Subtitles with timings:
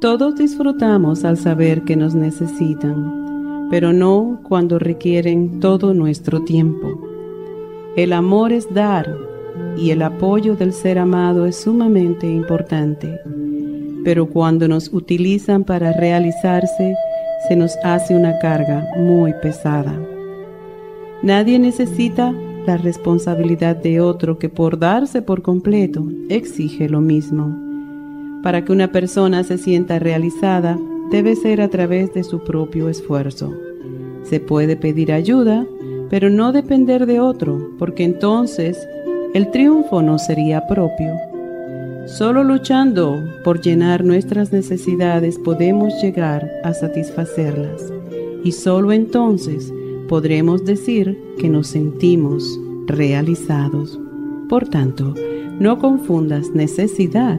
[0.00, 6.88] Todos disfrutamos al saber que nos necesitan, pero no cuando requieren todo nuestro tiempo.
[7.96, 9.14] El amor es dar
[9.76, 13.20] y el apoyo del ser amado es sumamente importante,
[14.02, 16.96] pero cuando nos utilizan para realizarse,
[17.46, 20.00] se nos hace una carga muy pesada.
[21.22, 22.32] Nadie necesita
[22.66, 27.69] la responsabilidad de otro que por darse por completo exige lo mismo.
[28.42, 30.78] Para que una persona se sienta realizada,
[31.10, 33.52] debe ser a través de su propio esfuerzo.
[34.22, 35.66] Se puede pedir ayuda,
[36.08, 38.88] pero no depender de otro, porque entonces
[39.34, 41.12] el triunfo no sería propio.
[42.06, 47.92] Solo luchando por llenar nuestras necesidades podemos llegar a satisfacerlas
[48.42, 49.72] y solo entonces
[50.08, 54.00] podremos decir que nos sentimos realizados.
[54.48, 55.14] Por tanto,
[55.60, 57.38] no confundas necesidad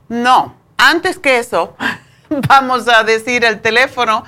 [0.09, 1.77] No, antes que eso,
[2.49, 4.23] vamos a decir el teléfono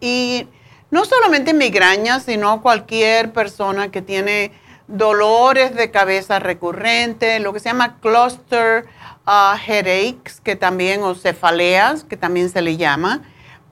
[0.00, 0.48] Y
[0.90, 4.50] no solamente migrañas, sino cualquier persona que tiene
[4.86, 8.86] dolores de cabeza recurrentes, lo que se llama cluster
[9.26, 13.22] uh, headaches, que también, o cefaleas, que también se le llama.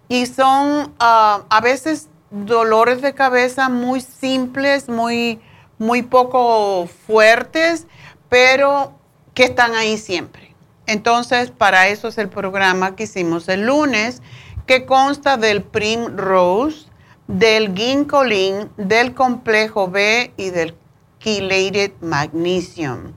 [0.08, 5.40] Y son uh, a veces dolores de cabeza muy simples, muy,
[5.78, 7.86] muy poco fuertes,
[8.28, 8.92] pero
[9.34, 10.54] que están ahí siempre.
[10.86, 14.22] Entonces, para eso es el programa que hicimos el lunes,
[14.66, 16.86] que consta del Primrose,
[17.28, 20.74] del Ginkolin, del complejo B y del
[21.20, 23.14] Chelated Magnesium.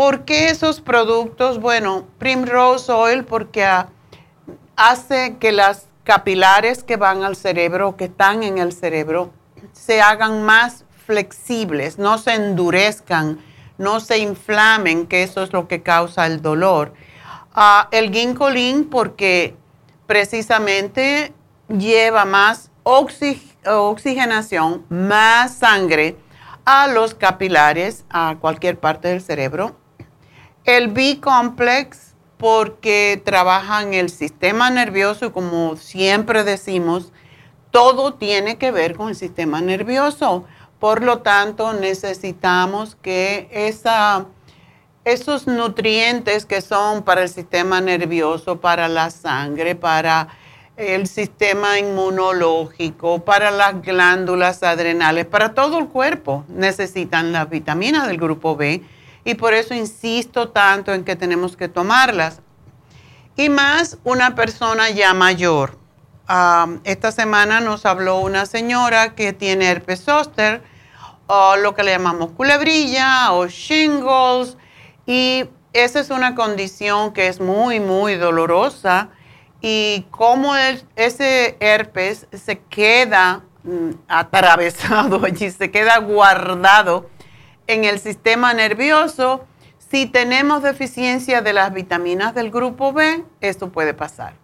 [0.00, 1.60] ¿Por qué esos productos?
[1.60, 3.68] Bueno, Primrose Oil porque
[4.74, 9.30] hace que las capilares que van al cerebro, que están en el cerebro,
[9.74, 13.40] se hagan más flexibles, no se endurezcan
[13.76, 16.94] no se inflamen, que eso es lo que causa el dolor.
[17.52, 19.54] Ah, el ginkolin porque
[20.06, 21.34] precisamente
[21.68, 26.16] lleva más oxigenación, más sangre
[26.64, 29.76] a los capilares, a cualquier parte del cerebro.
[30.64, 37.12] El B-complex porque trabaja en el sistema nervioso y como siempre decimos,
[37.70, 40.44] todo tiene que ver con el sistema nervioso.
[40.78, 43.48] Por lo tanto, necesitamos que
[45.04, 50.28] esos nutrientes que son para el sistema nervioso, para la sangre, para
[50.76, 58.16] el sistema inmunológico, para las glándulas adrenales, para todo el cuerpo, necesitan las vitaminas del
[58.16, 58.82] grupo B
[59.24, 62.40] y por eso insisto tanto en que tenemos que tomarlas.
[63.36, 65.78] Y más una persona ya mayor.
[66.26, 70.62] Ah, esta semana nos habló una señora que tiene herpes zóster
[71.26, 74.56] o lo que le llamamos culebrilla o shingles.
[75.06, 79.08] Y esa es una condición que es muy, muy dolorosa.
[79.60, 87.08] Y como ese herpes se queda mm, atravesado allí, se queda guardado
[87.72, 89.46] en el sistema nervioso,
[89.78, 94.34] si tenemos deficiencia de las vitaminas del grupo B, esto puede pasar.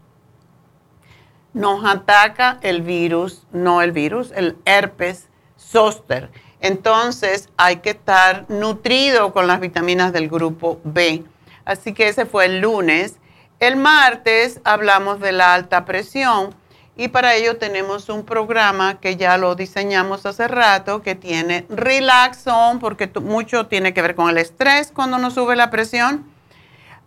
[1.53, 6.31] Nos ataca el virus, no el virus, el herpes zóster
[6.61, 11.25] entonces hay que estar nutrido con las vitaminas del grupo B.
[11.65, 13.17] Así que ese fue el lunes.
[13.61, 16.55] El martes hablamos de la alta presión
[16.97, 22.79] y para ello tenemos un programa que ya lo diseñamos hace rato que tiene Relaxon
[22.79, 26.25] porque mucho tiene que ver con el estrés cuando nos sube la presión.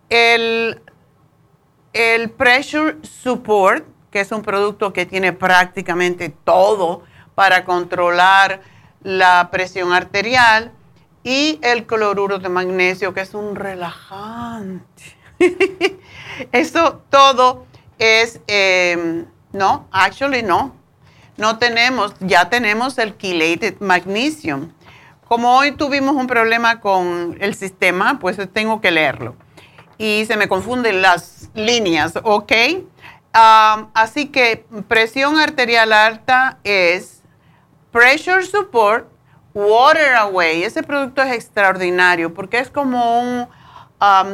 [0.08, 0.80] El,
[1.92, 7.02] el Pressure Support, que es un producto que tiene prácticamente todo
[7.34, 8.60] para controlar
[9.02, 10.72] la presión arterial
[11.22, 14.84] y el cloruro de magnesio, que es un relajante.
[16.52, 17.66] Eso todo
[17.98, 20.74] es, em, no, actually no.
[21.36, 24.72] No tenemos, ya tenemos el chelated magnesium.
[25.26, 29.36] Como hoy tuvimos un problema con el sistema, pues tengo que leerlo.
[29.96, 32.52] Y se me confunden las líneas, ¿ok?
[33.32, 37.22] así que presión arterial alta es
[37.92, 39.08] pressure support,
[39.54, 40.64] water away.
[40.64, 43.48] Ese producto es extraordinario porque es como un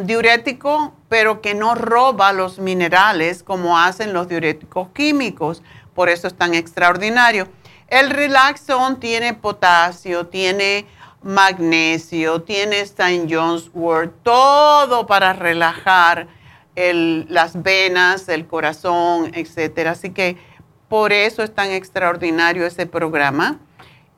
[0.06, 5.62] diurético, pero que no roba los minerales como hacen los diuréticos químicos.
[5.94, 7.48] Por eso es tan extraordinario.
[7.88, 10.86] El Relaxon tiene potasio, tiene
[11.22, 13.26] magnesio, tiene St.
[13.30, 16.28] John's Wort, todo para relajar
[16.75, 19.86] las venas, el corazón, etc.
[19.88, 20.36] Así que
[20.88, 23.58] por eso es tan extraordinario ese programa.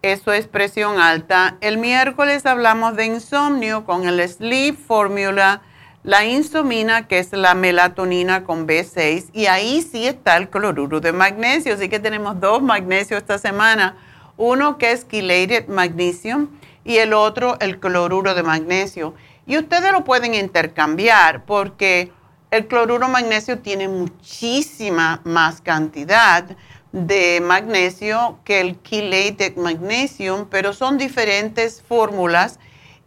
[0.02, 1.56] Eso es presión alta.
[1.60, 5.62] El miércoles hablamos de insomnio con el Sleep Formula,
[6.04, 11.12] la insomina, que es la melatonina con B6, y ahí sí está el cloruro de
[11.12, 11.74] magnesio.
[11.74, 13.96] Así que tenemos dos magnesios esta semana.
[14.36, 16.48] Uno que es chelated magnesium
[16.84, 19.14] y el otro el cloruro de magnesio.
[19.46, 22.12] Y ustedes lo pueden intercambiar porque
[22.50, 26.44] el cloruro magnesio tiene muchísima más cantidad
[26.92, 32.58] de magnesio que el chelated magnesium, pero son diferentes fórmulas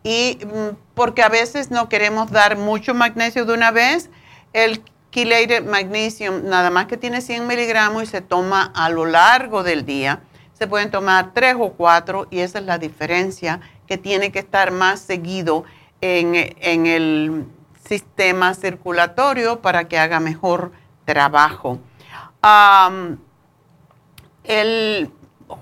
[0.04, 4.10] y mm, porque a veces no queremos dar mucho magnesio de una vez,
[4.54, 9.64] el chelated magnesium nada más que tiene 100 miligramos y se toma a lo largo
[9.64, 10.22] del día.
[10.54, 14.72] Se pueden tomar tres o cuatro y esa es la diferencia que tiene que estar
[14.72, 15.66] más seguido
[16.02, 17.46] en, en el
[17.88, 20.72] sistema circulatorio para que haga mejor
[21.06, 21.80] trabajo.
[24.44, 25.12] el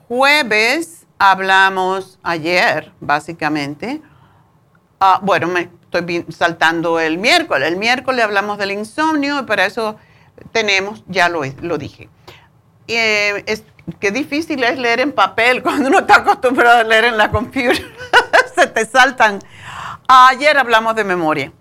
[0.08, 4.02] jueves hablamos ayer, básicamente.
[5.00, 7.68] Ah, bueno, me estoy saltando el miércoles.
[7.68, 9.98] El miércoles hablamos del insomnio y para eso
[10.52, 12.10] tenemos, ya lo, lo dije.
[12.88, 13.64] Eh, es,
[14.00, 17.80] qué difícil es leer en papel cuando uno está acostumbrado a leer en la computadora.
[18.56, 19.40] Se te saltan.
[20.08, 21.52] Ayer hablamos de memoria.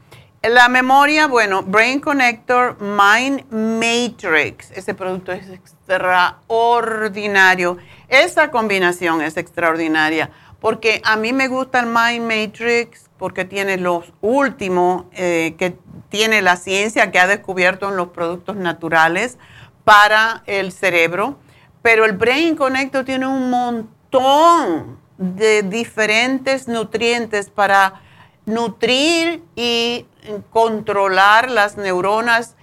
[0.42, 4.70] La memoria, bueno, Brain Connector Mind Matrix.
[4.70, 7.76] Ese producto es extraordinario.
[8.08, 14.12] Esa combinación es extraordinaria porque a mí me gusta el Mind Matrix porque tiene los
[14.20, 15.76] últimos eh, que
[16.08, 19.38] tiene la ciencia que ha descubierto en los productos naturales
[19.84, 21.38] para el cerebro.
[21.82, 28.00] Pero el Brain Connector tiene un montón de diferentes nutrientes para
[28.46, 30.06] nutrir y
[30.50, 32.56] controlar las neuronas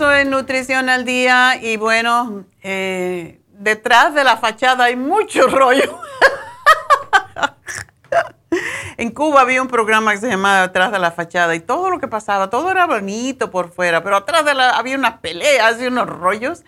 [0.00, 5.98] Regreso en Nutrición al Día y bueno, eh, detrás de la fachada hay mucho rollo.
[8.96, 12.00] En Cuba había un programa que se llamaba Atrás de la fachada y todo lo
[12.00, 15.86] que pasaba, todo era bonito por fuera, pero atrás de la había unas peleas y
[15.86, 16.64] unos rollos.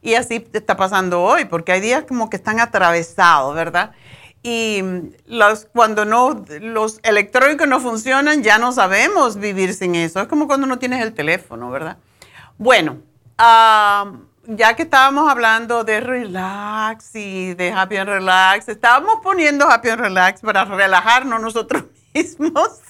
[0.00, 3.92] Y así está pasando hoy, porque hay días como que están atravesados, ¿verdad?
[4.42, 4.82] Y
[5.26, 10.20] los, cuando no, los electrónicos no funcionan, ya no sabemos vivir sin eso.
[10.22, 11.98] Es como cuando no tienes el teléfono, ¿verdad?
[12.58, 13.02] Bueno,
[13.38, 20.00] ya que estábamos hablando de relax y de happy and relax, estábamos poniendo happy and
[20.00, 21.84] relax para relajarnos nosotros
[22.14, 22.80] mismos.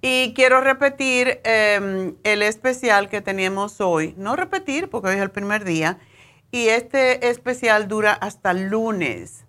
[0.00, 4.14] Y quiero repetir em, el especial que teníamos hoy.
[4.16, 5.98] No repetir porque hoy es el primer día.
[6.50, 9.44] Y este especial dura hasta lunes.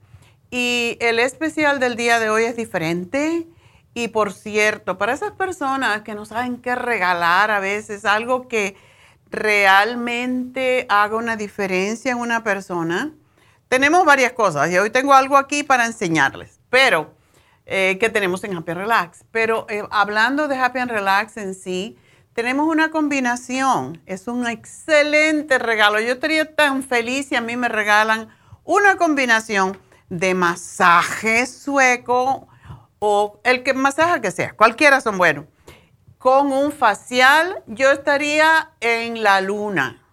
[0.51, 3.47] Y el especial del día de hoy es diferente.
[3.93, 8.75] Y por cierto, para esas personas que no saben qué regalar a veces, algo que
[9.29, 13.11] realmente haga una diferencia en una persona,
[13.67, 14.69] tenemos varias cosas.
[14.71, 17.13] Y hoy tengo algo aquí para enseñarles, pero
[17.65, 19.23] eh, que tenemos en Happy Relax.
[19.31, 21.97] Pero eh, hablando de Happy Relax en sí,
[22.33, 24.01] tenemos una combinación.
[24.05, 25.99] Es un excelente regalo.
[25.99, 28.29] Yo estaría tan feliz si a mí me regalan
[28.63, 29.77] una combinación
[30.09, 32.47] de masaje sueco
[32.99, 35.45] o el que masaje que sea, cualquiera son buenos.
[36.19, 40.03] Con un facial yo estaría en la luna,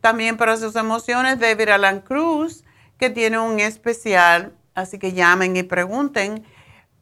[0.00, 2.64] también para sus emociones David Alan Cruz,
[2.98, 4.52] que tiene un especial.
[4.74, 6.44] Así que llamen y pregunten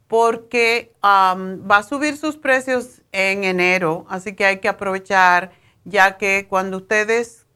[0.07, 4.07] porque um, va a subir sus precios en enero.
[4.09, 5.53] Así que hay que aprovechar
[5.85, 7.47] ya que cuando ustedes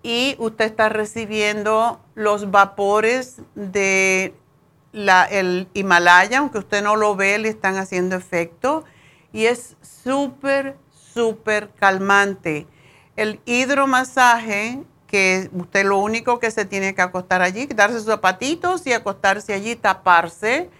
[0.03, 4.35] Y usted está recibiendo los vapores de
[4.93, 8.85] el Himalaya, aunque usted no lo ve, le están haciendo efecto.
[9.33, 12.69] Y es súper, súper calmante
[13.17, 18.87] el hidromasaje, que usted lo único que se tiene que acostar allí, quitarse sus zapatitos
[18.87, 20.71] y acostarse allí, taparse.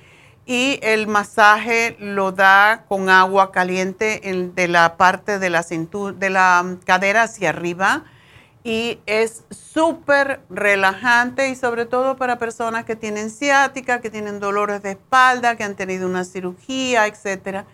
[0.47, 4.21] Y el masaje lo da con agua caliente
[4.55, 8.05] de la parte de la cintura, de la cadera hacia arriba.
[8.63, 14.83] Y es súper relajante y sobre todo para personas que tienen ciática, que tienen dolores
[14.83, 17.67] de espalda, que han tenido una cirugía, etcétera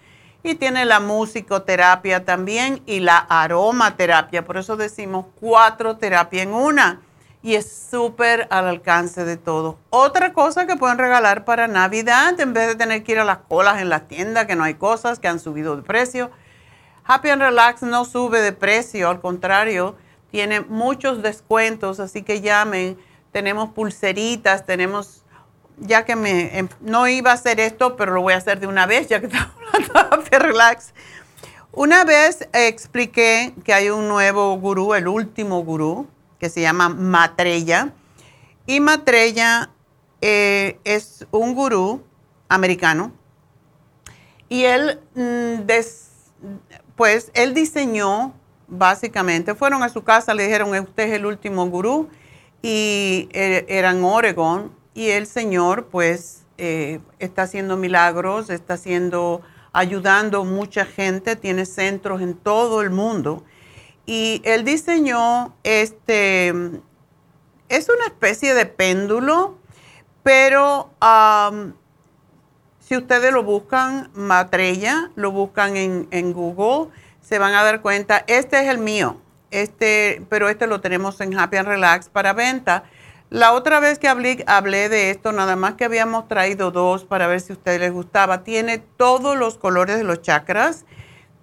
[0.43, 4.45] y tiene la musicoterapia también y la aromaterapia.
[4.45, 7.01] Por eso decimos cuatro terapias en una
[7.43, 9.77] y es súper al alcance de todos.
[9.91, 13.39] Otra cosa que pueden regalar para Navidad, en vez de tener que ir a las
[13.39, 16.31] colas en las tiendas, que no hay cosas que han subido de precio.
[17.05, 19.97] Happy and Relax no sube de precio, al contrario,
[20.31, 22.99] tiene muchos descuentos, así que llamen.
[23.33, 25.25] Tenemos pulseritas, tenemos,
[25.81, 28.67] ya que me, em, no iba a hacer esto, pero lo voy a hacer de
[28.67, 29.29] una vez, ya que
[29.95, 30.93] Happy and Relax.
[31.73, 37.93] Una vez expliqué que hay un nuevo gurú, el último gurú, que se llama Matrella.
[38.67, 39.71] Y Matrella
[40.21, 42.03] eh, es un gurú
[42.49, 43.13] americano.
[44.49, 45.63] Y él, mm,
[46.97, 48.35] pues, él diseñó,
[48.67, 52.09] básicamente, fueron a su casa, le dijeron, usted es el último gurú,
[52.63, 59.41] y eh, era en Oregon, y el señor, pues, eh, está haciendo milagros, está haciendo,
[59.73, 63.43] ayudando mucha gente, tiene centros en todo el mundo.
[64.05, 66.49] Y él diseñó este,
[67.71, 69.57] es una especie de péndulo,
[70.23, 70.91] pero
[72.79, 78.61] si ustedes lo buscan, Matrella, lo buscan en, Google, se van a dar cuenta, este
[78.61, 79.19] es el mío,
[79.51, 82.85] este, pero este lo tenemos en Happy and Relax para venta.
[83.31, 87.29] La otra vez que hablé, hablé de esto, nada más que habíamos traído dos para
[87.29, 90.85] ver si a ustedes les gustaba, tiene todos los colores de los chakras.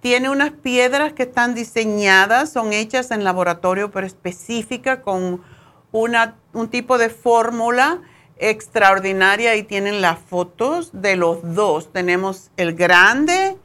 [0.00, 5.42] Tiene unas piedras que están diseñadas, son hechas en laboratorio, pero específica con
[5.90, 8.02] una, un tipo de fórmula
[8.36, 9.56] extraordinaria.
[9.56, 11.90] Y tienen las fotos de los dos.
[11.90, 13.56] Tenemos el grande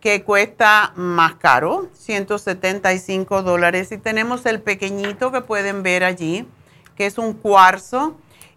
[0.00, 6.48] que cuesta más caro, 175 dólares, y tenemos el pequeñito que pueden ver allí,
[6.96, 8.16] que es un cuarzo,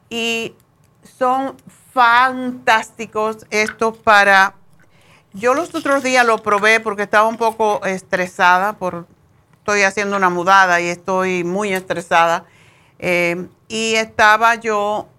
[0.09, 0.53] y
[1.03, 1.55] son
[1.93, 4.55] fantásticos estos para
[5.35, 9.05] yo los otros días lo probé porque estaba un poco estresada, por,
[9.57, 12.45] estoy haciendo una mudada y estoy muy estresada.
[12.99, 15.09] Eh, y estaba yo,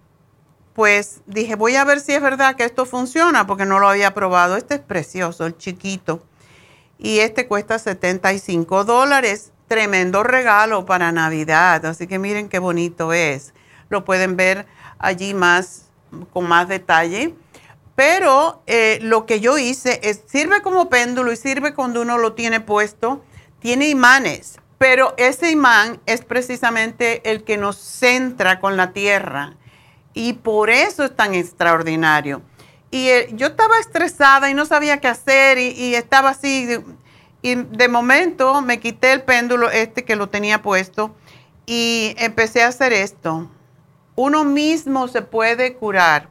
[0.72, 4.14] pues dije, voy a ver si es verdad que esto funciona porque no lo había
[4.14, 4.56] probado.
[4.56, 6.22] Este es precioso, el chiquito.
[6.98, 9.52] Y este cuesta 75 dólares.
[9.68, 11.84] Tremendo regalo para Navidad.
[11.86, 13.52] Así que miren qué bonito es.
[13.88, 14.66] Lo pueden ver
[14.98, 15.86] allí más,
[16.32, 17.34] con más detalle.
[17.96, 22.34] Pero eh, lo que yo hice es, sirve como péndulo y sirve cuando uno lo
[22.34, 23.24] tiene puesto.
[23.58, 29.56] Tiene imanes, pero ese imán es precisamente el que nos centra con la tierra.
[30.12, 32.42] Y por eso es tan extraordinario.
[32.90, 36.68] Y eh, yo estaba estresada y no sabía qué hacer y, y estaba así.
[37.46, 41.14] Y de momento me quité el péndulo este que lo tenía puesto
[41.64, 43.48] y empecé a hacer esto.
[44.16, 46.28] Uno mismo se puede curar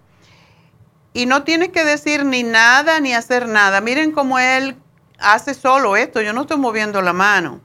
[1.13, 3.79] y no tiene que decir ni nada ni hacer nada.
[3.79, 4.75] Miren cómo él
[5.17, 7.61] hace solo esto, yo no estoy moviendo la mano.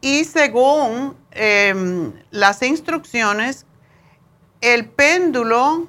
[0.00, 3.66] Y según em, las instrucciones,
[4.60, 5.86] el péndulo,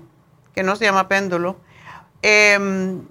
[0.54, 1.58] que no se llama péndulo,
[2.22, 3.08] em,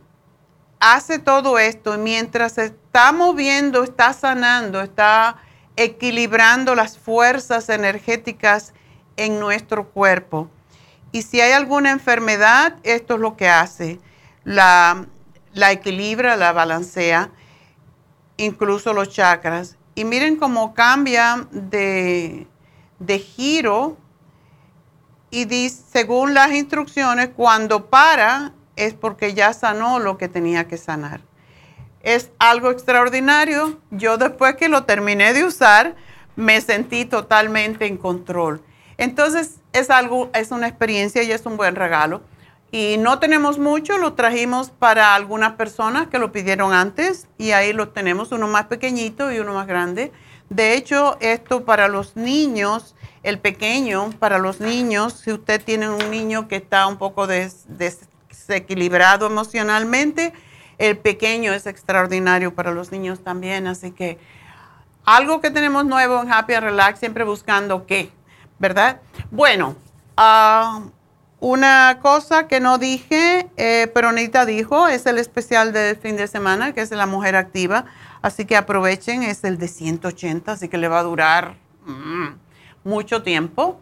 [0.79, 2.57] hace todo esto mientras
[2.93, 5.37] está moviendo, está sanando, está
[5.77, 8.75] equilibrando las fuerzas energéticas
[9.17, 10.51] en nuestro cuerpo.
[11.11, 13.99] Y si hay alguna enfermedad, esto es lo que hace.
[14.45, 15.07] La,
[15.71, 17.31] equilibra, la balancea,
[18.37, 19.79] incluso los chakras.
[19.95, 22.47] Y miren cómo cambia de,
[23.09, 23.97] giro
[25.31, 30.77] y dice, según las instrucciones, cuando para es porque ya sanó lo que tenía que
[30.77, 31.32] sanar.
[32.03, 33.79] Es algo extraordinario.
[33.91, 35.95] Yo después que lo terminé de usar,
[36.37, 38.63] me sentí totalmente en control.
[38.99, 42.23] Entonces, es algo, es una experiencia y es un buen regalo.
[42.71, 47.75] Y no tenemos mucho, lo trajimos para algunas personas que lo pidieron antes y ahí
[47.75, 50.11] lo tenemos, uno más pequeñito y uno más grande.
[50.49, 56.11] De hecho, esto para los niños, el pequeño, para los niños, si usted tiene un
[56.11, 60.33] niño que está un poco desequilibrado emocionalmente,
[60.79, 63.67] el pequeño es extraordinario para los niños también.
[63.67, 64.19] Así que
[65.05, 68.11] algo que tenemos nuevo en Happy and Relax, siempre buscando qué
[68.63, 69.01] ¿verdad?
[69.33, 69.75] Bueno,
[70.17, 70.83] ah,
[71.41, 76.29] una cosa que no dije, eh, pero Anita dijo, es el especial del fin de
[76.29, 77.87] semana, que es la mujer activa.
[78.23, 81.57] Así que aprovechen, es el de 180, así que le va a durar
[81.87, 82.29] mm,
[82.85, 83.81] mucho tiempo.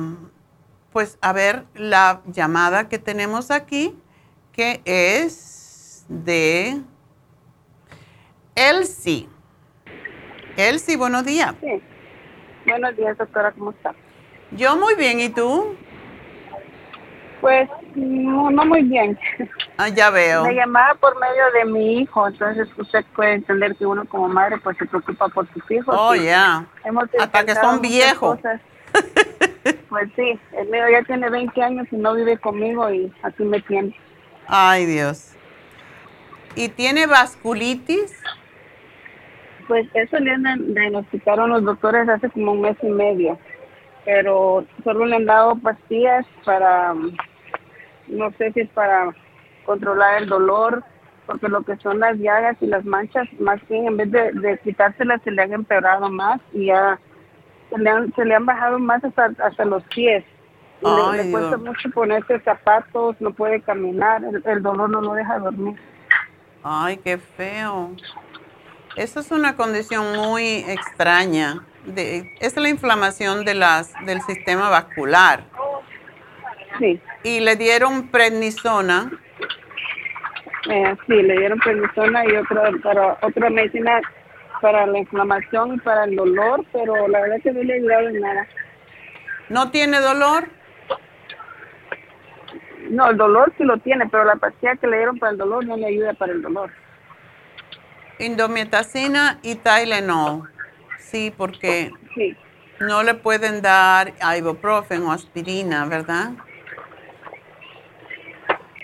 [0.92, 4.00] pues, a ver la llamada que tenemos aquí,
[4.52, 6.82] que es de
[8.56, 9.28] Elsie.
[10.56, 11.56] Elsie, buenos días.
[11.62, 11.82] Sí.
[12.66, 13.94] Buenos días, doctora, ¿cómo está?
[14.52, 15.76] Yo muy bien, ¿y tú?
[17.42, 19.18] Pues no, no muy bien.
[19.78, 20.44] Ah, ya veo.
[20.44, 24.58] Me llamaba por medio de mi hijo, entonces usted puede entender que uno como madre
[24.58, 25.96] pues se preocupa por sus hijos.
[25.98, 26.66] Oh, ya.
[27.20, 28.40] Hasta que son viejos.
[29.90, 33.62] pues sí, el mío ya tiene 20 años y no vive conmigo y así me
[33.62, 33.96] tiene.
[34.48, 35.34] Ay, Dios.
[36.56, 38.18] ¿Y tiene vasculitis?
[39.68, 40.38] Pues eso le
[40.74, 43.40] diagnosticaron los doctores hace como un mes y medio,
[44.06, 46.94] pero solo le han dado pastillas para
[48.08, 49.14] no sé si es para
[49.66, 50.84] controlar el dolor,
[51.26, 54.58] porque lo que son las llagas y las manchas, más bien en vez de, de
[54.60, 57.00] quitárselas se le han empeorado más y ya
[57.70, 60.24] se le han, se le han bajado más hasta, hasta los pies.
[60.82, 65.76] le, cuesta mucho ponerse zapatos, no puede caminar, el, dolor no lo deja dormir.
[66.64, 67.92] Ay, qué feo.
[68.96, 71.66] Esa es una condición muy extraña.
[71.86, 75.44] De, es la inflamación de las, del sistema vascular.
[76.80, 77.00] Sí.
[77.24, 79.12] ¿Y le dieron prednisona?
[80.70, 84.02] Eh, sí, le dieron prednisona y otra, para, otra medicina
[84.62, 88.10] para la inflamación y para el dolor, pero la verdad que no le ha ayudado
[88.10, 88.48] en nada.
[89.50, 90.50] ¿No tiene dolor?
[92.90, 95.66] No, el dolor sí lo tiene, pero la pastilla que le dieron para el dolor
[95.66, 96.72] no le ayuda para el dolor.
[98.20, 100.50] Indometacina y Tylenol.
[100.98, 101.92] Sí, porque
[102.80, 106.32] no le pueden dar ibuprofen o aspirina, ¿verdad?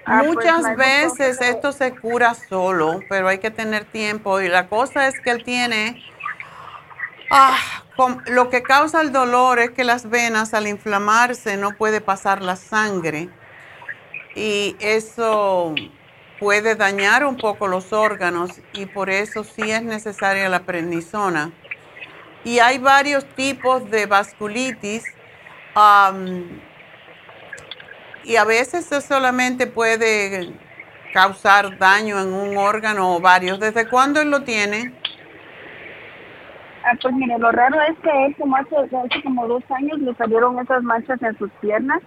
[0.05, 4.41] Ah, pues, Muchas veces esto se cura solo, pero hay que tener tiempo.
[4.41, 6.03] Y la cosa es que él tiene,
[7.29, 7.57] ah,
[8.27, 12.55] lo que causa el dolor es que las venas al inflamarse no puede pasar la
[12.55, 13.29] sangre.
[14.35, 15.75] Y eso
[16.39, 21.51] puede dañar un poco los órganos y por eso sí es necesaria la prednisona.
[22.43, 25.03] Y hay varios tipos de vasculitis
[28.23, 30.53] y a veces eso solamente puede
[31.13, 33.59] causar daño en un órgano o varios.
[33.59, 34.93] ¿Desde cuándo él lo tiene?
[36.83, 40.15] Ah, pues mire, lo raro es que él como hace, hace como dos años le
[40.15, 42.01] salieron esas manchas en sus piernas,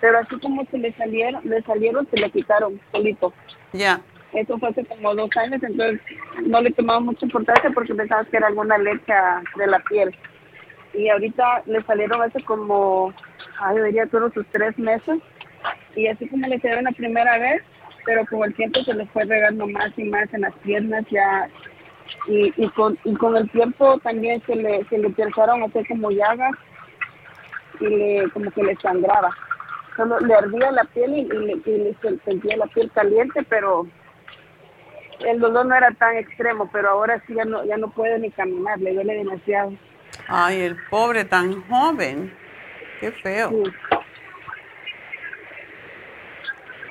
[0.00, 3.34] pero así como se le salieron, le salieron, se le quitaron solito.
[3.72, 4.00] Ya.
[4.32, 6.00] Eso fue hace como dos años, entonces
[6.42, 10.16] no le tomaba mucha importancia porque pensaba que era alguna alergia de la piel.
[10.94, 13.12] Y ahorita le salieron hace como,
[13.60, 15.20] ay, debería todos sus tres meses,
[15.96, 17.62] y así como le quedaron la primera vez,
[18.04, 21.48] pero con el tiempo se les fue regando más y más en las piernas ya
[22.26, 25.86] y, y, con, y con el tiempo también se le, se le empezaron a hacer
[25.86, 26.52] como llagas
[27.80, 29.30] y le, como que le sangraba.
[29.96, 33.86] Solo le ardía la piel y, le, y sentía la piel caliente, pero
[35.20, 38.30] el dolor no era tan extremo, pero ahora sí ya no, ya no puede ni
[38.30, 39.72] caminar, le duele demasiado.
[40.28, 42.32] Ay, el pobre tan joven,
[43.00, 43.50] qué feo.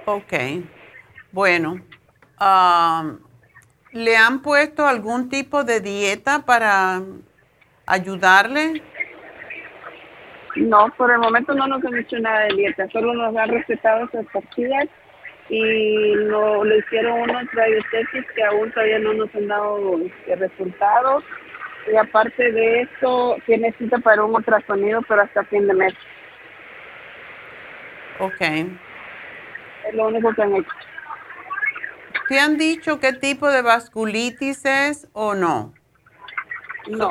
[0.06, 0.34] Ok,
[1.32, 1.80] bueno.
[3.92, 7.02] ¿Le han puesto algún tipo de dieta para
[7.86, 8.82] ayudarle?
[10.56, 14.06] No, por el momento no nos han hecho nada de dieta, solo nos han recetado
[14.06, 14.88] esas pastillas
[15.50, 21.24] y lo, le hicieron unos radiotesis que aún todavía no nos han dado este, resultados
[21.92, 25.94] y aparte de eso tiene cita para un ultrasonido pero hasta fin de mes.
[28.20, 28.42] Ok.
[29.88, 30.70] Es lo único que han hecho.
[32.30, 35.74] ¿Te han dicho qué tipo de vasculitis es o no?
[36.88, 37.10] No.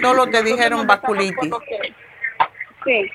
[0.00, 1.52] Solo te dijeron vasculitis.
[2.84, 3.10] Sí.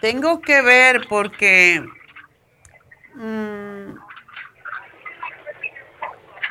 [0.00, 1.82] Tengo que ver porque
[3.14, 3.96] mm,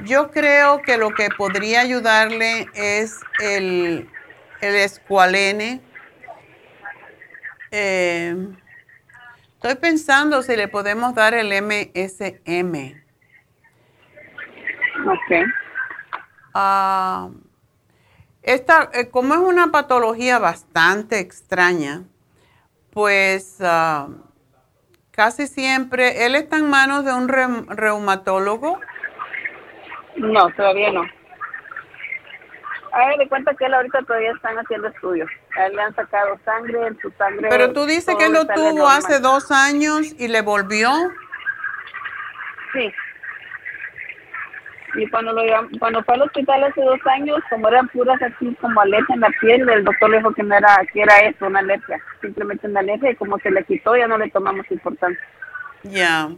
[0.06, 4.10] yo creo que lo que podría ayudarle es el,
[4.62, 5.82] el escualene
[7.74, 8.36] eh,
[9.56, 13.02] estoy pensando si le podemos dar el MSM.
[15.06, 15.50] Ok.
[16.54, 17.30] Ah,
[18.44, 22.04] esta, eh, como es una patología bastante extraña,
[22.92, 24.10] pues ah,
[25.10, 28.80] casi siempre, ¿él está en manos de un reumatólogo?
[30.18, 31.04] No, todavía no
[32.94, 35.30] a de cuenta que él ahorita todavía están haciendo estudios.
[35.56, 37.48] Le han sacado sangre, en su sangre.
[37.50, 40.92] Pero tú dices que él lo tuvo hace dos años y le volvió.
[42.74, 42.92] Sí.
[44.96, 45.42] Y cuando, lo,
[45.80, 49.32] cuando fue al hospital hace dos años, como eran puras así como alergia en la
[49.42, 52.82] piel, el doctor le dijo que no era, que era eso, una alergia, simplemente una
[52.82, 55.20] alergia, y como se le quitó ya no le tomamos importancia.
[55.84, 56.30] Ya.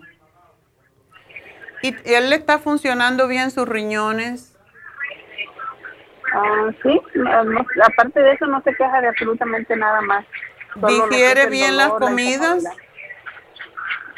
[1.82, 4.55] ¿Y él le está funcionando bien sus riñones?
[6.34, 7.02] Ah, sí,
[7.84, 10.26] aparte de eso no se queja de absolutamente nada más.
[10.76, 12.64] ¿Digiere bien las comidas?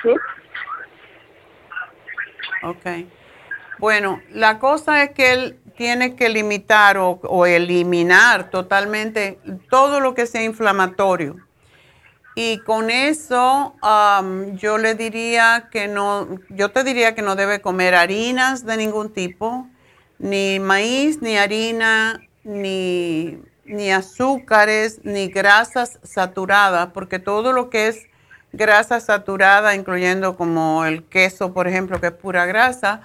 [0.01, 0.15] Sí.
[2.63, 3.07] Ok.
[3.79, 9.39] Bueno, la cosa es que él tiene que limitar o, eliminar totalmente
[9.69, 11.35] todo lo que sea inflamatorio.
[12.35, 13.75] Y con eso
[14.53, 19.13] yo le diría que no, yo te diría que no debe comer harinas de ningún
[19.13, 19.67] tipo,
[20.19, 28.07] ni maíz, ni harina, ni, ni azúcares, ni grasas saturadas, porque todo lo que es
[28.53, 33.01] grasa saturada, incluyendo como el queso, por ejemplo, que es pura grasa,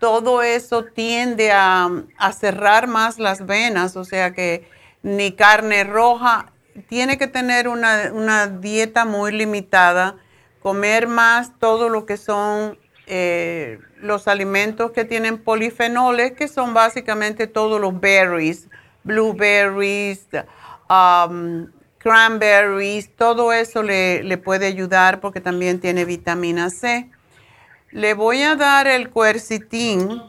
[0.00, 1.88] todo eso tiende a,
[2.32, 4.66] cerrar más las venas, o sea que
[5.02, 6.52] ni carne roja,
[6.88, 10.16] tiene que tener una, dieta muy limitada,
[10.62, 12.78] comer más todo lo que son
[13.12, 18.68] eh, los alimentos que tienen polifenoles, que son básicamente todos los berries,
[19.02, 20.28] blueberries,
[20.88, 21.66] um,
[21.98, 27.10] cranberries, todo eso le, le puede ayudar porque también tiene vitamina C.
[27.90, 30.22] Le voy a dar el cuercitín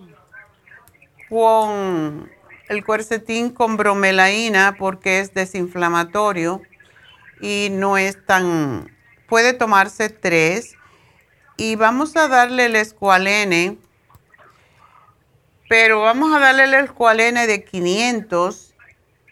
[1.29, 2.31] con
[2.67, 6.63] el cuercetín con bromelaína porque es desinflamatorio
[7.41, 8.89] y no es tan
[9.27, 10.75] puede tomarse tres
[11.61, 13.77] y vamos a darle el escualene
[15.69, 18.73] pero vamos a darle el escualene de 500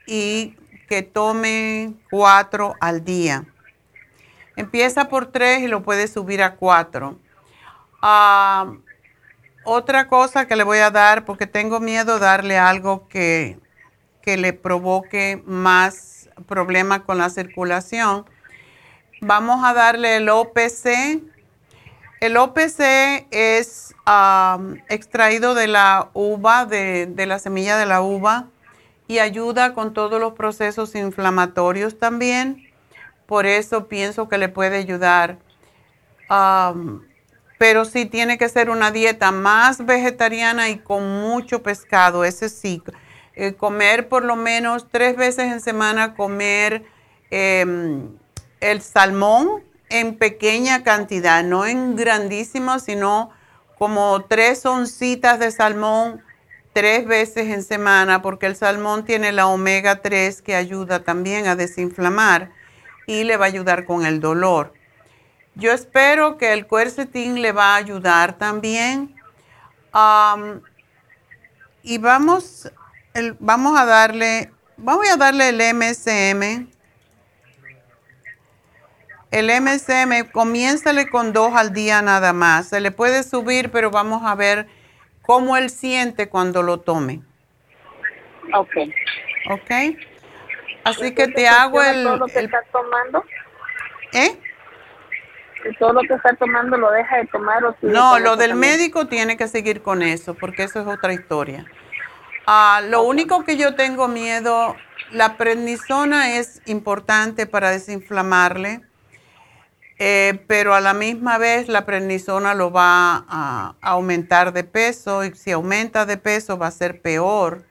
[0.05, 0.55] y
[0.87, 3.45] que tome cuatro al día.
[4.55, 7.19] Empieza por tres y lo puede subir a cuatro.
[8.01, 8.73] Ah,
[9.65, 13.59] otra cosa que le voy a dar, porque tengo miedo darle algo que,
[14.21, 18.25] que le provoque más problemas con la circulación.
[19.19, 21.21] Vamos a darle el OPC.
[22.19, 23.95] El OPC es
[24.89, 28.47] extraído de la uva, de, la semilla de la uva,
[29.07, 32.69] y ayuda con todos los procesos inflamatorios también.
[33.25, 35.37] Por eso pienso que le puede ayudar
[37.59, 42.81] pero sí tiene que ser una dieta más vegetariana y con mucho pescado, ese sí.
[43.35, 46.85] Eh, comer por lo menos tres veces en semana, comer
[47.29, 48.07] em,
[48.61, 53.31] el salmón en pequeña cantidad, no en grandísimo, sino
[53.77, 56.21] como tres oncitas de salmón
[56.73, 61.55] tres veces en semana, porque el salmón tiene la omega 3 que ayuda también a
[61.55, 62.51] desinflamar
[63.05, 64.73] y le va a ayudar con el dolor.
[65.55, 69.15] Yo espero que el quercetín le va a ayudar también.
[71.83, 72.71] y vamos,
[73.39, 76.78] vamos a darle, vamos a darle el MSM.
[79.31, 82.69] El MSM, comiénzale con dos al día nada más.
[82.69, 84.67] Se le puede subir, pero vamos a ver
[85.21, 87.21] cómo él siente cuando lo tome.
[88.53, 88.75] Ok.
[89.51, 89.71] Ok.
[90.83, 92.03] Así que te hago el...
[92.03, 93.23] Todo lo que estás tomando?
[94.13, 94.39] ¿Eh?
[95.77, 99.37] todo lo que está tomando lo deja de tomar o No, lo del médico tiene
[99.37, 101.65] que seguir con eso, porque eso es otra historia.
[102.47, 104.75] Ah, lo único que yo tengo miedo,
[105.11, 108.81] la prednisona es importante para desinflamarle,
[109.99, 115.35] eh, pero a la misma vez la prednisona lo va a aumentar de peso y
[115.35, 117.65] si aumenta de peso va a ser peor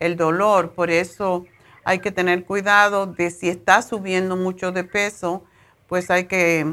[0.00, 0.72] el dolor.
[0.72, 1.44] Por eso
[1.84, 5.44] hay que tener cuidado de si está subiendo mucho de peso,
[5.86, 6.66] pues hay que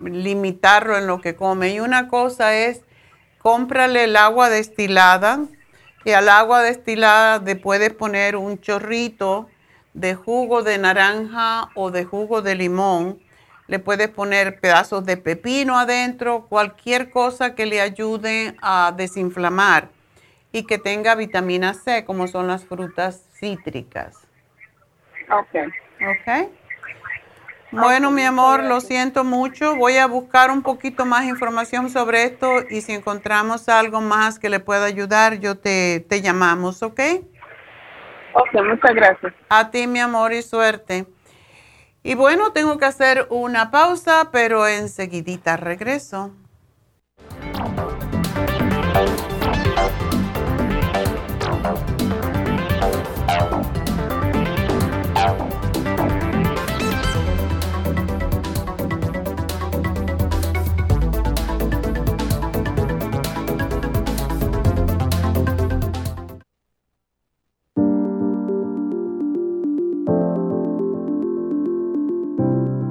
[0.00, 1.70] limitarlo en lo que come.
[1.70, 2.82] Y una cosa es,
[3.38, 5.40] cómprale el agua destilada
[6.04, 9.48] y al agua destilada le puedes poner un chorrito
[9.94, 13.18] de jugo de naranja o de jugo de limón.
[13.68, 19.90] Le puedes poner pedazos de pepino adentro, cualquier cosa que le ayude a desinflamar
[20.52, 24.16] y que tenga vitamina C, como son las frutas cítricas.
[25.30, 25.70] Ok.
[26.00, 26.50] Ok.
[27.70, 29.76] Bueno, mi amor, lo siento mucho.
[29.76, 34.48] Voy a buscar un poquito más información sobre esto y si encontramos algo más que
[34.48, 37.00] le pueda ayudar, yo te, te llamamos, ¿ok?
[38.32, 39.34] Ok, muchas gracias.
[39.50, 41.04] A ti, mi amor, y suerte.
[42.08, 46.30] Y bueno, tengo que hacer una pausa, pero enseguidita regreso.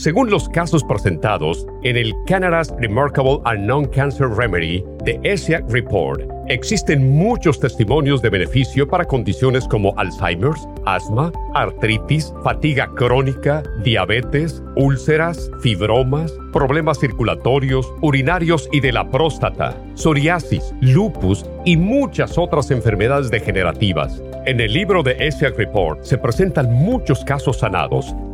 [0.00, 7.18] Según los casos presentados en el Canada's Remarkable and Non-Cancer Remedy de ESIAC Report, existen
[7.18, 16.32] muchos testimonios de beneficio para condiciones como Alzheimer's, asma, artritis, fatiga crónica, diabetes, úlceras, fibromas,
[16.50, 24.22] problemas circulatorios, urinarios y de la próstata, psoriasis, lupus y muchas otras enfermedades degenerativas.
[24.46, 28.14] En el libro de ESIAC Report se presentan muchos casos sanados,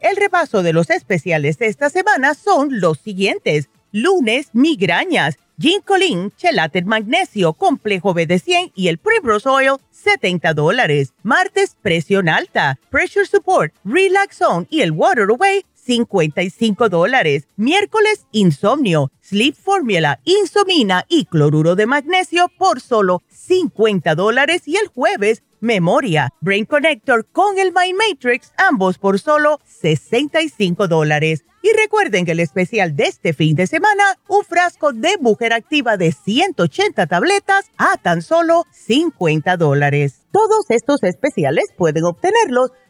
[0.00, 3.68] El repaso de los especiales de esta semana son los siguientes.
[3.90, 11.14] Lunes, migrañas, ginkolin, chelated magnesio, complejo B de 100 y el Primrose Oil, 70 dólares.
[11.24, 17.48] Martes, presión alta, pressure support, relax zone y el water away, 55 dólares.
[17.56, 24.68] Miércoles, insomnio, sleep formula, insomina y cloruro de magnesio por solo 50 dólares.
[24.68, 31.46] Y el jueves, memoria, brain connector con el Mind Matrix, ambos por solo 65 dólares.
[31.62, 35.96] Y recuerden que el especial de este fin de semana, un frasco de mujer activa
[35.96, 40.26] de 180 tabletas a tan solo 50 dólares.
[40.32, 42.72] Todos estos especiales pueden obtenerlos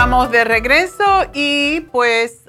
[0.00, 2.48] Estamos de regreso y pues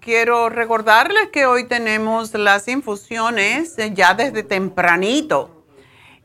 [0.00, 5.66] quiero recordarles que hoy tenemos las infusiones ya desde tempranito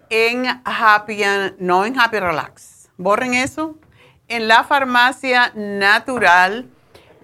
[0.10, 1.22] en Happy,
[1.60, 2.88] no en Happy Relax.
[2.96, 3.76] Borren eso.
[4.30, 6.70] En la farmacia natural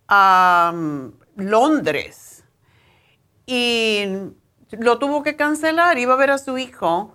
[0.08, 0.74] a
[1.36, 2.44] Londres
[3.46, 4.06] y
[4.72, 7.14] lo tuvo que cancelar, iba a ver a su hijo,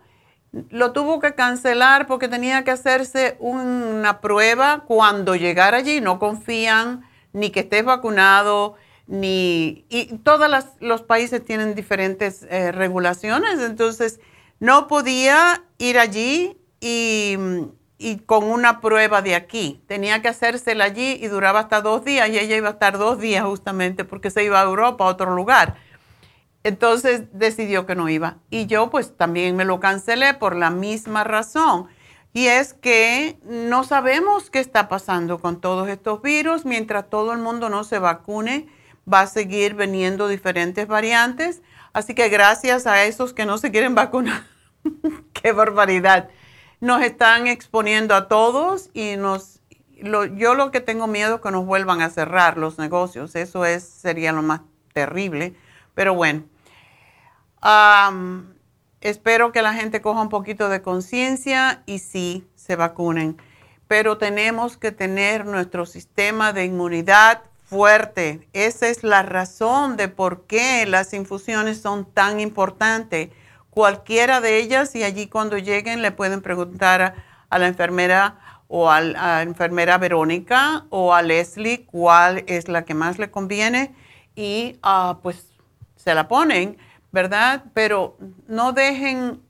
[0.52, 7.02] lo tuvo que cancelar porque tenía que hacerse una prueba cuando llegara allí, no confían
[7.32, 8.76] ni que estés vacunado
[9.08, 10.48] ni, y todos
[10.80, 14.20] los países tienen diferentes eh, regulaciones, entonces
[14.60, 17.36] no podía ir allí y,
[17.96, 19.82] y con una prueba de aquí.
[19.88, 23.18] Tenía que hacérsela allí y duraba hasta dos días y ella iba a estar dos
[23.18, 25.76] días justamente porque se iba a Europa, a otro lugar.
[26.62, 28.36] Entonces decidió que no iba.
[28.50, 31.88] Y yo pues también me lo cancelé por la misma razón.
[32.34, 36.66] Y es que no sabemos qué está pasando con todos estos virus.
[36.66, 38.68] Mientras todo el mundo no se vacune,
[39.12, 41.62] va a seguir viniendo diferentes variantes.
[41.92, 44.44] Así que gracias a esos que no se quieren vacunar.
[45.32, 46.28] qué barbaridad
[46.80, 49.60] nos están exponiendo a todos y nos,
[50.36, 53.34] yo lo que tengo miedo es que nos vuelvan a cerrar los negocios.
[53.34, 54.60] Eso es, sería lo más
[54.92, 55.54] terrible.
[55.94, 56.44] Pero bueno,
[59.00, 63.36] espero que la gente coja un poquito de conciencia y sí se vacunen.
[63.88, 68.48] Pero tenemos que tener nuestro sistema de inmunidad fuerte.
[68.52, 73.30] Esa es la razón de por qué las infusiones son tan importantes
[73.70, 77.14] cualquiera de ellas y allí cuando lleguen le pueden preguntar
[77.50, 78.38] a, la enfermera
[78.68, 83.94] o a la enfermera Verónica o a Leslie cuál es la que más le conviene
[84.34, 85.46] y ah, pues
[85.96, 86.78] se la ponen,
[87.12, 87.64] ¿verdad?
[87.74, 88.16] Pero
[88.46, 89.42] no dejen,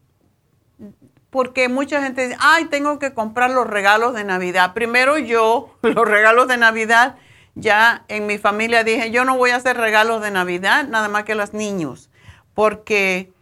[1.30, 4.72] porque mucha gente dice, ay, tengo que comprar los regalos de Navidad.
[4.74, 7.16] Primero yo, los regalos de Navidad,
[7.58, 11.24] ya en mi familia dije, yo no voy a hacer regalos de Navidad, nada más
[11.24, 12.10] que los niños,
[12.54, 13.32] porque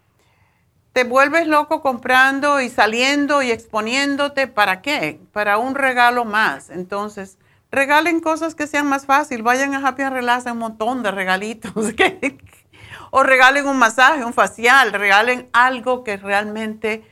[0.97, 4.47] te vuelves loco comprando y saliendo y exponiéndote.
[4.47, 5.21] ¿Para qué?
[5.31, 6.71] Para un regalo más.
[6.71, 7.37] Entonces,
[7.71, 9.43] regalen cosas que sean más fácil.
[9.43, 11.73] Vayan a Happy Relax, un montón de regalitos.
[13.11, 14.95] o regalen un masaje, un facial.
[14.95, 17.05] Regalen algo que realmente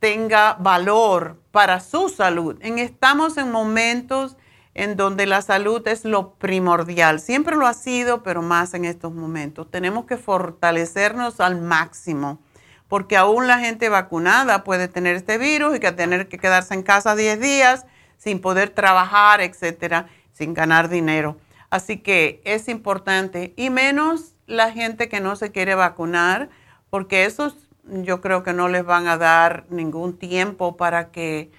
[0.00, 2.56] tenga valor para su salud.
[2.60, 4.36] En, estamos en momentos
[4.78, 7.18] en donde la salud es lo primordial.
[7.18, 9.68] Siempre lo ha sido, pero más en estos momentos.
[9.68, 12.38] Tenemos que fortalecernos al máximo
[12.86, 16.82] porque aún la gente vacunada puede tener este virus y que tener que quedarse en
[16.82, 21.36] casa 10 días sin poder trabajar, etcétera, sin ganar dinero.
[21.70, 26.48] Así que es importante y menos la gente que no se quiere vacunar,
[26.88, 31.50] porque esos yo creo que no les van a dar ningún tiempo para que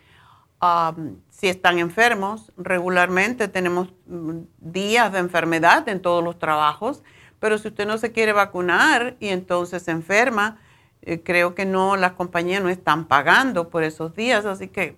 [0.61, 7.03] um, si están enfermos, regularmente tenemos mm, días de enfermedad en todos los trabajos,
[7.39, 10.59] pero si usted no se quiere vacunar y entonces se enferma,
[11.01, 14.97] eh, creo que no, las compañías no están pagando por esos días, así que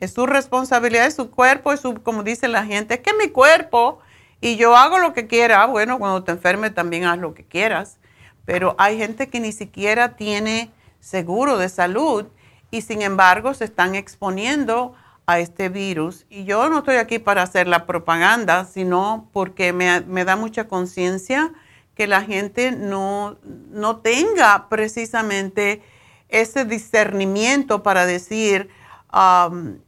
[0.00, 3.28] es su responsabilidad, es su cuerpo, es su, como dice la gente, es que mi
[3.28, 4.00] cuerpo
[4.40, 5.66] y yo hago lo que quiera.
[5.66, 7.98] Bueno, cuando te enfermes también haz lo que quieras,
[8.44, 10.70] pero hay gente que ni siquiera tiene
[11.00, 12.26] seguro de salud
[12.70, 14.94] y sin embargo se están exponiendo
[15.26, 16.26] a este virus.
[16.30, 20.68] Y yo no estoy aquí para hacer la propaganda, sino porque me, me da mucha
[20.68, 21.52] conciencia
[21.98, 23.36] que la gente no,
[24.04, 25.82] tenga precisamente
[26.28, 28.70] ese discernimiento para decir,
[29.12, 29.78] um,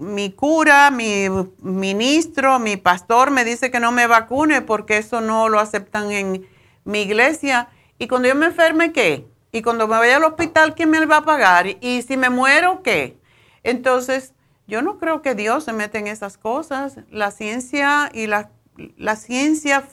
[0.00, 1.28] mi cura, mi
[1.62, 6.48] ministro, mi pastor me dice que no me vacune porque eso no lo aceptan en
[6.82, 7.68] mi iglesia.
[7.96, 9.29] Y cuando yo me enferme, ¿qué?
[9.52, 11.66] Y cuando me vaya al hospital, ¿quién me va a pagar?
[11.80, 13.18] Y si me muero, ¿qué?
[13.62, 14.32] Entonces,
[14.66, 16.98] yo no creo que Dios se meta en esas cosas.
[17.10, 18.50] La ciencia y la,
[18.96, 19.88] la ciencia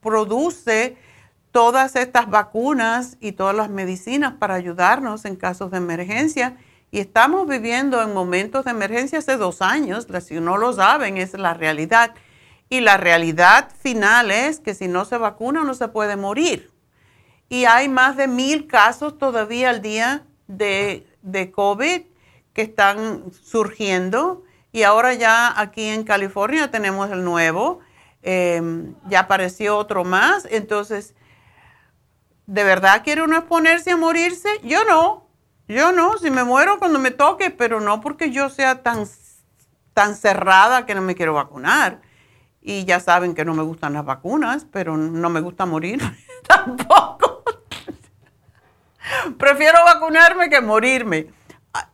[0.00, 0.96] produce
[1.50, 6.56] todas estas vacunas y todas las medicinas para ayudarnos en casos de emergencia.
[6.90, 11.34] Y estamos viviendo en momentos de emergencia hace dos años, si no lo saben, es
[11.34, 12.14] la realidad.
[12.68, 16.71] Y la realidad final es que si no se vacuna no se puede morir.
[17.52, 22.02] Y hay más de mil casos todavía al día de, de COVID
[22.52, 24.44] que están surgiendo.
[24.72, 27.80] Y ahora ya aquí en California tenemos el nuevo
[28.22, 31.16] Em, ya apareció otro más, entonces,
[32.46, 34.48] ¿de verdad quiere uno exponerse a morirse?
[34.62, 35.26] Yo no,
[35.66, 39.08] yo no, si me muero cuando me toque, pero no porque yo sea tan,
[39.92, 42.00] tan cerrada que no me quiero vacunar.
[42.60, 46.00] Y ya saben que no me gustan las vacunas, pero no me gusta morir
[46.46, 47.31] tampoco.
[49.38, 51.28] Prefiero vacunarme que morirme.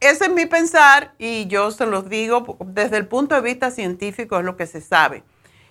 [0.01, 4.39] Ese es mi pensar y yo se los digo desde el punto de vista científico
[4.39, 5.23] es lo que se sabe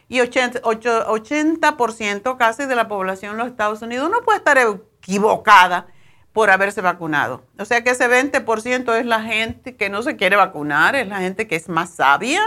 [0.09, 0.61] y 80%,
[1.07, 5.87] 80 casi de la población de los Estados Unidos no puede estar equivocada
[6.31, 7.43] por haberse vacunado.
[7.59, 11.17] O sea que ese 20% es la gente que no se quiere vacunar, es la
[11.17, 12.41] gente que es más sabia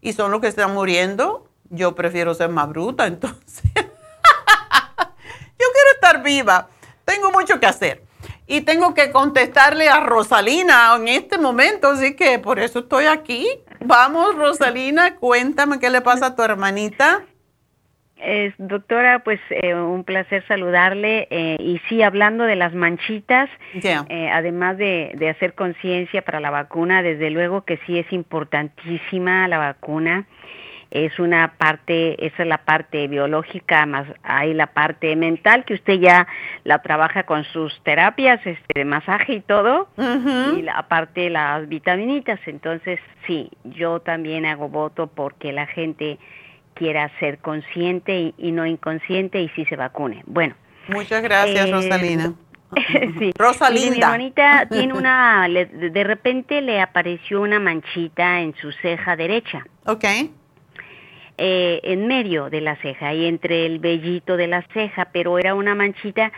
[0.00, 1.48] y son los que están muriendo.
[1.70, 3.62] Yo prefiero ser más bruta, entonces.
[3.74, 3.82] Yo
[5.56, 6.68] quiero estar viva.
[7.04, 8.04] Tengo mucho que hacer.
[8.50, 13.46] Y tengo que contestarle a Rosalina en este momento, así que por eso estoy aquí.
[13.80, 17.24] Vamos, Rosalina, cuéntame qué le pasa a tu hermanita.
[18.56, 21.28] doctora, pues eh, un placer saludarle.
[21.30, 26.50] Eh, y sí, hablando de las manchitas, eh, además de, de hacer conciencia para la
[26.50, 30.26] vacuna, desde luego que sí es importantísima la vacuna
[30.90, 35.94] es una parte, esa es la parte biológica, más hay la parte mental que usted
[36.00, 36.26] ya
[36.64, 42.40] la trabaja con sus terapias este, de masaje y todo, y la, aparte las vitaminitas.
[42.46, 46.18] Entonces, sí, yo también hago voto porque la gente
[46.72, 50.22] quiera ser consciente y, no inconsciente y sí se vacune.
[50.26, 50.54] Bueno.
[50.88, 52.32] Muchas gracias, eh, Rosalina.
[53.18, 53.32] sí.
[53.36, 53.90] Rosalinda.
[53.90, 59.66] Mi hermanita tiene una, de repente le apareció una manchita en su ceja derecha.
[59.84, 60.04] Ok.
[61.40, 65.54] Eh, en medio de la ceja y entre el vellito de la ceja, pero era
[65.54, 66.32] una manchita,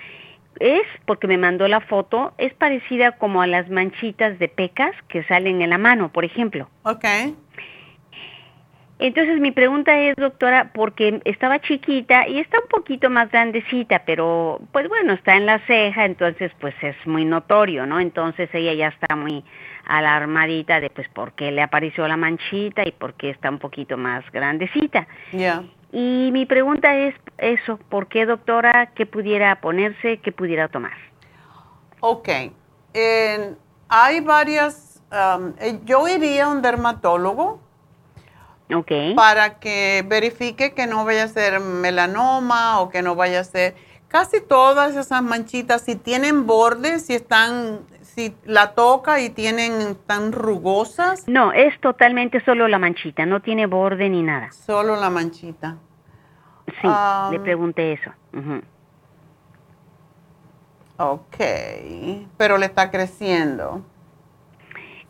[0.59, 5.25] es, porque me mandó la foto, es parecida como a las manchitas de pecas que
[5.25, 6.69] salen en la mano, por ejemplo.
[6.83, 7.07] Ok.
[8.99, 14.61] Entonces mi pregunta es, doctora, porque estaba chiquita y está un poquito más grandecita, pero
[14.71, 17.99] pues bueno, está en la ceja, entonces pues es muy notorio, ¿no?
[17.99, 19.43] Entonces ella ya está muy
[19.99, 23.97] alarmadita de pues por qué le apareció la manchita y por qué está un poquito
[23.97, 25.07] más grandecita.
[25.93, 30.97] Y mi pregunta es eso, ¿por qué doctora, qué pudiera ponerse, qué pudiera tomar?
[32.01, 32.29] Ok,
[33.89, 37.61] hay varias, um, eh, yo iría a un dermatólogo
[39.17, 43.75] para que verifique que no vaya a ser melanoma o que no vaya a ser...
[44.09, 47.81] Casi todas esas manchitas, si tienen bordes, si están,
[48.21, 51.27] si la toca y tienen tan rugosas.
[51.27, 54.53] No, es totalmente solo la manchita, no tiene borde ni nada.
[54.53, 55.77] Solo la manchita.
[56.81, 56.89] Sí,
[57.33, 58.11] le pregunté eso.
[60.99, 61.37] Ok,
[62.37, 63.83] pero le está creciendo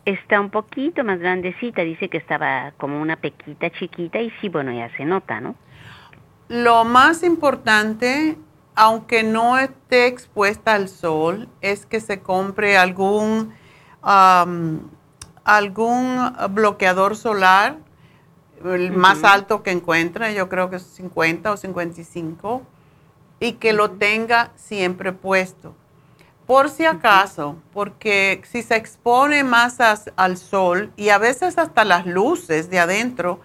[0.03, 4.71] está un poquito más grandecita, dice que estaba como una pequita chiquita y sí, bueno,
[4.71, 5.53] ya se nota, ¿no?
[6.47, 8.35] Lo más importante,
[8.81, 13.53] aunque no esté expuesta al sol, es que se compre algún,
[15.43, 17.77] algún bloqueador solar,
[18.65, 22.63] el más alto que encuentre, yo creo que es 50 o 55,
[23.39, 25.75] y que lo tenga siempre puesto.
[26.47, 29.77] Por si acaso, porque si se expone más
[30.15, 33.41] al sol y a veces hasta las luces de adentro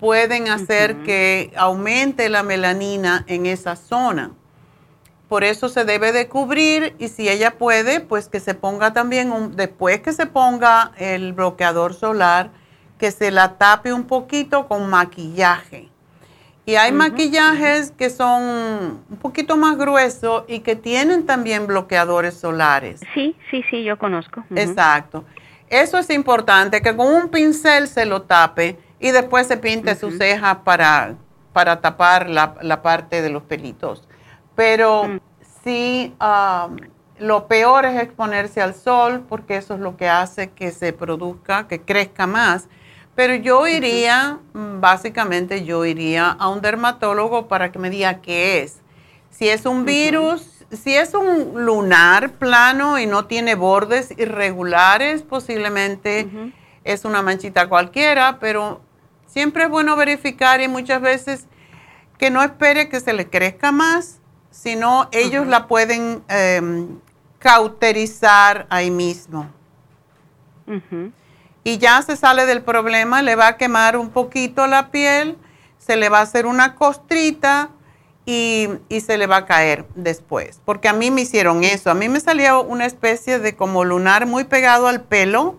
[0.00, 4.32] pueden hacer que aumente la melanina en esa zona.
[5.28, 9.30] Por eso se debe de cubrir y si ella puede, pues que se ponga también,
[9.30, 12.50] un, después que se ponga el bloqueador solar,
[12.98, 15.90] que se la tape un poquito con maquillaje
[16.68, 18.42] y hay maquillajes que son
[19.08, 23.00] un poquito más gruesos y que tienen también bloqueadores solares.
[23.14, 24.44] Sí, sí, sí, yo conozco.
[24.54, 25.24] Exacto.
[25.70, 30.18] Eso es importante, que con un pincel se lo tape y después se pinte sus
[30.18, 31.14] cejas para,
[31.54, 34.06] para tapar la, parte de los pelitos.
[34.58, 35.20] Pero mm.
[35.64, 36.14] sí,
[37.18, 41.66] lo peor es exponerse al sol porque eso es lo que hace que se produzca,
[41.66, 42.68] que crezca más
[43.18, 48.62] pero yo iría, mm, básicamente yo iría a un dermatólogo para que me diga qué
[48.62, 48.78] es.
[49.28, 56.28] Si es un virus, si es un lunar plano y no tiene bordes irregulares, posiblemente
[56.84, 58.82] es una manchita cualquiera, pero
[59.26, 61.48] siempre es bueno verificar y muchas veces
[62.18, 64.17] que no espere que se le crezca más,
[64.50, 66.98] sino ellos la pueden em,
[67.38, 69.48] cauterizar ahí mismo
[71.64, 75.36] y ya se sale del problema, le va a quemar un poquito la piel,
[75.78, 77.70] se le va a hacer una costrita
[78.24, 78.68] y,
[79.00, 80.60] se le va a caer después.
[80.64, 84.26] Porque a mí me hicieron eso, a mí me salió una especie de como lunar
[84.26, 85.56] muy pegado al pelo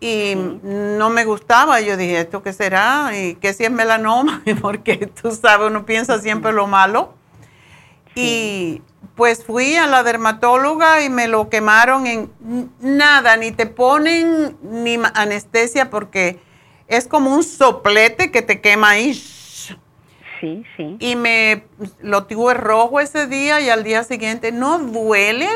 [0.00, 1.80] y no me gustaba.
[1.80, 3.10] Yo dije, ¿esto qué será?
[3.16, 4.42] ¿Y qué si es melanoma?
[4.60, 7.14] Porque tú sabes, uno piensa siempre lo malo.
[8.14, 8.82] Y
[9.14, 12.30] pues fui a la dermatóloga y me lo quemaron en
[12.80, 16.40] nada, ni te ponen ni anestesia porque
[16.88, 19.14] es como un soplete que te quema ahí.
[19.14, 20.96] Sí, sí.
[20.98, 21.64] Y me
[22.00, 25.48] lo tuve rojo ese día y al día siguiente no duele,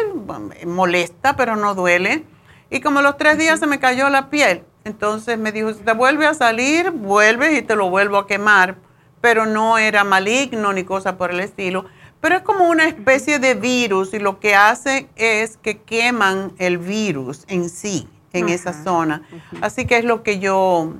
[0.65, 2.25] molesta, pero no duele.
[2.71, 4.63] Y como los tres días se me cayó la piel.
[4.85, 8.77] Entonces me dijo, si te vuelve a salir, vuelves y te lo vuelvo a quemar.
[9.21, 11.87] Pero no era maligno ni cosa por el estilo
[12.27, 16.77] pero es como una especie de virus y lo que hace es que queman el
[16.77, 19.23] virus en sí, en esa zona.
[19.61, 20.95] Así que es lo que yo,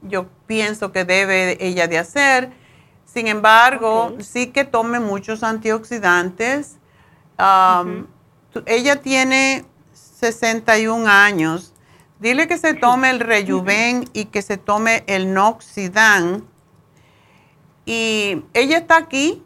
[0.00, 2.50] yo pienso que debe ella de hacer.
[3.04, 6.78] Sin embargo, sí que tome muchos antioxidantes.
[8.64, 11.74] Ella tiene 61 años.
[12.20, 16.42] Dile que se tome el Rejuven y que se tome el Noxidan
[17.84, 19.42] ¿Y ella está aquí?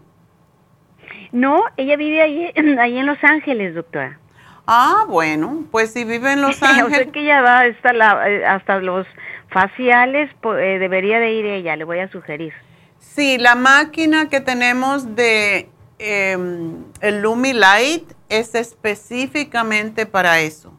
[1.33, 4.19] No, ella vive ahí, ahí en Los Ángeles, doctora.
[4.67, 6.85] Ah, bueno, pues si vive en Los Ángeles.
[6.87, 9.07] o sea que ella va hasta, la, eh, hasta los
[9.49, 12.53] faciales, eh, debería de ir ella, le voy a sugerir.
[12.99, 20.73] Sí, la máquina que tenemos de em, el Lumi Light es específicamente para eso,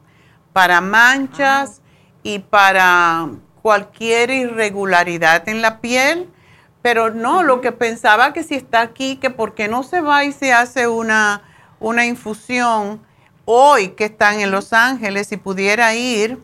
[0.52, 1.82] para manchas
[2.22, 3.28] y para
[3.62, 6.28] cualquier irregularidad en la piel.
[6.82, 10.24] Pero no, lo que pensaba que si está aquí, que por qué no se va
[10.24, 11.42] y se hace una,
[11.78, 13.02] una infusión
[13.44, 16.38] hoy que están en Los Ángeles y pudiera ir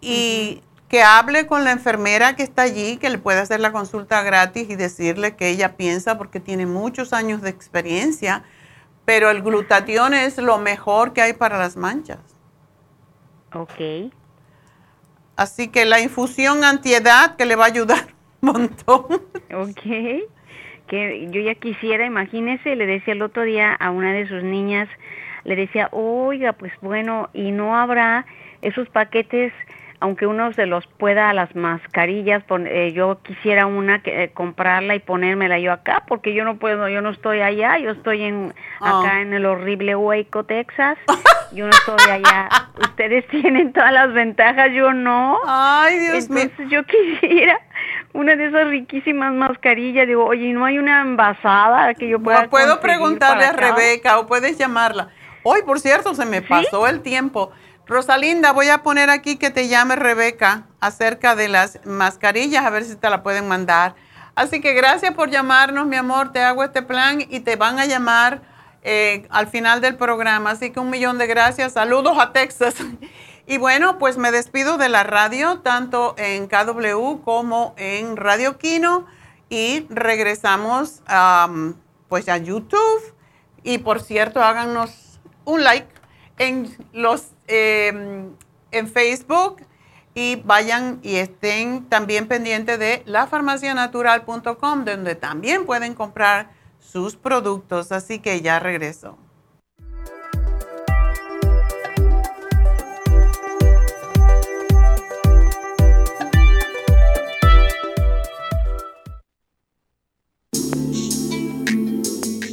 [0.00, 4.22] y que hable con la enfermera que está allí, que le puede hacer la consulta
[4.22, 8.44] gratis y decirle que ella piensa, porque tiene muchos años de experiencia,
[9.04, 12.20] pero el glutatión es lo mejor que hay para las manchas.
[13.52, 14.12] Ok.
[15.36, 19.06] Así que la infusión antiedad que le va a ayudar montón.
[19.54, 19.82] Ok.
[20.86, 24.88] Que yo ya quisiera, imagínese, le decía el otro día a una de sus niñas,
[25.44, 28.24] le decía, oiga, pues bueno, y no habrá
[28.62, 29.52] esos paquetes
[30.00, 35.00] aunque uno se los pueda las mascarillas, eh, yo quisiera una que eh, comprarla y
[35.00, 39.16] ponérmela yo acá, porque yo no puedo, yo no estoy allá, yo estoy en acá
[39.16, 39.20] ah.
[39.20, 40.98] en el horrible Waco, Texas.
[41.52, 42.48] Yo no estoy allá.
[42.78, 45.38] Ustedes tienen todas las ventajas, yo no.
[45.46, 47.58] Ay, Dios Entonces yo quisiera
[48.12, 50.06] una de esas riquísimas mascarillas.
[50.06, 54.58] Digo, oye, ¿no hay una envasada que yo pueda Puedo preguntarle a Rebeca o puedes
[54.58, 55.08] llamarla.
[55.42, 57.52] Hoy, por cierto, se me pasó el tiempo.
[57.88, 62.84] Rosalinda, voy a poner aquí que te llame Rebeca acerca de las mascarillas, a ver
[62.84, 63.94] si te la pueden mandar.
[64.34, 66.30] Así que gracias por llamarnos, mi amor.
[66.30, 68.42] Te hago este plan y te van a llamar
[68.82, 70.50] eh, al final del programa.
[70.50, 71.72] Así que un millón de gracias.
[71.72, 72.74] Saludos a Texas.
[73.50, 79.06] Y bueno, pues me despido de la radio, tanto en KW como en Radio Kino.
[79.48, 81.00] Y regresamos
[82.10, 83.14] pues a YouTube.
[83.62, 85.88] Y por cierto, háganos un like
[86.36, 88.30] en los Em,
[88.70, 89.62] en Facebook
[90.14, 97.90] y vayan y estén también pendientes de lafarmacianatural.com, donde también pueden comprar sus productos.
[97.90, 99.16] Así que ya regreso.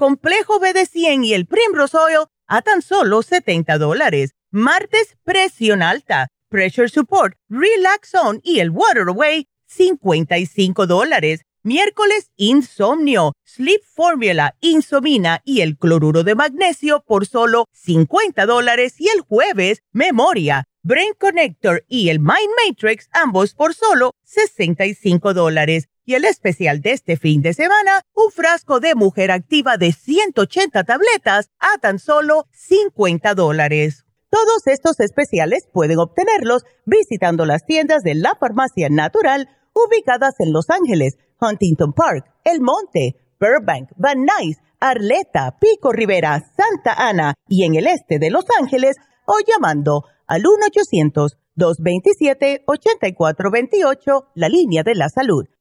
[0.00, 4.30] complejo BD100 y el Primrose Oil a tan solo 70 dólares.
[4.50, 11.42] Martes, presión alta, pressure support, relax on y el water away, 55 dólares.
[11.62, 18.94] Miércoles, insomnio, sleep formula, insomina y el cloruro de magnesio por solo 50 dólares.
[18.98, 25.90] Y el jueves, memoria, brain connector y el mind matrix, ambos por solo 65 dólares.
[26.10, 30.82] Y el especial de este fin de semana, un frasco de mujer activa de 180
[30.82, 34.06] tabletas a tan solo 50 dólares.
[34.28, 40.68] Todos estos especiales pueden obtenerlos visitando las tiendas de la farmacia natural ubicadas en Los
[40.68, 47.76] Ángeles, Huntington Park, El Monte, Burbank, Van Nuys, Arleta, Pico Rivera, Santa Ana y en
[47.76, 48.96] el este de Los Ángeles
[49.26, 50.42] o llamando al
[51.56, 55.46] 1-800-227-8428, la línea de la salud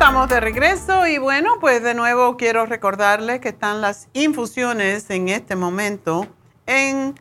[0.00, 5.28] Estamos de regreso y bueno, pues de nuevo quiero recordarles que están las infusiones en
[5.28, 6.26] este momento
[6.64, 7.14] en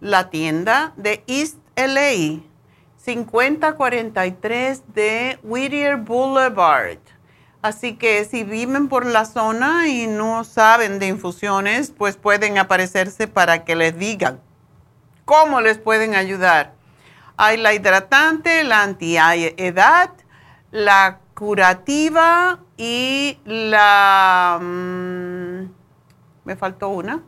[0.00, 2.40] la tienda de East LA,
[2.98, 7.00] 5043 de Whittier Boulevard.
[7.62, 13.26] Así que si viven por la zona y no saben de infusiones, pues pueden aparecerse
[13.26, 14.38] para que les digan
[15.24, 16.74] cómo les pueden ayudar.
[17.36, 20.10] Hay la hidratante, la anti-edad,
[20.70, 24.58] la curativa y la...
[24.60, 25.68] Mm,
[26.44, 27.22] me faltó una.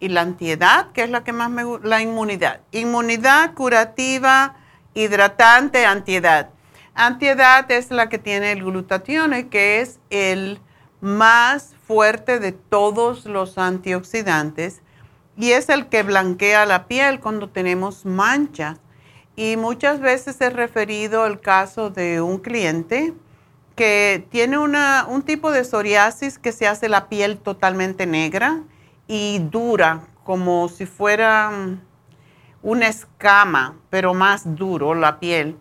[0.00, 2.60] Y la antiedad, que es la que más me gusta, la inmunidad.
[2.72, 4.56] Inmunidad, curativa,
[4.94, 6.50] hidratante, antiedad.
[6.94, 10.60] Antiedad es la que tiene el glutatión, que es el
[11.00, 14.82] más fuerte de todos los antioxidantes
[15.36, 18.78] y es el que blanquea la piel cuando tenemos manchas.
[19.34, 23.14] Y muchas veces he referido el caso de un cliente
[23.74, 28.62] que tiene una, un tipo de psoriasis que se hace la piel totalmente negra
[29.06, 31.80] y dura, como si fuera mm,
[32.62, 35.56] una escama, pero más duro la piel.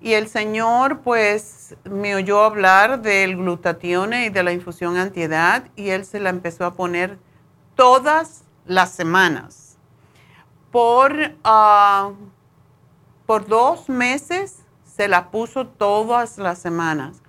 [0.00, 5.90] Y el señor pues me oyó hablar del glutatión y de la infusión antiedad y
[5.90, 7.18] él se la empezó a poner
[7.74, 9.76] todas las semanas.
[10.70, 12.12] Por, ah,
[13.26, 17.22] por dos meses se la puso todas las semanas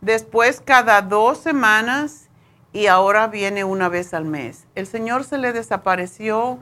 [0.00, 2.28] después cada dos semanas
[2.72, 4.66] y ahora viene una vez al mes.
[4.74, 6.58] El Señor se le desapareció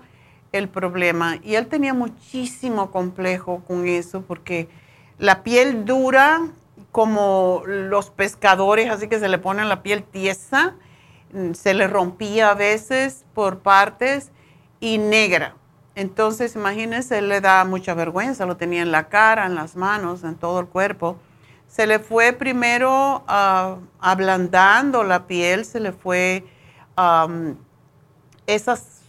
[0.53, 4.69] el problema y él tenía muchísimo complejo con eso porque
[5.19, 6.41] la piel dura
[6.93, 10.75] como los pescadores, así que se le pone la piel tiesa,
[11.53, 14.31] se le rompía a veces por partes
[14.81, 15.57] y negra.
[15.95, 20.37] Entonces, imagínense, le da mucha vergüenza, lo tenía en la cara, en las manos, en
[20.37, 21.19] todo el cuerpo
[21.69, 26.45] se le fue primero ah, ablandando la piel, se le fue
[28.47, 29.03] esas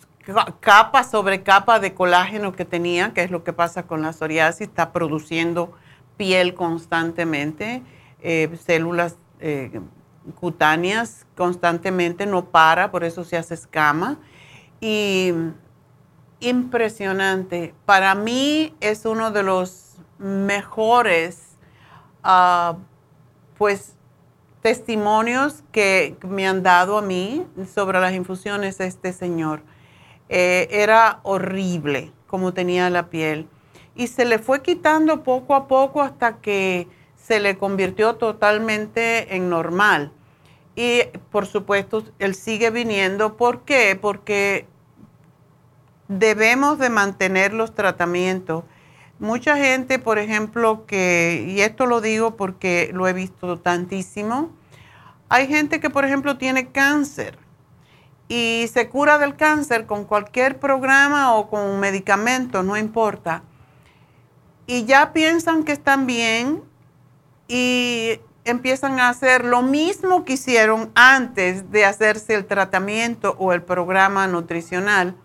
[0.60, 4.68] capas sobre capa de colágeno que tenía, que es lo que pasa con la psoriasis,
[4.68, 5.74] está produciendo
[6.18, 7.84] piel constantemente,
[8.22, 9.80] eh, células eh,
[10.36, 14.18] cutáneas constantemente, no para, por eso se hace escama.
[14.82, 15.34] Y
[16.40, 17.74] impresionante.
[17.86, 21.47] Para mí es uno de los mejores
[23.58, 23.94] pues
[24.62, 29.62] testimonios que me han dado a mí sobre las infusiones de este señor.
[30.30, 33.48] eh, era horrible como tenía la piel.
[33.96, 39.50] Y se le fue quitando poco a poco hasta que se le convirtió totalmente en
[39.50, 40.12] normal.
[40.76, 41.02] Y
[41.32, 43.38] por supuesto, él sigue viniendo.
[43.38, 43.98] ¿Por qué?
[44.00, 44.68] Porque
[46.08, 48.64] debemos de mantener los tratamientos.
[49.20, 54.52] Mucha gente, por ejemplo, que, y esto lo digo porque lo he visto tantísimo,
[55.30, 57.38] hay gente que, por ejemplo, tiene cáncer
[58.30, 63.44] y se cura del cáncer con cualquier programa o con un medicamento, no importa.
[64.68, 66.62] Y ya piensan que están bien
[67.48, 73.64] y empiezan a hacer lo mismo que hicieron antes de hacerse el tratamiento o el
[73.64, 75.16] programa nutricional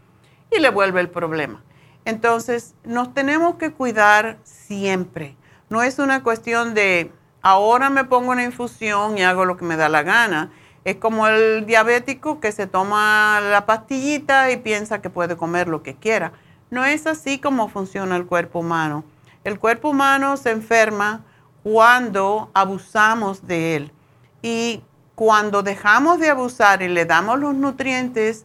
[0.51, 1.62] y le vuelve el problema.
[2.05, 5.37] Entonces, nos tenemos que cuidar siempre.
[5.69, 9.77] No es una cuestión de ahora me pongo una infusión y hago lo que me
[9.77, 10.51] da la gana.
[10.85, 15.83] Es como el diabético que se toma la pastillita y piensa que puede comer lo
[15.83, 16.33] que quiera.
[16.71, 19.05] No es así como funciona el cuerpo humano.
[19.45, 21.25] El cuerpo humano se enferma
[21.63, 23.93] cuando abusamos de él.
[24.41, 24.83] Y
[25.15, 28.45] cuando dejamos de abusar y le damos los nutrientes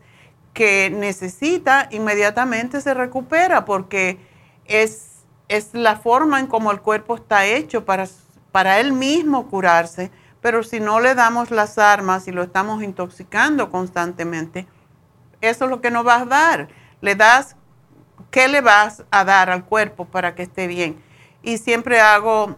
[0.57, 4.17] que necesita, inmediatamente se recupera porque
[4.65, 8.07] es, es la forma en cómo el cuerpo está hecho para,
[8.51, 10.09] para él mismo curarse.
[10.41, 14.65] Pero si no le damos las armas y lo estamos intoxicando constantemente,
[15.41, 16.69] eso es lo que nos vas a dar.
[17.01, 17.55] Le das,
[18.31, 20.99] ¿qué le vas a dar al cuerpo para que esté bien?
[21.43, 22.55] Y siempre hago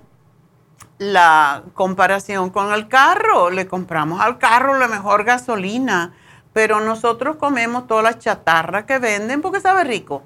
[1.00, 3.50] la comparación con el carro.
[3.50, 6.14] Le compramos al carro la mejor gasolina,
[6.60, 10.24] pero nosotros comemos toda la chatarra que venden porque sabe rico.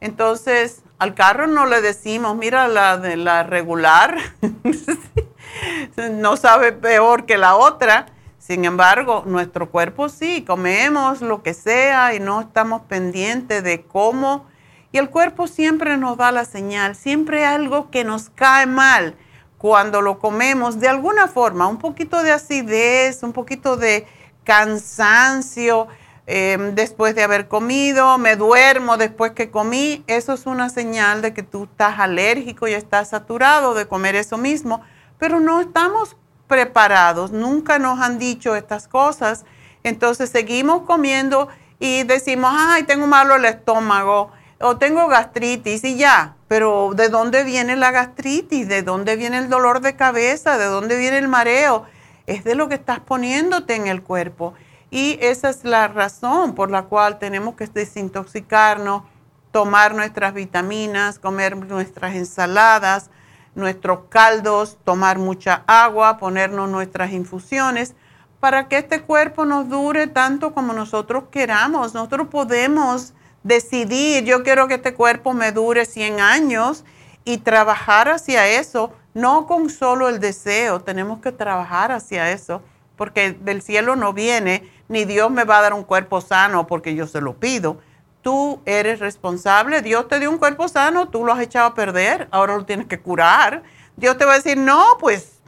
[0.00, 4.16] Entonces, al carro no le decimos, mira la de la regular,
[6.10, 8.06] no sabe peor que la otra.
[8.36, 14.46] Sin embargo, nuestro cuerpo sí, comemos lo que sea y no estamos pendientes de cómo.
[14.90, 19.14] Y el cuerpo siempre nos da la señal, siempre algo que nos cae mal
[19.56, 24.04] cuando lo comemos de alguna forma, un poquito de acidez, un poquito de
[24.50, 25.86] cansancio
[26.26, 31.32] em, después de haber comido, me duermo después que comí, eso es una señal de
[31.32, 34.82] que tú estás alérgico y estás saturado de comer eso mismo,
[35.20, 36.16] pero no estamos
[36.48, 39.44] preparados, nunca nos han dicho estas cosas,
[39.84, 41.46] entonces seguimos comiendo
[41.78, 47.44] y decimos, ay, tengo malo el estómago o tengo gastritis y ya, pero ¿de dónde
[47.44, 48.66] viene la gastritis?
[48.66, 50.58] ¿De dónde viene el dolor de cabeza?
[50.58, 51.86] ¿De dónde viene el mareo?
[52.30, 54.54] Es de lo que estás poniéndote en el cuerpo.
[54.88, 59.02] Y esa es la razón por la cual tenemos que desintoxicarnos,
[59.50, 63.10] tomar nuestras vitaminas, comer nuestras ensaladas,
[63.56, 67.96] nuestros caldos, tomar mucha agua, ponernos nuestras infusiones,
[68.38, 71.94] para que este cuerpo nos dure tanto como nosotros queramos.
[71.94, 73.12] Nosotros podemos
[73.42, 76.84] decidir, yo quiero que este cuerpo me dure 100 años
[77.24, 82.62] y trabajar hacia eso, no con solo el deseo, tenemos que trabajar hacia eso,
[82.96, 86.94] porque del cielo no viene, ni Dios me va a dar un cuerpo sano porque
[86.94, 87.78] yo se lo pido.
[88.22, 92.28] Tú eres responsable, Dios te dio un cuerpo sano, tú lo has echado a perder,
[92.30, 93.62] ahora lo tienes que curar.
[93.96, 95.40] Dios te va a decir, no, pues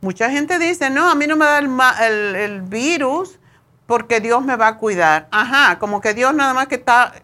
[0.00, 3.38] mucha gente dice, no, a mí no me da el, el virus,
[3.86, 5.28] porque Dios me va a cuidar.
[5.30, 7.14] Ajá, como que Dios nada más que está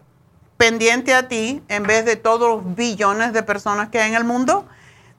[0.57, 4.23] pendiente a ti en vez de todos los billones de personas que hay en el
[4.23, 4.67] mundo.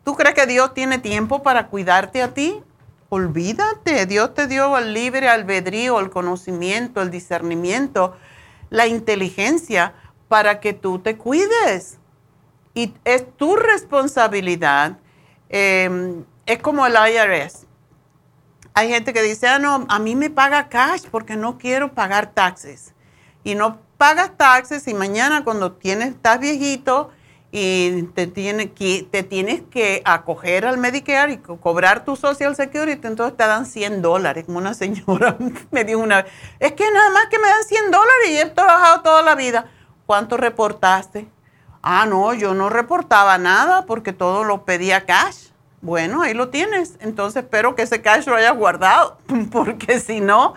[0.07, 2.63] ¿Tú crees que Dios tiene tiempo para cuidarte a ti?
[3.09, 8.17] Olvídate, Dios te dio el libre albedrío, el conocimiento, el discernimiento,
[8.71, 9.95] la inteligencia
[10.29, 11.99] para que tú te cuides.
[12.73, 14.97] Y es tu responsabilidad.
[15.49, 17.67] Em, es como el IRS.
[18.75, 22.31] Hay gente que dice, ah, no, a mí me paga cash porque no quiero pagar
[22.33, 22.95] taxes.
[23.43, 27.11] Y no pagas taxes y mañana cuando tienes, estás viejito
[27.53, 33.07] y te, tiene, que, te tienes que acoger al Medicare y cobrar tu Social Security,
[33.07, 34.45] entonces te dan 100 dólares.
[34.47, 35.37] Como una señora
[35.71, 38.47] me dijo una vez, es que nada más que me dan 100 dólares y he
[38.47, 39.67] trabajado toda la vida.
[40.07, 41.29] ¿Cuánto reportaste?
[41.83, 45.51] Ah, no, yo no reportaba nada porque todo lo pedía cash.
[45.81, 46.97] Bueno, ahí lo tienes.
[47.01, 49.19] Entonces espero que ese cash lo hayas guardado,
[49.53, 50.55] porque si no,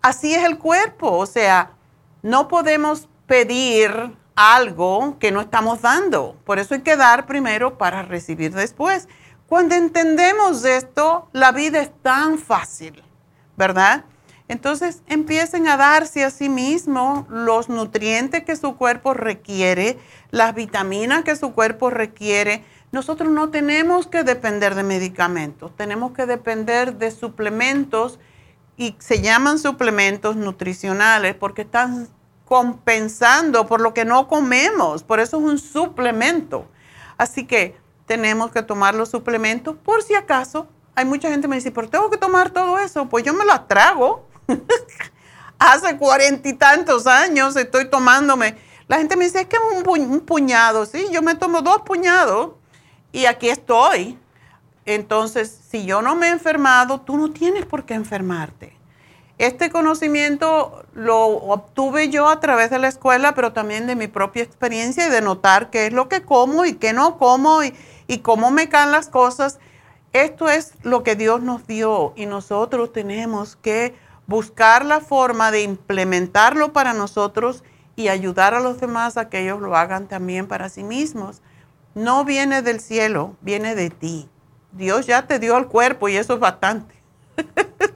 [0.00, 1.10] así es el cuerpo.
[1.10, 1.72] O sea,
[2.22, 6.36] no podemos pedir algo que no estamos dando.
[6.44, 9.08] Por eso hay que dar primero para recibir después.
[9.46, 13.02] Cuando entendemos esto, la vida es tan fácil,
[13.56, 14.04] ¿verdad?
[14.48, 19.98] Entonces empiecen a darse a sí mismos los nutrientes que su cuerpo requiere,
[20.30, 26.26] las vitaminas que su cuerpo requiere nosotros no tenemos que depender de medicamentos, tenemos que
[26.26, 28.18] depender de suplementos
[28.76, 32.08] y se llaman suplementos nutricionales porque están
[32.50, 36.66] compensando por lo que no comemos, por eso es un suplemento.
[37.16, 37.76] Así que
[38.06, 40.66] tenemos que tomar los suplementos por si acaso.
[40.96, 43.44] Hay mucha gente que me dice, pero tengo que tomar todo eso, pues yo me
[43.44, 44.26] lo trago.
[45.60, 48.56] Hace cuarenta y tantos años estoy tomándome.
[48.88, 52.54] La gente me dice, es que un, un puñado, sí, yo me tomo dos puñados
[53.12, 54.18] y aquí estoy.
[54.86, 58.79] Entonces, si yo no me he enfermado, tú no tienes por qué enfermarte.
[59.40, 64.42] Este conocimiento lo obtuve yo a través de la escuela, pero también de mi propia
[64.42, 67.72] experiencia y de notar qué es lo que como y qué no como y,
[68.06, 69.58] y cómo me caen las cosas.
[70.12, 73.94] Esto es lo que Dios nos dio y nosotros tenemos que
[74.26, 77.64] buscar la forma de implementarlo para nosotros
[77.96, 81.40] y ayudar a los demás a que ellos lo hagan también para sí mismos.
[81.94, 84.28] No viene del cielo, viene de ti.
[84.72, 86.94] Dios ya te dio el cuerpo y eso es bastante.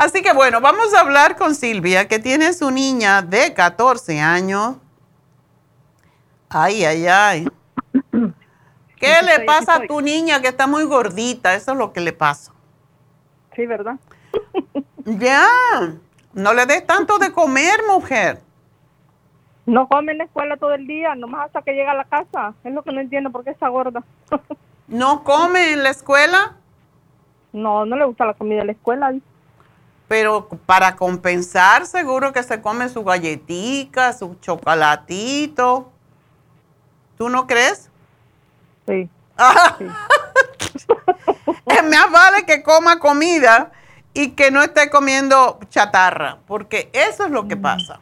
[0.00, 4.76] Así que bueno, vamos a hablar con Silvia, que tiene su niña de 14 años.
[6.48, 7.48] Ay, ay, ay.
[8.96, 11.54] ¿Qué le pasa a tu niña que está muy gordita?
[11.54, 12.50] Eso es lo que le pasa.
[13.54, 13.96] Sí, ¿verdad?
[15.04, 15.46] Ya,
[16.32, 18.40] no le des tanto de comer, mujer.
[19.66, 22.54] No come en la escuela todo el día, nomás hasta que llega a la casa.
[22.64, 24.02] Es lo que no entiendo, ¿por qué está gorda?
[24.88, 26.56] ¿No come en la escuela?
[27.52, 29.12] No, no le gusta la comida de la escuela.
[30.10, 35.92] Pero para compensar, seguro que se come su galletica, su chocolatito.
[37.16, 37.90] ¿Tú no crees?
[38.88, 39.08] Sí.
[41.64, 43.70] es más vale que coma comida
[44.12, 48.00] y que no esté comiendo chatarra, porque eso es lo que pasa.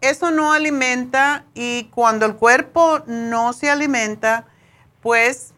[0.00, 4.46] Eso no alimenta y cuando el cuerpo no se alimenta,
[5.00, 5.54] pues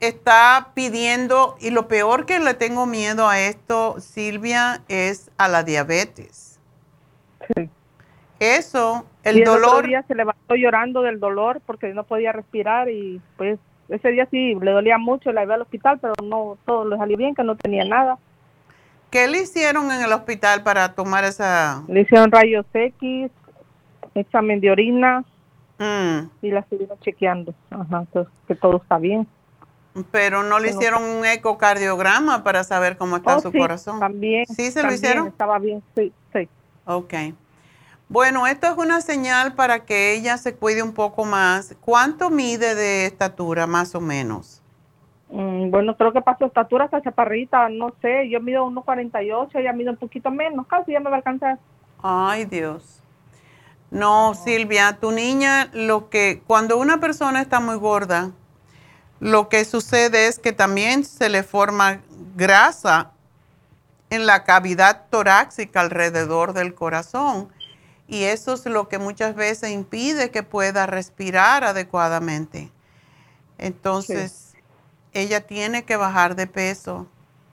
[0.00, 5.62] está pidiendo, y lo peor que le tengo miedo a esto, Silvia, es a la
[5.62, 6.58] diabetes.
[7.54, 7.68] Sí.
[8.38, 9.74] Eso, el y dolor.
[9.74, 13.58] Otro día se levantó llorando del dolor porque no podía respirar y pues
[13.90, 17.18] ese día sí le dolía mucho, la iba al hospital, pero no todo le salió
[17.18, 18.18] bien, que no tenía nada.
[19.10, 21.82] ¿Qué le hicieron en el hospital para tomar esa?
[21.88, 23.30] Le hicieron rayos X,
[24.14, 25.24] examen de orina
[25.78, 26.20] mm.
[26.42, 29.26] y la estuvieron chequeando, Ajá, entonces, que todo está bien.
[30.12, 33.98] Pero no le hicieron un ecocardiograma para saber cómo está oh, su sí, corazón.
[33.98, 34.46] También.
[34.46, 35.26] ¿Sí se lo hicieron?
[35.28, 36.48] Estaba bien, sí, sí.
[36.84, 37.14] Ok.
[38.08, 41.76] Bueno, esto es una señal para que ella se cuide un poco más.
[41.80, 44.60] ¿Cuánto mide de estatura, más o menos?
[45.30, 48.28] Mm, bueno, creo que pasó estatura hasta chaparrita, no sé.
[48.28, 51.58] Yo mido 1,48, ella mide un poquito menos, casi ya me va a alcanzar.
[52.02, 53.00] Ay, Dios.
[53.90, 58.30] No, Silvia, tu niña, lo que cuando una persona está muy gorda,
[59.20, 62.00] lo que sucede es que también se le forma
[62.36, 63.12] grasa
[64.08, 67.48] en la cavidad torácica alrededor del corazón.
[68.08, 72.72] Y eso es lo que muchas veces impide que pueda respirar adecuadamente.
[73.58, 74.54] Entonces,
[75.12, 77.06] ella tiene que bajar de peso.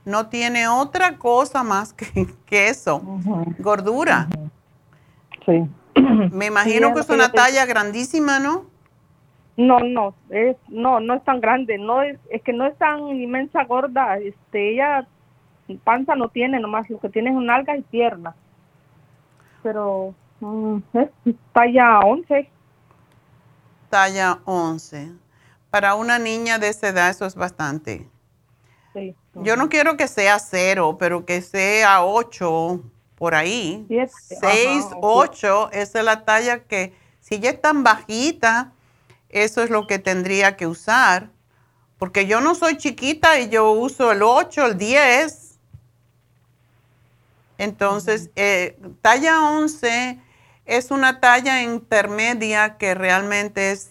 [0.05, 3.01] No tiene otra cosa más que, eso,
[3.59, 4.29] gordura.
[5.45, 5.69] Sí.
[6.31, 8.65] Me imagino que es una talla grandísima, ¿no?
[9.57, 13.07] No, no, es, no, no es tan grande, no es, es que no es tan
[13.07, 15.07] inmensa gorda, este, ella
[15.83, 18.35] panza no tiene, nomás lo que tiene es un alga y pierna,
[19.63, 21.09] pero mm, es
[21.51, 22.49] talla 11.
[23.89, 25.11] Talla 11.
[25.71, 28.07] Para una niña de esa edad eso es bastante.
[28.93, 29.15] Sí.
[29.33, 32.81] Yo no quiero que sea cero, pero que sea 8
[33.15, 33.85] por ahí.
[33.89, 38.71] 6, 8, esa es la talla que, si ella es tan bajita,
[39.43, 41.29] eso es lo que tendría que usar,
[41.97, 45.57] porque yo no soy chiquita y yo uso el 8, el 10.
[47.57, 50.19] Entonces, eh, talla 11
[50.65, 53.89] es una talla intermedia que realmente es,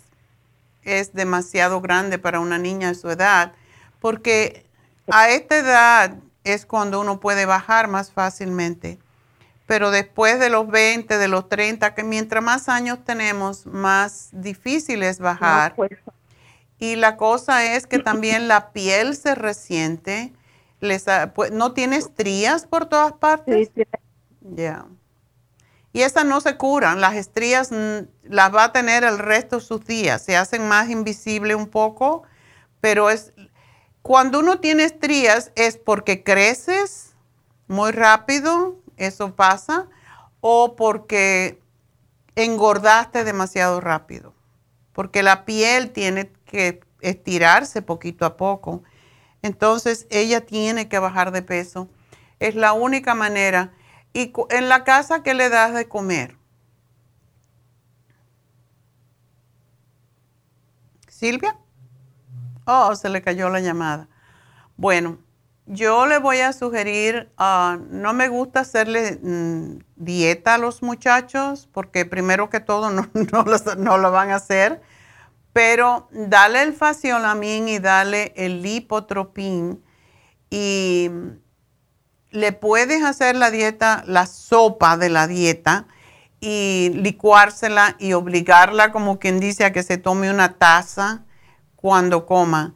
[0.82, 3.52] es demasiado grande para una niña de su edad,
[4.00, 4.64] porque
[5.10, 6.14] a esta edad
[6.44, 8.98] es cuando uno puede bajar más fácilmente
[9.66, 15.02] pero después de los 20, de los 30, que mientras más años tenemos, más difícil
[15.02, 15.74] es bajar.
[15.74, 15.90] Pues.
[16.78, 20.32] Y la cosa es que también la piel se resiente.
[20.80, 23.70] Les, pues, ¿No tiene estrías por todas partes?
[23.74, 23.82] Sí,
[24.40, 24.86] Ya.
[25.92, 27.00] Y esas no se curan.
[27.00, 27.70] Las estrías
[28.22, 30.22] las va a tener el resto de sus días.
[30.22, 32.22] Se hacen más invisibles un poco,
[32.82, 33.32] pero es
[34.02, 37.14] cuando uno tiene estrías es porque creces
[37.66, 39.88] muy rápido, eso pasa,
[40.40, 41.60] o porque
[42.34, 44.34] engordaste demasiado rápido,
[44.92, 48.82] porque la piel tiene que estirarse poquito a poco.
[49.42, 51.88] Entonces ella tiene que bajar de peso.
[52.40, 53.72] Es la única manera.
[54.12, 56.36] ¿Y en la casa qué le das de comer?
[61.08, 61.58] Silvia?
[62.66, 64.08] Oh, se le cayó la llamada.
[64.76, 65.18] Bueno,
[65.66, 71.68] yo le voy a sugerir, ah, no me gusta hacerle mm, dieta a los muchachos
[71.72, 73.08] porque primero que todo no,
[73.78, 74.80] no, lo van a hacer,
[75.52, 79.82] pero dale el faciolamin y dale el lipotropín
[80.50, 81.10] y
[82.30, 85.86] le puedes hacer la dieta, la sopa de la dieta
[86.38, 91.24] y licuársela y obligarla como quien dice a que se tome una taza
[91.74, 92.74] cuando coma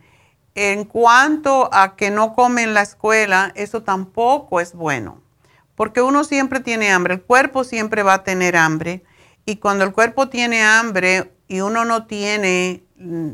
[0.61, 5.23] en cuanto a que no come en la escuela, eso tampoco es bueno,
[5.75, 9.03] porque uno siempre tiene hambre, el cuerpo siempre va a tener hambre,
[9.47, 13.31] y cuando el cuerpo tiene hambre y uno no tiene, mm,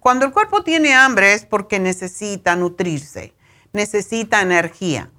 [0.00, 3.34] cuando el cuerpo tiene hambre es porque necesita nutrirse,
[3.74, 5.10] necesita energía.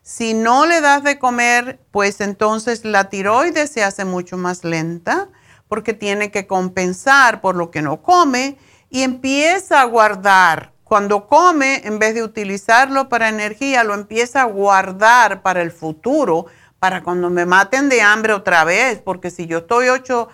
[0.00, 5.28] Si no le das de comer, pues entonces la tiroides se hace mucho más lenta
[5.68, 8.56] porque tiene que compensar por lo que no come
[8.88, 14.46] y empieza a guardar cuando come, en vez de utilizarlo para energía, lo empieza a
[14.46, 16.46] guardar para el futuro,
[16.78, 20.28] para cuando me maten de hambre otra vez, porque si yo estoy ocho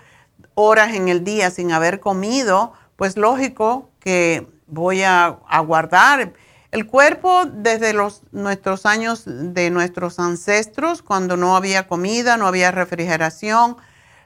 [0.55, 6.33] horas en el día sin haber comido, pues lógico que voy a, guardar.
[6.71, 12.71] El cuerpo desde los, nuestros años de nuestros ancestros, cuando no había comida, no había
[12.71, 13.77] refrigeración,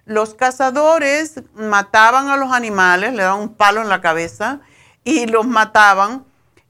[0.04, 4.60] los cazadores mataban a los animales, le daban un palo en la cabeza
[5.08, 6.26] y los mataban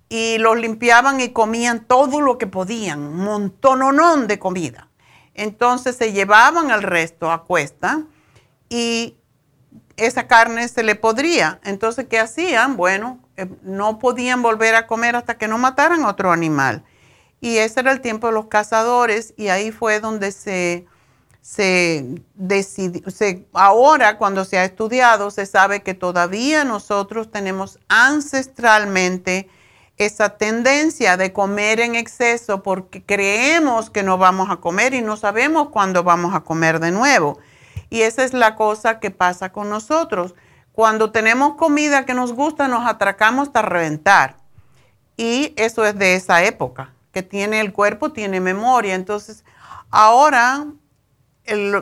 [0.08, 4.88] y los limpiaban y comían todo lo que podían, un montononón de comida.
[5.34, 8.04] Entonces se llevaban el resto a cuesta
[8.68, 9.16] y
[9.96, 11.58] esa carne se le podría.
[11.64, 12.76] Entonces, ¿qué hacían?
[12.76, 16.84] Bueno, eh, no podían volver a comer hasta que no mataran otro animal.
[17.40, 20.86] Y ese era el tiempo de los cazadores y ahí fue donde se
[21.40, 23.02] se decidió,
[23.52, 29.48] ahora cuando se ha estudiado, se sabe que todavía nosotros tenemos ancestralmente
[29.96, 35.16] esa tendencia de comer en exceso porque creemos que no vamos a comer y no
[35.16, 37.38] sabemos cuándo vamos a comer de nuevo.
[37.90, 40.34] Y esa es la cosa que pasa con nosotros.
[40.72, 44.36] Cuando tenemos comida que nos gusta, nos atracamos hasta reventar.
[45.16, 48.94] Y eso es de esa época, que tiene el cuerpo, tiene memoria.
[48.94, 49.44] Entonces,
[49.90, 50.66] ahora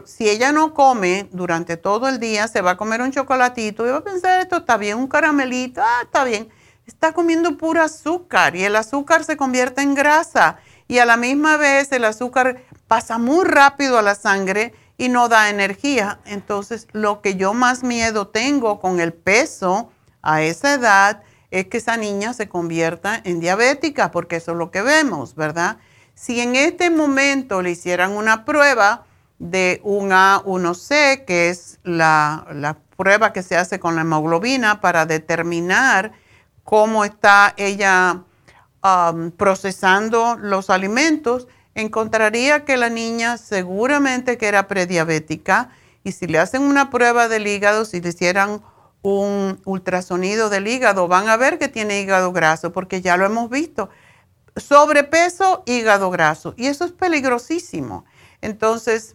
[0.06, 3.90] si ella no come durante todo el día, se va a comer un chocolatito y
[3.90, 6.48] va a pensar, esto está bien, un caramelito, ah, está bien.
[6.86, 11.56] Está comiendo puro azúcar y el azúcar se convierte en grasa y a la misma
[11.56, 16.20] vez el azúcar pasa muy rápido a la sangre y no da energía.
[16.24, 19.90] Entonces, lo que yo más miedo tengo con el peso
[20.22, 24.70] a esa edad es que esa niña se convierta en diabética, porque eso es lo
[24.70, 25.78] que vemos, ¿verdad?
[26.14, 29.04] Si en este momento le hicieran una prueba,
[29.38, 36.12] de un A1C, que es la, prueba que se hace con la hemoglobina para determinar
[36.64, 38.22] cómo está ella
[38.82, 45.68] um, procesando los alimentos, encontraría que la niña seguramente que era prediabética
[46.04, 48.62] y si le hacen una prueba del hígado, si le hicieran
[49.02, 53.50] un ultrasonido del hígado, van a ver que tiene hígado graso porque ya lo hemos
[53.50, 53.90] visto.
[54.56, 56.54] Sobrepeso, hígado graso.
[56.56, 58.04] Y eso es peligrosísimo.
[58.40, 59.14] Entonces,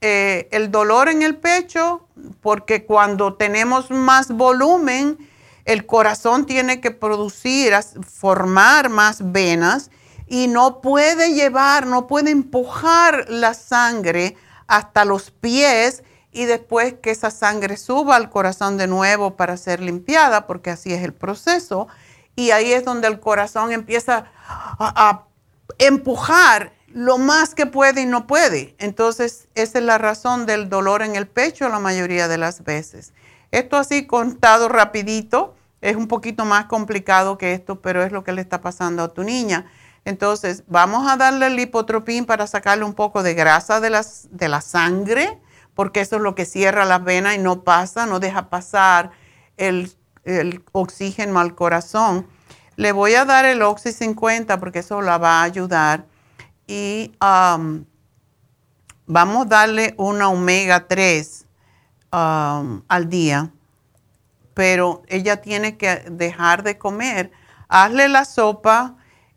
[0.00, 2.06] eh, el dolor en el pecho,
[2.40, 5.18] porque cuando tenemos más volumen,
[5.64, 9.90] el corazón tiene que producir, formar más venas
[10.26, 17.10] y no puede llevar, no puede empujar la sangre hasta los pies y después que
[17.10, 21.88] esa sangre suba al corazón de nuevo para ser limpiada, porque así es el proceso.
[22.36, 25.24] Y ahí es donde el corazón empieza a
[25.78, 28.74] empujar lo más que puede y no puede.
[28.78, 33.12] Entonces, esa es la razón del dolor en el pecho la mayoría de las veces.
[33.50, 38.32] Esto así contado rapidito es un poquito más complicado que esto, pero es lo que
[38.32, 39.66] le está pasando a tu niña.
[40.04, 44.48] Entonces, vamos a darle el lipotropín para sacarle un poco de grasa de, las, de
[44.48, 45.38] la sangre,
[45.74, 49.10] porque eso es lo que cierra las venas y no pasa, no deja pasar
[49.56, 49.92] el,
[50.24, 52.26] el oxígeno al corazón.
[52.76, 56.06] Le voy a dar el Oxy 50 porque eso la va a ayudar
[56.68, 57.84] y um,
[59.06, 61.46] vamos a darle una omega 3
[62.12, 63.50] um, al día,
[64.54, 67.32] pero ella tiene que dejar de comer.
[67.68, 68.96] Hazle la sopa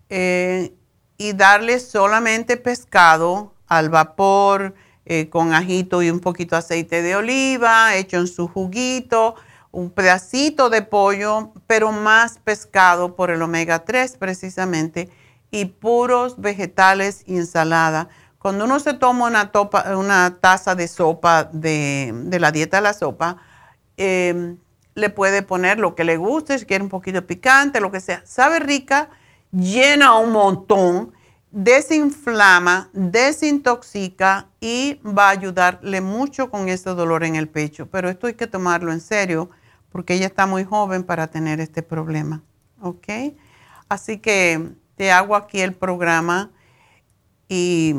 [0.09, 0.75] eh,
[1.17, 4.75] y darle solamente pescado al vapor
[5.05, 9.35] eh, con ajito y un poquito de aceite de oliva, hecho en su juguito,
[9.71, 15.09] un pedacito de pollo, pero más pescado por el omega 3 precisamente
[15.51, 18.07] y puros vegetales y ensalada.
[18.39, 19.51] Cuando uno se toma una,
[19.95, 23.37] una taza de sopa de, la dieta de la sopa,
[23.97, 24.57] em,
[24.95, 28.23] le puede poner lo que le guste, si quiere un poquito picante, lo que sea.
[28.25, 29.09] Sabe rica,
[29.51, 31.13] llena un montón,
[31.51, 37.87] desinflama, desintoxica y va a ayudarle mucho con este dolor en el pecho.
[37.91, 39.49] Pero esto hay que tomarlo en serio
[39.91, 42.41] porque ella está muy joven para tener este problema.
[42.81, 43.07] ¿Ok?
[43.87, 44.71] Así que
[45.01, 46.51] te hago aquí el programa
[47.49, 47.95] y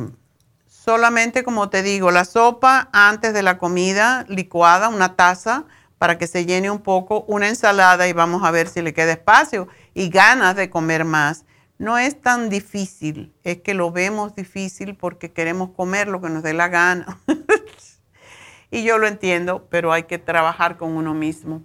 [0.68, 5.64] solamente como te digo, la sopa antes de la comida licuada, una taza
[5.98, 9.10] para que se llene un poco, una ensalada y vamos a ver si le queda
[9.10, 11.44] espacio y ganas de comer más.
[11.76, 16.44] No es tan difícil, es que lo vemos difícil porque queremos comer lo que nos
[16.44, 17.18] dé la gana.
[18.70, 21.62] y yo lo entiendo, pero hay que trabajar con uno mismo.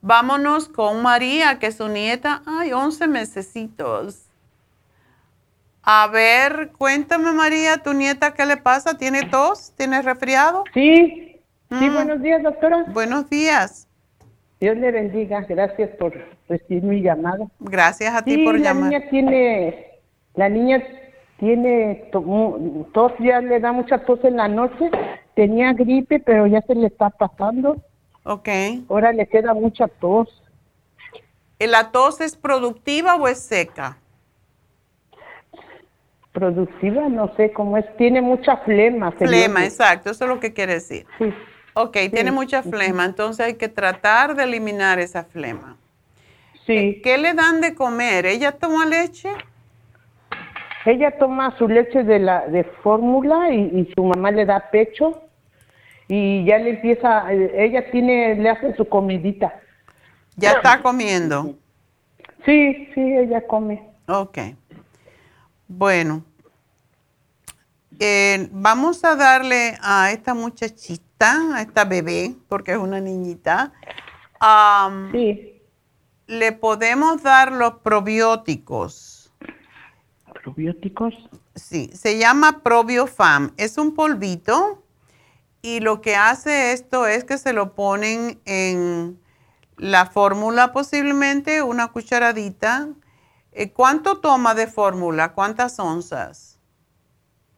[0.00, 2.42] Vámonos con María, que es su nieta.
[2.46, 4.29] Ay, 11 mesecitos.
[5.82, 8.98] A ver, cuéntame María, ¿tu nieta qué le pasa?
[8.98, 9.72] ¿Tiene tos?
[9.76, 10.64] ¿Tiene resfriado?
[10.74, 11.30] Sí,
[11.78, 11.94] Sí, mm.
[11.94, 12.84] buenos días, doctora.
[12.88, 13.86] Buenos días.
[14.60, 15.42] Dios le bendiga.
[15.42, 16.12] Gracias por
[16.48, 17.46] recibir mi llamada.
[17.60, 18.90] Gracias a ti por la llamar.
[18.90, 19.86] Niña tiene,
[20.34, 20.82] la niña
[21.38, 24.90] tiene tos, ya le da mucha tos en la noche.
[25.34, 27.76] Tenía gripe, pero ya se le está pasando.
[28.24, 28.48] Ok.
[28.88, 30.42] Ahora le queda mucha tos.
[31.60, 33.98] ¿La tos es productiva o es seca?
[36.32, 37.84] Productiva, no sé cómo es.
[37.96, 39.10] Tiene mucha flema.
[39.12, 40.10] Flema, exacto.
[40.10, 41.06] Eso es lo que quiere decir.
[41.18, 41.32] Sí.
[41.74, 45.76] Ok, tiene mucha flema, entonces hay que tratar de eliminar esa flema.
[46.66, 46.76] Sí.
[46.76, 48.26] Eh, ¿Qué le dan de comer?
[48.26, 49.30] ¿Ella toma leche?
[50.84, 55.22] Ella toma su leche de la de fórmula y, su mamá le da pecho
[56.08, 59.60] y ya le empieza, eh, ella tiene, le hace su comidita.
[60.36, 61.54] ¿Ya está comiendo?
[62.44, 63.82] Sí, sí, ella come.
[64.08, 64.38] Ok.
[65.72, 66.24] Bueno,
[68.00, 73.72] eh, vamos a darle a esta muchachita a esta bebé, porque es una niñita,
[75.12, 75.62] sí.
[76.26, 79.32] le podemos dar los probióticos.
[80.42, 81.14] ¿Probióticos?
[81.54, 83.52] Sí, se llama Probiofam.
[83.56, 84.82] Es un polvito
[85.62, 89.20] y lo que hace esto es que se lo ponen en
[89.76, 92.88] la fórmula posiblemente, una cucharadita.
[93.52, 95.32] Eh, ¿Cuánto toma de fórmula?
[95.32, 96.58] ¿Cuántas onzas?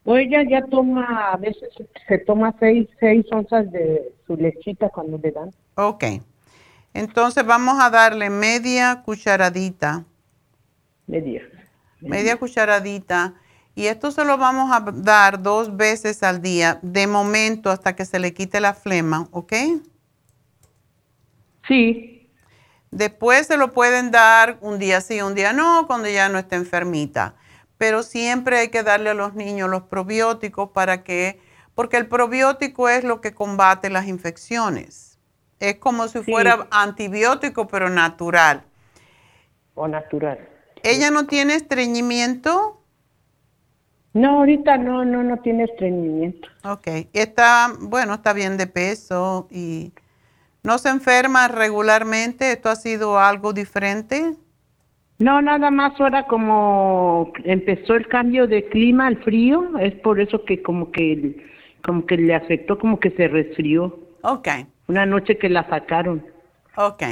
[0.05, 1.69] O ella ya toma, a veces
[2.09, 5.51] se toma seis, seis onzas de su lechita cuando le dan.
[5.77, 6.05] Ok.
[6.95, 10.05] Entonces vamos a darle media cucharadita.
[11.07, 11.43] Media.
[12.01, 13.35] Media cucharadita.
[13.75, 18.05] Y esto se lo vamos a dar dos veces al día, de momento hasta que
[18.05, 19.53] se le quite la flema, ¿ok?
[21.67, 22.12] Sí.
[22.93, 26.55] Después se lo pueden dar un día sí, un día no, cuando ya no esté
[26.55, 27.35] enfermita
[27.83, 31.41] pero siempre hay que darle a los niños los probióticos para que,
[31.75, 35.19] porque el probiótico es lo que combate las infecciones.
[35.59, 38.63] Es como si fuera antibiótico, pero natural.
[39.75, 40.39] O natural.
[40.85, 42.81] ¿Ella no tiene estreñimiento?
[44.13, 46.47] No, ahorita no, no, no tiene estreñimiento.
[46.63, 46.87] Ok.
[47.13, 49.93] Está, bueno, está bien de peso y
[50.63, 52.53] no se enferma regularmente.
[52.53, 54.37] ¿Esto ha sido algo diferente?
[55.19, 60.45] No, nada más ahora como empezó el cambio de clima al frío, es por eso
[60.45, 61.49] que como que
[61.85, 63.99] como que le afectó, como que se resfrió.
[64.23, 64.49] Ok.
[64.89, 66.25] Una noche que la sacaron.
[66.77, 67.03] Ok.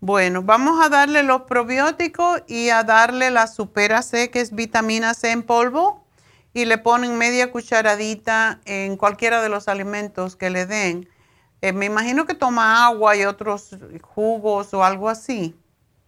[0.00, 5.14] Bueno, vamos a darle los probióticos y a darle la supera C, que es vitamina
[5.14, 6.04] C en polvo,
[6.54, 11.08] y le ponen media cucharadita en cualquiera de los alimentos que le den.
[11.60, 15.56] Eh, me imagino que toma agua y otros jugos o algo así.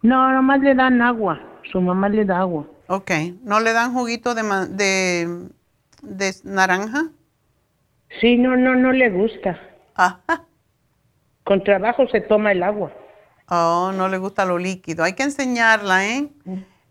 [0.03, 1.41] No, nomás le dan agua.
[1.71, 2.67] Su mamá le da agua.
[2.89, 3.11] Ok.
[3.43, 5.49] ¿No le dan juguito de, de,
[6.03, 7.11] de naranja?
[8.21, 9.61] Sí, no, no, no le gusta.
[9.95, 10.45] Ajá.
[11.45, 12.93] Con trabajo se toma el agua.
[13.49, 15.03] Oh, no le gusta lo líquido.
[15.05, 16.29] Hay que enseñarla, ¿eh?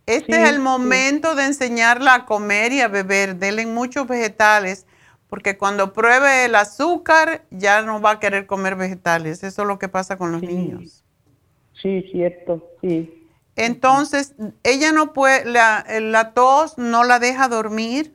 [0.05, 3.35] Este es el momento de enseñarla a comer y a beber.
[3.37, 4.85] Denle muchos vegetales,
[5.29, 9.43] porque cuando pruebe el azúcar ya no va a querer comer vegetales.
[9.43, 11.03] Eso es lo que pasa con los niños.
[11.81, 13.27] Sí, cierto, sí.
[13.55, 18.13] Entonces, ella no puede, la, la tos no la deja dormir.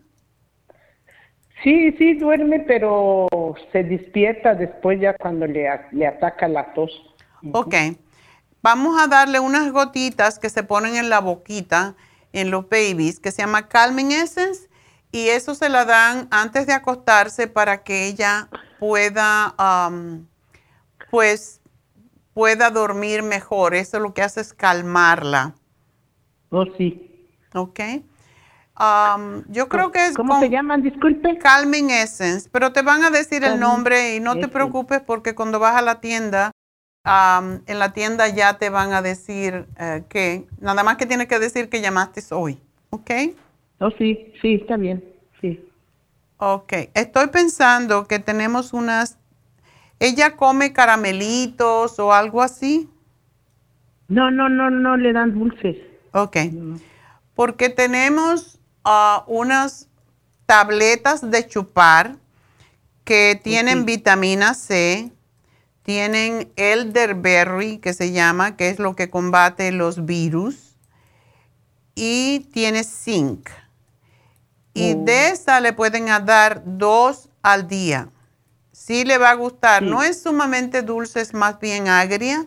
[1.63, 3.27] Sí, sí, duerme, pero
[3.73, 6.91] se despierta después ya cuando le, le ataca la tos.
[7.53, 7.75] Ok.
[8.63, 11.95] Vamos a darle unas gotitas que se ponen en la boquita
[12.33, 14.69] en los babies, que se llama Calming Essence,
[15.15, 18.49] y eso se la dan antes de acostarse para que ella
[18.81, 19.55] pueda,
[19.89, 20.27] um,
[21.09, 21.61] pues,
[22.33, 23.77] pueda dormir mejor.
[23.77, 25.55] Eso lo que hace es calmarla.
[26.51, 27.31] Oh, sí.
[27.55, 27.79] Ok.
[28.77, 30.17] Um, yo creo que es...
[30.17, 30.83] ¿Cómo se llaman?
[30.83, 31.39] Disculpe.
[31.39, 35.61] Calming Essence, pero te van a decir el nombre y no te preocupes porque cuando
[35.61, 36.51] vas a la tienda
[37.05, 41.39] en la tienda ya te van a decir eh, que, nada más que tienes que
[41.39, 42.61] decir que llamaste hoy,
[42.91, 43.11] ¿ok?
[43.81, 45.05] Oh, sí, sí, está bien,
[45.41, 45.61] sí.
[46.37, 49.19] Ok, estoy pensando que tenemos unas,
[49.99, 52.89] ¿ella come caramelitos o algo así?
[54.09, 55.77] No, no, no, no le dan dulces.
[56.13, 56.37] Ok,
[57.35, 59.89] porque tenemos uh, unas
[60.47, 62.17] tabletas de chupar
[63.05, 65.11] que tienen vitamina C,
[65.83, 70.77] tienen elderberry, que se llama, que es lo que combate los virus,
[71.95, 73.49] y tiene zinc.
[74.75, 78.09] Y de esa le pueden dar dos al día.
[78.73, 79.85] Sí le va a gustar.
[79.85, 82.47] No es sumamente dulce, es más bien agria,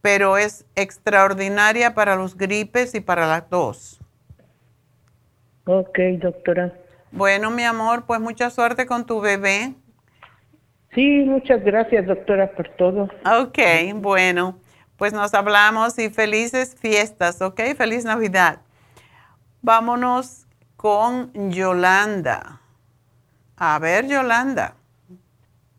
[0.00, 4.00] pero es extraordinaria para los gripes y para las tos.
[5.66, 6.72] Ok, doctora.
[7.10, 9.74] Bueno, mi amor, pues mucha suerte con tu bebé.
[10.94, 13.08] Sí, muchas gracias, doctora, por todo.
[13.40, 13.58] Ok,
[13.96, 14.58] bueno,
[14.96, 17.60] pues nos hablamos y felices fiestas, ¿ok?
[17.76, 18.60] Feliz Navidad.
[19.60, 20.41] Vámonos
[20.82, 22.60] con Yolanda.
[23.56, 24.74] A ver, Yolanda.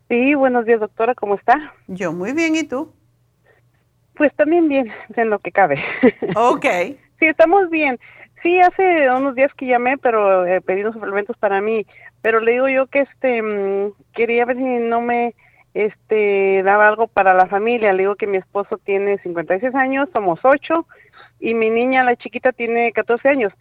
[0.07, 1.73] Sí, buenos días, doctora, ¿cómo está?
[1.88, 2.89] Yo muy bien, ¿y tú?
[4.15, 5.84] Pues también bien, en lo que cabe.
[6.38, 6.65] Ok.
[7.19, 7.99] sí, estamos bien.
[8.41, 11.85] Sí, hace unos días que llamé, pero eh, pedí unos suplementos para mí.
[12.21, 15.35] Pero le digo yo que este mm, quería ver si no me
[15.73, 17.91] este daba algo para la familia.
[17.91, 20.88] Le digo que mi esposo tiene 56 años, somos ocho,
[21.41, 23.51] y mi niña, la chiquita, tiene 14 años.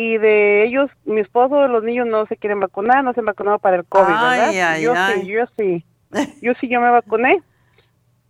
[0.00, 3.58] Y de ellos, mi esposo, los niños no se quieren vacunar, no se han vacunado
[3.58, 4.78] para el COVID, ¿verdad?
[4.78, 5.84] yo sí, yo sí.
[6.40, 7.42] Yo sí, yo me vacuné.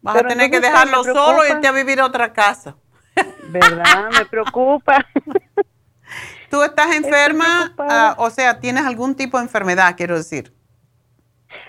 [0.01, 2.77] Vas a tener que dejarlo solo y irte a vivir a otra casa.
[3.51, 4.09] ¿Verdad?
[4.19, 5.05] Me preocupa.
[6.51, 7.75] ¿Tú estás enferma?
[7.77, 10.55] Ah, o sea, ¿tienes algún tipo de enfermedad, quiero decir?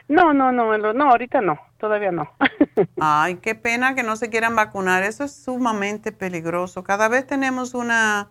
[0.07, 2.31] No, no, no, no, ahorita no, todavía no.
[3.01, 5.03] Ay, qué pena que no se quieran vacunar.
[5.03, 6.85] Eso es sumamente peligroso.
[6.85, 8.30] Cada vez tenemos una,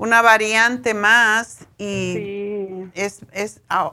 [0.00, 3.92] una variante más y es, es ah,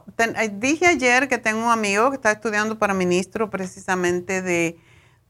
[0.53, 4.77] dije ayer que tengo un amigo que está estudiando para ministro precisamente de,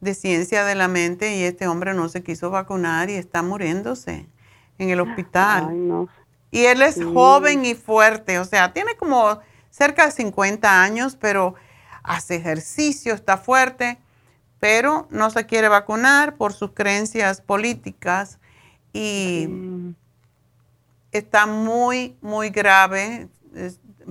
[0.01, 4.27] de ciencia de la mente y este hombre no se quiso vacunar y está muriéndose
[4.77, 6.07] en el hospital.
[6.51, 9.39] Y él es joven y fuerte, o sea, tiene como
[9.71, 11.55] cerca de 50 años, pero
[12.03, 13.97] hace ejercicio, está fuerte,
[14.59, 18.37] pero no se quiere vacunar por sus creencias políticas
[18.93, 19.49] y
[21.17, 23.29] está muy, muy grave.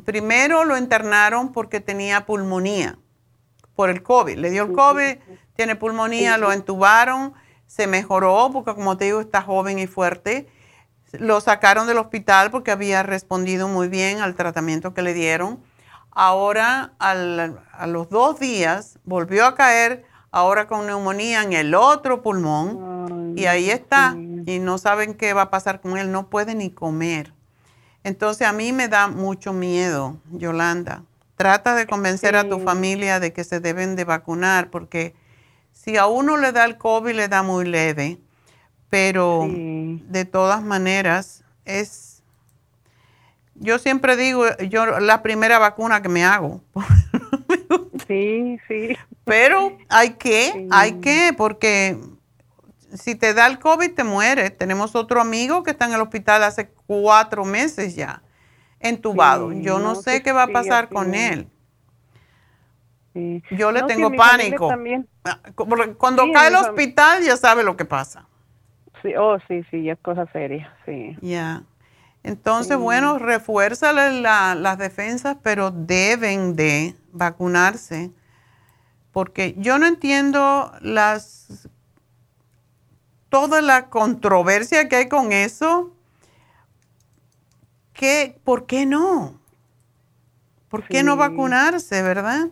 [0.05, 2.99] Primero lo internaron porque tenía pulmonía
[3.75, 4.37] por el COVID.
[4.37, 5.17] Le dio el COVID,
[5.55, 7.35] tiene pulmonía, lo entubaron,
[7.67, 10.49] se mejoró porque como te digo está joven y fuerte
[11.13, 15.63] lo sacaron del hospital porque había respondido muy bien al tratamiento que le dieron.
[16.11, 20.05] Ahora, a los dos días, volvió a caer,
[20.39, 23.35] ahora con neumonía en el otro pulmón.
[23.37, 24.17] y ahí está.
[24.47, 26.11] Y no saben qué va a pasar con él.
[26.11, 27.33] No puede ni comer.
[28.05, 31.03] Entonces, a mí me da mucho miedo, Yolanda.
[31.37, 35.15] Trata de convencer a tu familia de que se deben de vacunar, porque
[35.73, 38.21] si a uno le da el COVID, le da muy leve
[38.89, 42.23] pero de todas maneras es,
[43.55, 46.61] yo siempre digo, yo la primera vacuna que me hago.
[48.07, 48.97] sí, sí.
[49.25, 51.97] Pero hay que, hay que, porque
[52.97, 54.57] si te da el COVID te mueres.
[54.57, 58.23] Tenemos otro amigo que está en el hospital hace cuatro meses ya,
[58.81, 59.53] entubado.
[59.53, 61.49] yo no, sé qué va a pasar con él.
[63.51, 64.71] Yo le tengo pánico.
[65.25, 65.41] Ah,
[65.97, 68.27] cuando cae el hospital ya sabe lo que pasa.
[69.03, 71.17] Sí, oh, sí, sí, es cosa seria, sí.
[71.21, 71.63] Ya.
[72.27, 78.11] Entonces, bueno, refuérzale las defensas, pero deben de vacunarse,
[79.13, 81.69] porque yo no entiendo las
[83.29, 85.95] toda la controversia que hay con eso.
[87.93, 89.39] ¿Qué, ¿Por qué no?
[90.69, 92.49] ¿Por qué no vacunarse, verdad?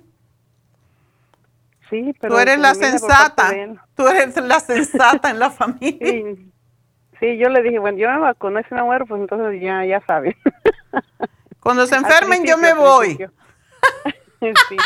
[1.90, 3.52] Sí, pero tú eres la sensata.
[3.96, 5.98] Tú eres la sensata en la familia.
[6.12, 6.53] Sí.
[7.20, 10.34] Yo le dije, bueno, yo me vacuno, si me muero, pues entonces ya, ya saben.
[11.60, 13.16] Cuando se enfermen, yo me voy.
[14.40, 14.76] sí.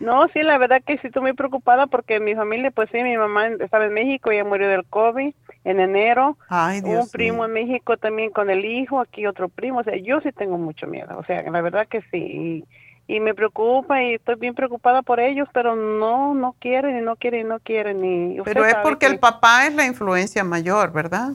[0.00, 3.16] No, sí, la verdad que sí estoy muy preocupada porque mi familia, pues sí, mi
[3.16, 5.32] mamá estaba en México, ella murió del COVID
[5.64, 6.36] en enero.
[6.48, 9.78] Ay, Dios Un primo en México también con el hijo, aquí otro primo.
[9.78, 11.16] O sea, yo sí tengo mucho miedo.
[11.18, 12.64] O sea, la verdad que sí
[13.06, 17.16] y me preocupa y estoy bien preocupada por ellos, pero no, no quieren y no
[17.16, 18.04] quieren y no quieren.
[18.04, 21.32] Y pero es porque el papá es la influencia mayor, ¿verdad?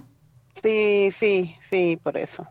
[0.63, 2.47] Sí, sí, sí, por eso.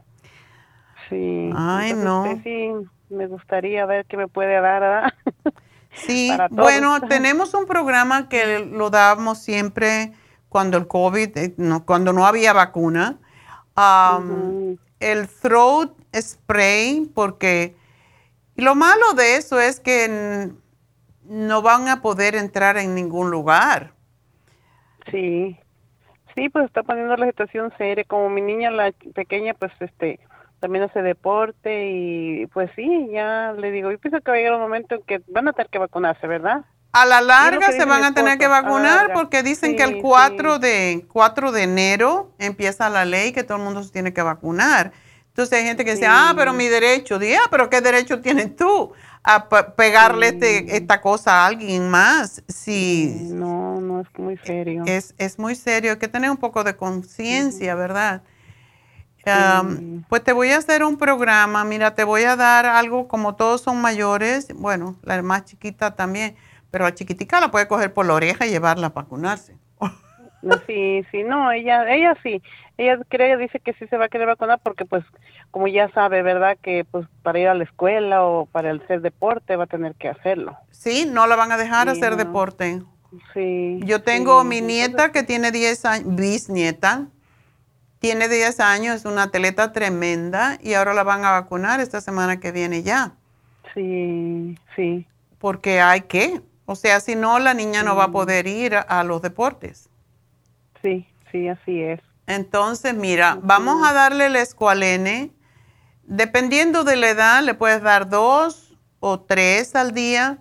[1.09, 1.51] Sí.
[1.55, 2.25] Ay, no.
[2.43, 2.73] sí,
[3.11, 5.15] me gustaría ver qué me puede dar, ¿verdad?
[5.97, 10.13] Sí, bueno, tenemos un programa que lo dábamos siempre
[10.51, 13.19] cuando el COVID, eh, no, cuando no había vacuna.
[15.01, 17.77] El throat spray, porque
[18.57, 20.51] lo malo de eso es que
[21.25, 23.93] no van a poder entrar en ningún lugar.
[25.11, 25.59] Sí,
[26.37, 28.05] sí, pues está poniendo la situación seria.
[28.05, 30.21] Como mi niña, la pequeña, pues este
[30.61, 34.55] también hace deporte y pues sí, ya le digo, yo pienso que va a llegar
[34.55, 36.65] un momento en que van a tener que vacunarse, ¿verdad?
[36.93, 41.05] A la larga se van a tener que vacunar porque dicen que el 4 de
[41.13, 44.93] 4 de enero empieza la ley que todo el mundo se tiene que vacunar.
[45.29, 47.19] Entonces hay gente que dice, ah, pero mi derecho.
[47.19, 48.95] Dice, ah, pero ¿qué derecho tienes tú
[49.27, 52.45] a pegarle este, esta cosa a alguien más?
[52.47, 53.29] Sí.
[53.33, 54.85] No, no es muy serio.
[54.87, 55.91] Es, es muy serio.
[55.91, 58.23] Hay que tener un poco de conciencia, ¿verdad?
[60.09, 61.65] pues te voy a hacer un programa.
[61.65, 64.55] Mira, te voy a dar algo como todos son mayores.
[64.55, 66.37] Bueno, la más chiquita también.
[66.71, 69.57] Pero la chiquitica la puede coger por la oreja y llevarla a vacunarse.
[70.67, 72.41] Sí, sí, no, ella, ella sí,
[72.79, 75.05] ella cree, dice que sí se va a querer vacunar porque pues
[75.51, 76.59] como ya sabe, ¿verdad?
[76.61, 79.95] Que pues para ir a la escuela o para el hacer deporte va a tener
[79.95, 80.57] que hacerlo.
[80.71, 82.83] Sí, no la van a dejar hacer deporte.
[83.33, 83.81] Sí.
[83.85, 87.07] Yo tengo mi nieta que tiene 10 años, bisnieta,
[87.99, 92.41] tiene 10 años, es una atleta tremenda y ahora la van a vacunar esta semana
[92.41, 93.13] que viene ya.
[93.73, 95.07] Sí, sí.
[95.39, 99.05] Porque hay que, o sea, si no, la niña no va a poder ir a
[99.05, 99.89] los deportes.
[100.83, 102.01] Sí, sí, así es.
[102.27, 105.33] Entonces, mira, vamos a darle el escualene.
[106.03, 110.39] Dependiendo de la edad, le puedes dar dos o tres al día.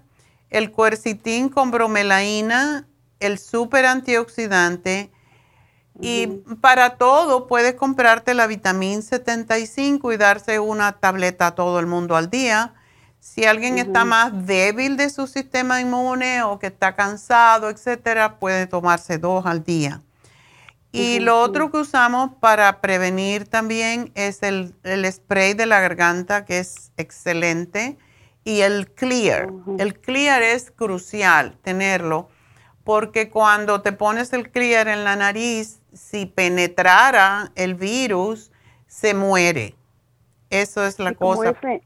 [0.50, 2.88] El cuercitín con bromelaína,
[3.20, 5.12] el super antioxidante.
[6.00, 6.28] Y
[6.60, 12.16] para todo, puedes comprarte la vitamina 75 y darse una tableta a todo el mundo
[12.16, 12.74] al día.
[13.20, 18.68] Si alguien está más débil de su sistema inmune o que está cansado, etcétera, puede
[18.68, 20.02] tomarse dos al día.
[20.96, 24.74] Y lo otro que usamos para prevenir también es el,
[25.12, 27.98] spray de la garganta, que es excelente,
[28.46, 29.50] y el clear.
[29.78, 32.30] El clear es crucial tenerlo,
[32.86, 38.52] porque cuando te pones el clear en la nariz, si penetrara el virus,
[38.88, 39.76] se muere.
[40.50, 41.54] Eso es la cosa.
[41.54, 41.82] Como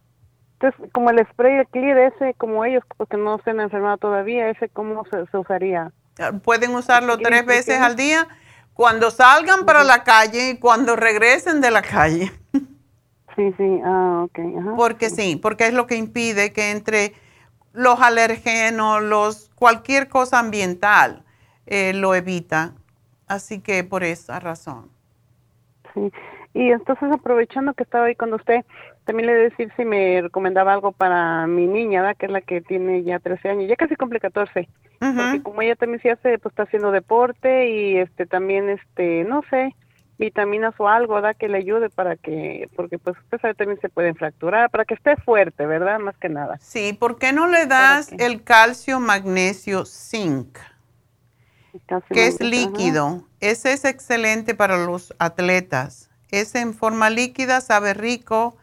[0.61, 4.49] entonces, como el spray de clear ese, como ellos, porque no se han enfermado todavía,
[4.49, 5.91] ese cómo se, usaría.
[6.19, 8.27] Ah, pueden usarlo tres veces al día
[8.79, 12.31] cuando salgan para la calle y cuando regresen de la calle.
[13.35, 14.39] Sí, sí, ah, ok.
[14.77, 17.11] Porque sí, porque es lo que impide que entre
[17.73, 21.25] los alergenos, los, cualquier cosa ambiental
[21.65, 22.71] eh, lo evita.
[23.27, 24.89] Así que por esa razón.
[25.93, 26.09] Sí,
[26.53, 28.63] y entonces aprovechando que estaba ahí con usted,
[29.09, 32.15] también le decir si me recomendaba algo para mi niña, ¿verdad?
[32.15, 34.69] que es la que tiene ya 13 años, ya casi cumple 14.
[34.99, 39.41] Porque como ella también se hace, pues está haciendo deporte y este también, este, no
[39.49, 39.73] sé,
[40.19, 41.35] vitaminas o algo, ¿verdad?
[41.35, 44.93] Que le ayude para que, porque pues usted sabe también se pueden fracturar, para que
[44.93, 45.97] esté fuerte, ¿verdad?
[45.97, 46.59] Más que nada.
[46.61, 50.59] Sí, ¿por qué no le das el calcio, magnesio, zinc?
[52.11, 53.23] que es líquido.
[53.39, 56.11] Ese es excelente para los atletas.
[56.29, 58.55] Es en forma líquida, sabe rico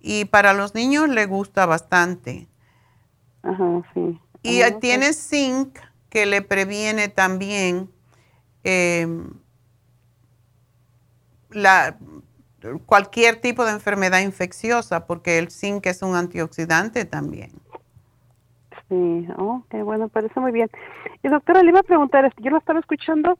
[0.00, 2.48] y para los niños le gusta bastante.
[3.42, 4.20] Ajá, sí.
[4.42, 7.90] Y tiene zinc que le previene también
[8.64, 9.30] em,
[11.50, 11.96] la,
[12.86, 17.50] cualquier tipo de enfermedad infecciosa, porque el zinc es un antioxidante también.
[18.88, 20.70] Sí, oh, qué bueno, parece muy bien.
[21.22, 23.38] Y doctora, le iba a preguntar, yo lo estaba escuchando,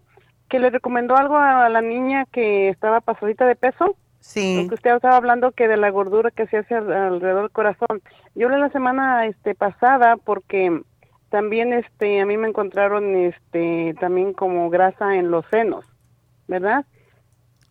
[0.49, 3.97] que le recomendó algo a la niña que estaba pasadita de peso.
[4.29, 4.59] Sí.
[4.61, 8.03] Porque usted estaba hablando que de la gordura que se hace alrededor del corazón.
[8.35, 10.83] Yo la semana este pasada porque
[11.31, 15.87] también este a mí me encontraron este también como grasa en los senos,
[16.47, 16.85] ¿verdad?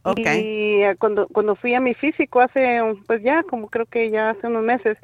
[0.01, 0.41] Okay.
[0.41, 4.31] Y eh, cuando cuando fui a mi físico hace pues ya como creo que ya
[4.31, 4.97] hace unos meses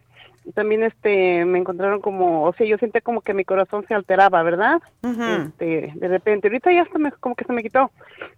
[0.54, 4.44] también este me encontraron como, o sea, yo sentí como que mi corazón se alteraba,
[4.44, 4.82] ¿verdad?
[5.02, 6.86] este, de repente, ahorita ya
[7.20, 7.92] como que se me quitó,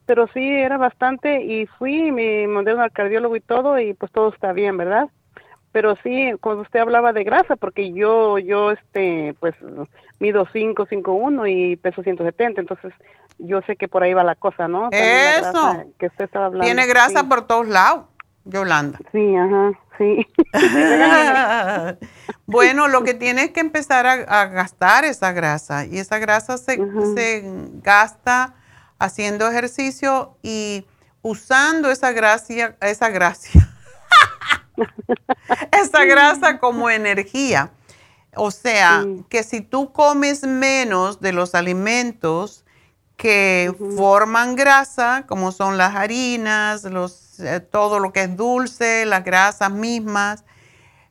[0.06, 4.30] pero sí era bastante y fui, me mandaron al cardiólogo y todo y pues todo
[4.30, 5.10] está bien, ¿verdad?
[5.72, 9.56] Pero sí, cuando usted hablaba de grasa, porque yo, yo, este, pues
[10.20, 12.94] mido 5, 5, 1 y peso 170, entonces
[13.40, 14.90] yo sé que por ahí va la cosa, ¿no?
[14.92, 15.84] Eso.
[16.00, 16.66] que usted estaba hablando.
[16.66, 18.06] Tiene grasa por todos lados.
[18.46, 19.00] Yolanda.
[19.12, 20.28] Sí, ajá, sí.
[22.46, 26.78] bueno, lo que tienes que empezar a, gastar esa grasa y esa grasa se,
[27.16, 27.44] se,
[27.82, 28.54] gasta
[29.00, 30.86] haciendo ejercicio y
[31.22, 33.68] usando esa gracia, esa gracia,
[35.72, 37.72] esa grasa como energía.
[38.36, 42.66] O sea, que si tú comes menos de los alimentos
[43.18, 47.25] que forman grasa, como son las harinas, los,
[47.72, 50.44] todo lo que es dulce, las grasas mismas,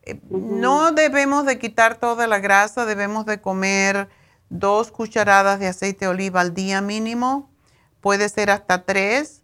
[0.06, 4.08] eh, no debemos de quitar toda la grasa, debemos de comer
[4.50, 7.50] dos cucharadas de aceite de oliva al día mínimo,
[8.00, 9.42] puede ser hasta tres.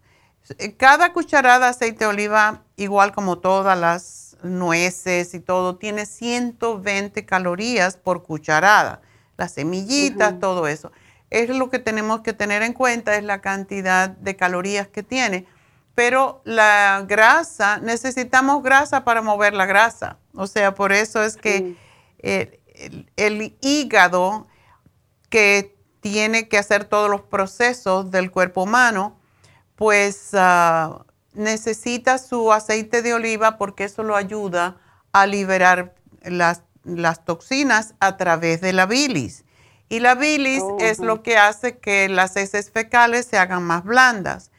[0.59, 6.05] Eh, cada cucharada de aceite de oliva, igual como todas las nueces y todo, tiene
[6.05, 9.01] 120 calorías por cucharada.
[9.39, 10.93] Las semillitas, todo eso.
[11.31, 15.47] Es lo que tenemos que tener en cuenta, es la cantidad de calorías que tiene.
[15.95, 20.19] Pero la grasa, necesitamos grasa para mover la grasa.
[20.35, 21.77] O sea, por eso es que
[23.17, 24.47] el, hígado
[25.29, 29.19] que tiene que hacer todos los procesos del cuerpo humano,
[29.77, 31.05] pues ah,
[31.35, 34.77] necesita su aceite de oliva porque eso lo ayuda
[35.13, 36.63] a liberar las,
[37.25, 39.45] toxinas a través de la bilis.
[39.89, 44.50] Y la bilis es lo que hace que las heces fecales se hagan más blandas.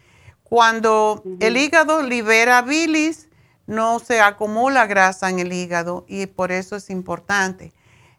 [0.51, 3.29] Cuando el hígado libera bilis,
[3.67, 7.71] no se acumula grasa en el hígado y por eso es importante.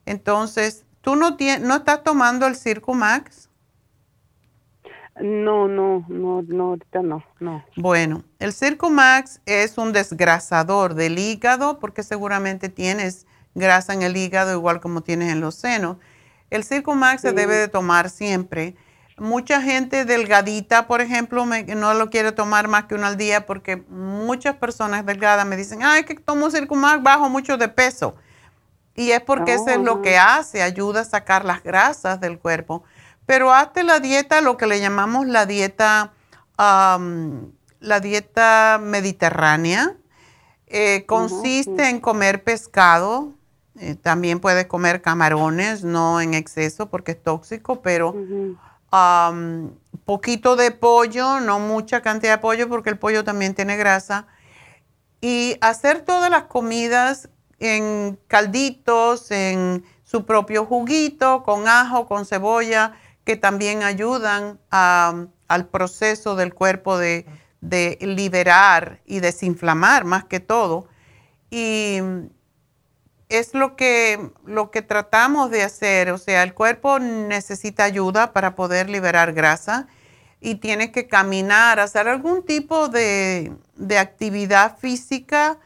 [0.07, 3.51] Entonces, ¿tú no, no estás tomando el Circumax?
[5.21, 7.63] No, no, no, no, ahorita no, no.
[7.77, 14.55] Bueno, el Circumax es un desgrasador del hígado porque seguramente tienes grasa en el hígado
[14.55, 15.99] igual como tienes en los senos.
[16.49, 18.75] El Circumax se debe de tomar siempre
[19.19, 23.77] Mucha gente delgadita, por ejemplo, no lo quiere tomar más que uno al día porque
[23.89, 28.17] muchas personas delgadas me dicen, ay, que tomo Circumax, bajo mucho de peso.
[28.95, 30.23] Y es porque eso es lo que oh.
[30.23, 32.85] hace, ayuda a sacar las grasas del cuerpo.
[33.27, 36.13] Pero hazte la dieta, lo que le llamamos la dieta,
[36.59, 39.97] la dieta mediterránea.
[40.67, 43.35] Eh, consiste en comer pescado,
[43.79, 48.15] eh, también puedes comer camarones, no en exceso porque es tóxico, pero
[50.05, 54.27] poquito de pollo, no mucha cantidad de pollo porque el pollo también tiene grasa.
[55.21, 57.29] Y hacer todas las comidas
[57.59, 62.93] en calditos, en su propio juguito, con ajo, con cebolla,
[63.25, 67.25] que también ayudan al proceso del cuerpo de,
[67.61, 70.89] de liberar y desinflamar más que todo.
[71.51, 72.01] Y
[73.33, 76.11] es lo que, lo que tratamos de hacer.
[76.11, 79.89] O sea, el cuerpo necesita ayuda para poder liberar grasa
[80.39, 83.53] y tienes que caminar, hacer algún tipo de,
[83.99, 85.59] actividad física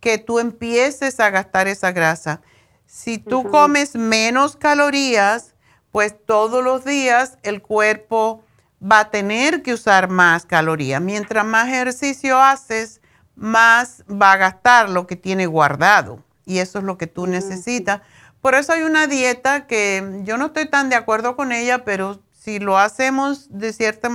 [0.00, 2.42] que tú empieces a gastar esa grasa.
[2.86, 5.54] Si tú comes menos calorías,
[5.92, 8.42] pues todos los días el cuerpo
[8.82, 11.00] va a tener que usar más calorías.
[11.00, 13.00] Mientras más ejercicio haces,
[13.36, 18.00] más va a gastar lo que tiene guardado y eso es lo que tú necesitas.
[18.40, 22.20] Por eso hay una dieta que yo no estoy tan de acuerdo con ella, pero
[22.32, 24.10] si lo hacemos de cierta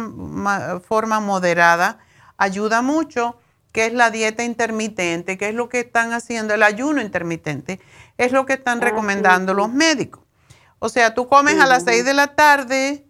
[0.86, 2.00] forma moderada,
[2.36, 3.38] ayuda mucho,
[3.72, 7.80] que es la dieta intermitente, que es lo que están haciendo, el ayuno intermitente,
[8.18, 10.24] es lo que están ah, recomendando los médicos.
[10.80, 13.06] O sea, tú comes a las 6 de la tarde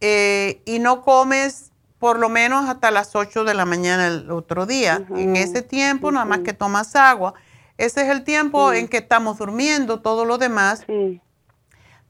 [0.00, 4.66] eh, y no comes por lo menos hasta las 8 de la mañana el otro
[4.66, 5.02] día.
[5.16, 7.34] En ese tiempo, nada más que tomas agua
[7.76, 10.84] ese es el tiempo en que estamos durmiendo, todo lo demás.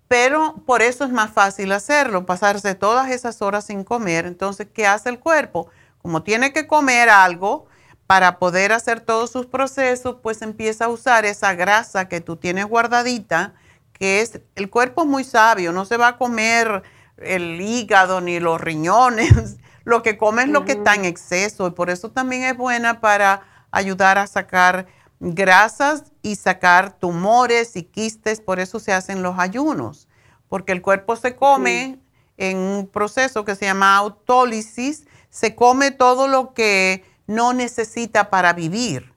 [0.09, 4.27] Pero por eso es más fácil hacerlo, pasarse todas esas horas sin comer.
[4.27, 5.69] Entonces, ¿qué hace el cuerpo?
[6.03, 7.67] Como tiene que comer algo
[8.07, 12.67] para poder hacer todos sus procesos, pues empieza a usar esa grasa que tú tienes
[12.67, 13.55] guardadita,
[13.95, 16.83] que es, el cuerpo es muy sabio, no se va a comer
[17.17, 21.71] el hígado ni los riñones, lo que come es lo que está en exceso y
[21.71, 24.87] por eso también es buena para ayudar a sacar
[25.33, 30.09] grasas y sacar tumores y quistes, por eso se hacen los ayunos,
[30.49, 31.99] porque el cuerpo se come
[32.37, 38.53] en un proceso que se llama autólisis, se come todo lo que no necesita para
[38.53, 39.15] vivir.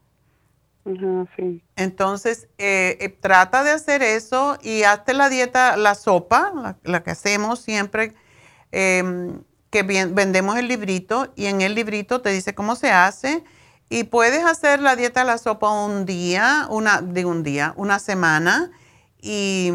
[1.76, 7.10] Entonces, eh, eh, trata de hacer eso y hazte la dieta, la sopa, la, que
[7.10, 8.14] hacemos siempre,
[8.72, 13.44] em, que vendemos el librito y en el librito te dice cómo se hace
[13.88, 17.98] y puedes hacer la dieta de la sopa un día, una, de un día, una
[17.98, 18.70] semana,
[19.20, 19.72] y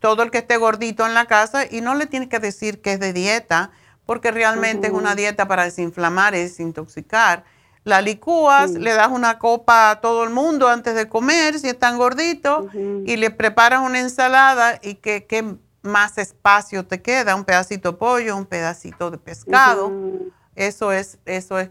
[0.00, 2.92] todo el que esté gordito en la casa, y no le tienes que decir que
[2.92, 3.70] es de dieta,
[4.04, 7.44] porque realmente es una dieta para desinflamar y desintoxicar.
[7.84, 11.98] La licúas, le das una copa a todo el mundo antes de comer, si están
[11.98, 17.92] gorditos, y le preparas una ensalada y que, que, más espacio te queda, un pedacito
[17.92, 19.92] de pollo, un pedacito de pescado.
[20.54, 21.70] Eso es, eso es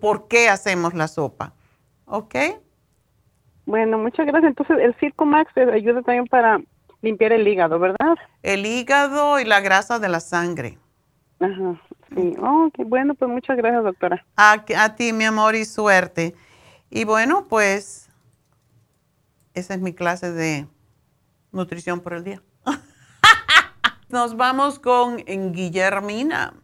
[0.00, 1.54] por qué hacemos la sopa.
[2.06, 2.34] ¿Ok?
[3.66, 4.50] Bueno, muchas gracias.
[4.50, 6.60] Entonces, el Circo Max ayuda también para
[7.02, 8.16] limpiar el hígado, ¿verdad?
[8.42, 10.78] El hígado y la grasa de la sangre.
[11.40, 11.80] Ajá,
[12.14, 12.34] sí.
[12.40, 14.24] Oh, qué bueno, pues muchas gracias, doctora.
[14.36, 16.34] A, a ti, mi amor, y suerte.
[16.90, 18.08] Y bueno, pues
[19.52, 20.66] esa es mi clase de
[21.52, 22.42] nutrición por el día.
[24.08, 26.54] Nos vamos con Guillermina.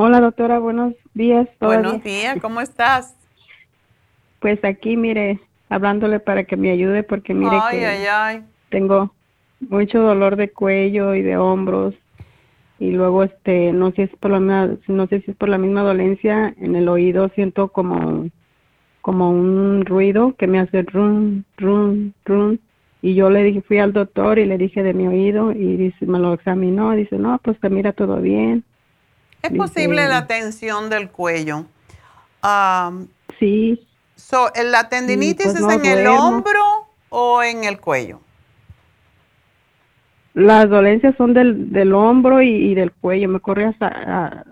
[0.00, 1.48] Hola, doctora, buenos días.
[1.60, 3.16] Buenos días, ¿cómo estás?
[4.38, 8.44] Pues aquí, mire, hablándole para que me ayude porque mire ay, que ay, ay.
[8.68, 9.12] tengo
[9.58, 11.96] mucho dolor de cuello y de hombros
[12.78, 15.48] y luego este no sé si es por la misma, no sé si es por
[15.48, 18.28] la misma dolencia en el oído siento como
[19.00, 22.58] como un ruido que me hace rum rum rum
[23.02, 26.06] y yo le dije fui al doctor y le dije de mi oído y dice
[26.06, 28.62] me lo examinó dice no pues te mira todo bien
[29.42, 31.64] es posible la tensión del cuello
[32.42, 32.92] ah,
[33.38, 33.84] sí
[34.16, 36.60] So, ¿La tendinitis pues es no en el hombro
[37.08, 38.20] o en el cuello?
[40.34, 43.28] Las dolencias son del, del hombro y, y del cuello.
[43.28, 44.44] Me corre hasta a-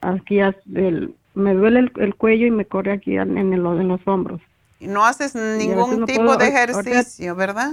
[0.00, 3.88] aquí, as- del- me duele el, el cuello y me corre aquí en, el- en
[3.88, 4.40] los hombros.
[4.80, 7.72] Y no haces ningún no tipo puedo- de ejercicio, ¿verdad?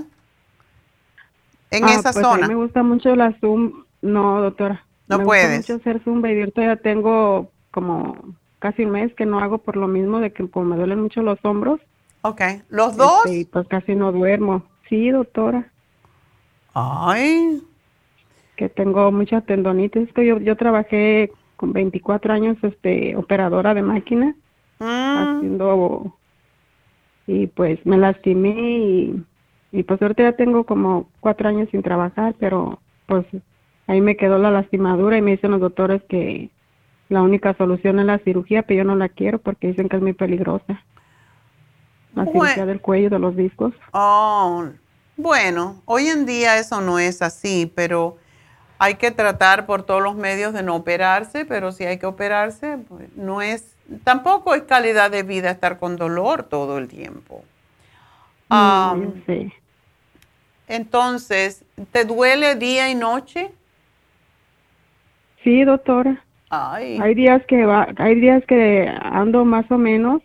[1.72, 2.48] En Ah, esa pues a mí zona.
[2.48, 3.84] me gusta mucho la Zoom.
[4.02, 4.85] No, doctora.
[5.08, 5.58] No me puedes.
[5.58, 8.18] gusta mucho hacer Zumba y ahorita ya tengo como
[8.60, 11.22] casi un mes que no hago por lo mismo de que como me duelen mucho
[11.22, 11.80] los hombros.
[12.22, 12.42] Ok.
[12.70, 13.26] ¿Los dos?
[13.26, 14.64] este, pues casi no duermo.
[14.90, 15.72] Sí, doctora.
[16.74, 17.62] Ay.
[18.56, 20.08] Que tengo mucha tendonitis.
[20.08, 24.36] Es que yo, yo trabajé con 24 años este operadora de máquina.
[24.80, 24.84] Mm.
[25.38, 26.18] haciendo
[27.28, 29.24] y pues me lastimé y,
[29.72, 33.26] y pues ahorita ya tengo como cuatro años sin trabajar pero pues
[33.88, 36.50] ahí me quedó la lastimadura y me dicen los doctores que
[37.10, 40.02] la única solución es la cirugía pero yo no la quiero porque dicen que es
[40.02, 40.82] muy peligrosa
[42.16, 44.66] la cirugía del cuello de los discos Oh,
[45.18, 48.18] bueno, hoy en día eso no es así, pero
[48.78, 52.78] hay que tratar por todos los medios de no operarse, pero si hay que operarse,
[52.90, 57.46] pues no es, tampoco es calidad de vida estar con dolor todo el tiempo.
[58.50, 59.54] Um, sé.
[60.68, 63.54] Entonces, ¿te duele día y noche?
[65.46, 67.00] Sí doctora Ay.
[67.02, 70.22] hay días que va hay días que ando más o menos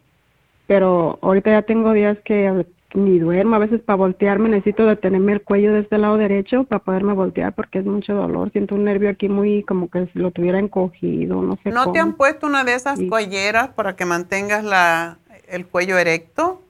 [0.67, 5.43] pero ahorita ya tengo días que ni duermo a veces para voltearme necesito detenerme el
[5.43, 9.11] cuello de este lado derecho para poderme voltear porque es mucho dolor siento un nervio
[9.11, 12.65] aquí muy como que si lo tuviera encogido no sé ¿No te han puesto una
[12.65, 13.07] de esas Sí.
[13.09, 15.19] cuelleras para que mantengas la,
[15.49, 16.61] el cuello erecto?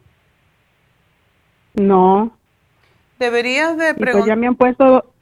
[1.74, 2.32] no
[3.18, 4.38] Deberías de y pues ya preguntar.
[4.38, 5.12] me han puesto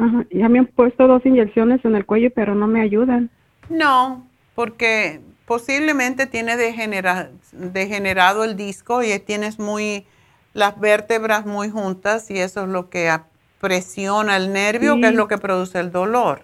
[0.00, 3.30] ajá, ya me han puesto dos inyecciones en el cuello pero no me ayudan
[3.68, 10.06] No, porque posiblemente tiene degenera- degenerado el disco y tienes muy
[10.54, 13.10] las vértebras muy juntas y eso es lo que
[13.60, 16.42] presiona el nervio, que es lo que produce el dolor.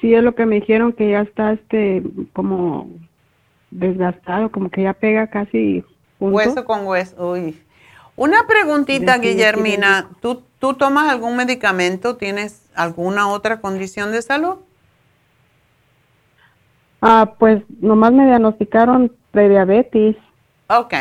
[0.00, 2.02] sí es lo que me dijeron que ya está este
[2.32, 2.90] como
[3.70, 5.82] desgastado como que ya pega casi
[6.18, 6.36] junto.
[6.36, 7.30] Hueso con hueso.
[7.32, 7.58] Uy.
[8.16, 10.10] Una preguntita, Guillermina.
[10.20, 12.16] ¿Tú, ¿Tú tomas algún medicamento?
[12.16, 14.54] ¿Tienes alguna otra condición de salud?
[17.02, 20.16] Ah, pues nomás me diagnosticaron prediabetes,
[20.70, 20.94] Ok.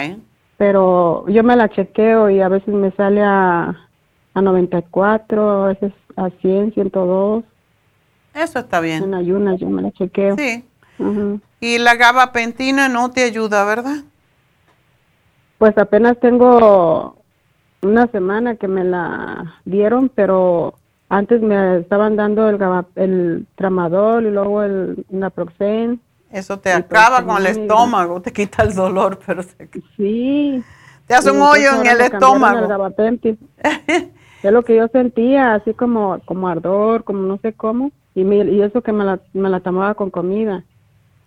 [0.57, 3.87] pero yo me la chequeo y a veces me sale a,
[4.33, 7.45] a 94, a veces a 100, 102.
[8.33, 9.01] Eso está bien.
[9.01, 10.35] En ayunas yo me la chequeo.
[10.35, 10.65] Sí.
[10.99, 11.39] Ujú.
[11.61, 14.03] Y la gabapentina no te ayuda, ¿verdad?
[15.57, 17.22] Pues apenas tengo
[17.83, 20.73] una semana que me la dieron, pero
[21.09, 22.57] antes me estaban dando el,
[22.95, 25.99] el tramadol y luego el naproxen.
[26.31, 30.63] Eso te acaba con el estómago, te quita el dolor, pero se- Sí.
[31.05, 32.67] te hace un hoyo en el estómago.
[32.67, 33.37] gabapentin.
[34.43, 38.37] es lo que yo sentía, así como como ardor, como no sé cómo, y, me-
[38.45, 40.63] y eso que me la, me la tomaba con comida.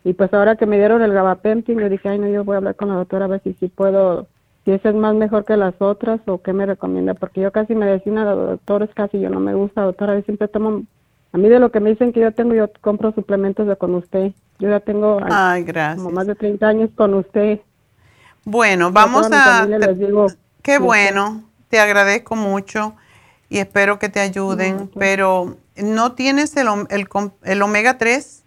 [0.05, 2.59] Y pues ahora que me dieron el gabapentin, le dije, ay, no, yo voy a
[2.59, 4.27] hablar con la doctora a ver si sí puedo,
[4.67, 7.77] si esa es más mejor que las otras o qué me recomienda, porque yo casi
[7.77, 10.83] medicina de doctores casi yo no me gusta, doctora, yo siempre tomo,
[11.33, 13.95] a mí de lo que me dicen que yo tengo, yo compro suplementos de con
[13.95, 14.33] usted.
[14.59, 15.99] Yo ya tengo ay, gracias.
[16.03, 17.61] como más de 30 años con usted.
[18.45, 19.67] Bueno, vamos a...
[19.67, 20.27] les digo,
[20.63, 22.97] Qué bueno, te agradezco mucho
[23.49, 27.07] y espero que te ayuden, pero ¿no tienes el, el,
[27.45, 28.43] el omega 3?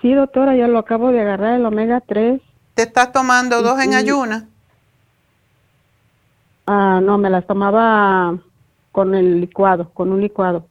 [0.00, 2.40] Sí, doctora, ya lo acabo de agarrar el omega 3.
[2.74, 4.49] ¿Te estás tomando dos en Sí.
[6.72, 8.38] Ah, no, me las tomaba
[8.92, 10.68] con el licuado, con un licuado.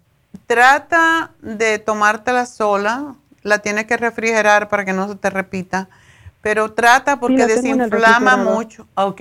[0.48, 5.90] Trata de tomártela sola, la tienes que refrigerar para que no se te repita,
[6.40, 8.88] pero trata porque desinflama mucho.
[8.96, 9.20] Ok.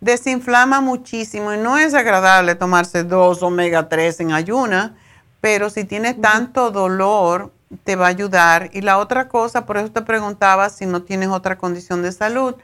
[0.00, 4.96] desinflama muchísimo y no es agradable tomarse dos omega 3 en ayuna,
[5.40, 7.50] pero si tienes tanto dolor,
[7.84, 8.68] te va a ayudar.
[8.74, 12.56] Y la otra cosa, por eso te preguntaba si no tienes otra condición de salud,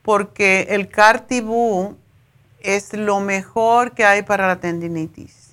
[0.00, 1.98] porque el Cartibú
[2.74, 5.46] es lo mejor que hay para la tendinitis.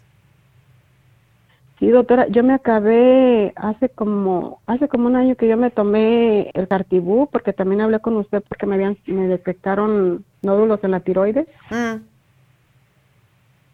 [1.79, 6.49] Sí, doctora, yo me acabé hace como hace como un año que yo me tomé
[6.53, 11.01] el Cartibú porque también hablé con usted porque me habían me detectaron nódulos en la
[11.01, 11.47] tiroides.
[11.69, 12.03] Mm.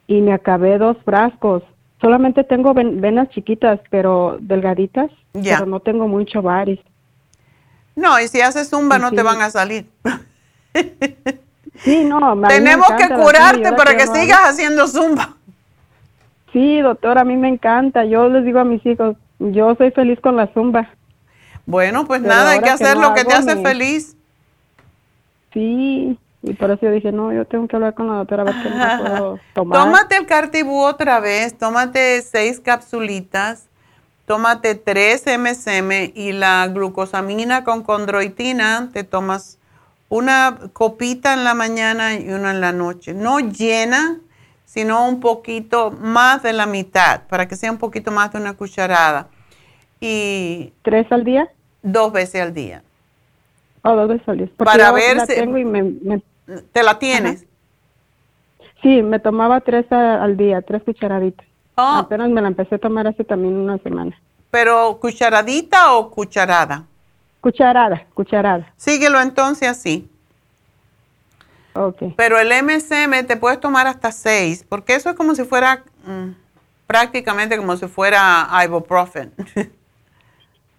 [0.08, 1.62] Y me acabé dos frascos.
[2.00, 6.80] Solamente tengo venas chiquitas, pero delgaditas, pero no tengo mucho varis.
[7.94, 9.86] No, y si haces zumba no te van a salir.
[11.82, 12.40] sí, no.
[12.48, 15.36] Tenemos que curarte para que sigas haciendo zumba.
[16.52, 18.04] Sí, doctor, a mí me encanta.
[18.04, 20.90] Yo les digo a mis hijos, yo soy feliz con la zumba.
[21.66, 24.16] Bueno, pues nada, hay que hacer lo que te hace feliz.
[25.52, 28.44] Sí, y por eso yo dije, no, yo tengo que hablar con la doctora a
[28.46, 29.78] ver qué me puedo tomar.
[29.78, 33.66] Tómate el Cartibú otra vez, tómate seis capsulitas,
[34.26, 39.59] tómate tres MSM y la glucosamina con condroitina, te tomas
[40.10, 43.14] una copita en la mañana y una en la noche.
[43.14, 44.18] No llena,
[44.66, 48.52] sino un poquito más de la mitad, para que sea un poquito más de una
[48.52, 49.28] cucharada.
[50.00, 51.48] Y ¿Tres al día?
[51.82, 52.82] Dos veces al día.
[53.82, 54.48] Oh, dos veces al día.
[54.56, 55.34] para ver si...
[56.72, 57.46] ¿Te la tienes?
[58.82, 61.46] Sí, me tomaba tres al día, tres cucharaditas.
[61.76, 61.98] Oh.
[61.98, 64.20] Apenas me la empecé a tomar hace también una semana.
[64.50, 66.86] ¿Pero cucharadita o cucharada?
[67.40, 68.72] Cucharada, cucharada.
[68.76, 70.10] Síguelo entonces así.
[72.16, 76.30] Pero el MSM te puedes tomar hasta seis, porque eso es como si fuera mm,
[76.86, 79.32] prácticamente como si fuera ibuprofen.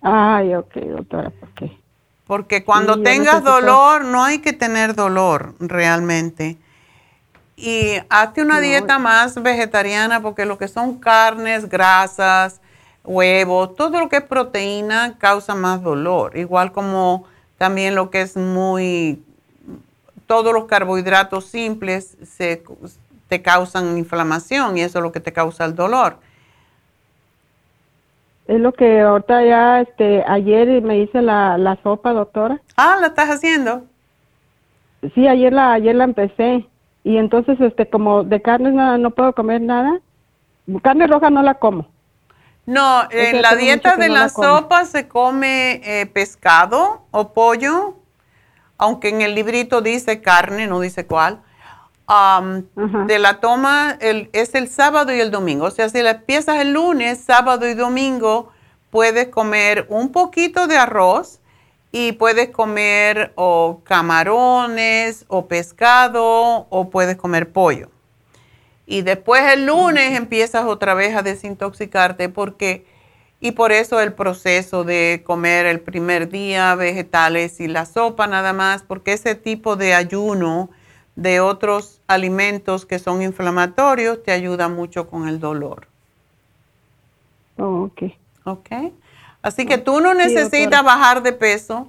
[0.02, 1.78] Ay, ok, doctora, ¿por qué?
[2.26, 6.58] Porque cuando tengas dolor, no hay que tener dolor realmente.
[7.56, 12.62] Y hazte una dieta más vegetariana, porque lo que son carnes, grasas,
[13.04, 16.38] huevos, todo lo que es proteína causa más dolor.
[16.38, 17.26] Igual como
[17.58, 19.24] también lo que es muy
[20.32, 22.64] todos los carbohidratos simples se,
[23.28, 26.16] te causan inflamación y eso es lo que te causa el dolor.
[28.48, 32.62] Es lo que ahorita ya, este, ayer me hice la, la sopa, doctora.
[32.78, 33.84] Ah, ¿la estás haciendo?
[35.14, 36.66] Sí, ayer la, ayer la empecé.
[37.04, 40.00] Y entonces, este, como de carne no, no puedo comer nada.
[40.82, 41.88] Carne roja no la como.
[42.72, 48.02] No, en la dieta de la, sopa se come eh, pescado o pollo
[48.82, 51.44] aunque en el librito dice carne, no dice cuál,
[52.08, 55.66] de la toma es el sábado y el domingo.
[55.66, 58.50] O sea, si la empiezas el lunes, sábado y domingo,
[58.90, 61.42] puedes comer un poquito de arroz
[61.92, 67.92] y puedes comer o camarones o pescado o puedes comer pollo.
[68.92, 72.86] Y después el lunes empiezas otra vez a desintoxicarte porque
[73.40, 78.52] y por eso el proceso de comer el primer día vegetales y la sopa nada
[78.52, 80.70] más, porque ese tipo de ayuno
[81.16, 85.88] de otros alimentos que son inflamatorios te ayuda mucho con el dolor.
[87.58, 88.12] Oh, ok.
[88.44, 88.70] Ok.
[89.42, 91.88] Así que tú no necesitas bajar de peso,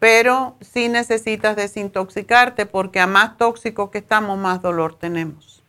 [0.00, 5.59] pero sí necesitas desintoxicarte porque a más tóxico que estamos, más dolor tenemos.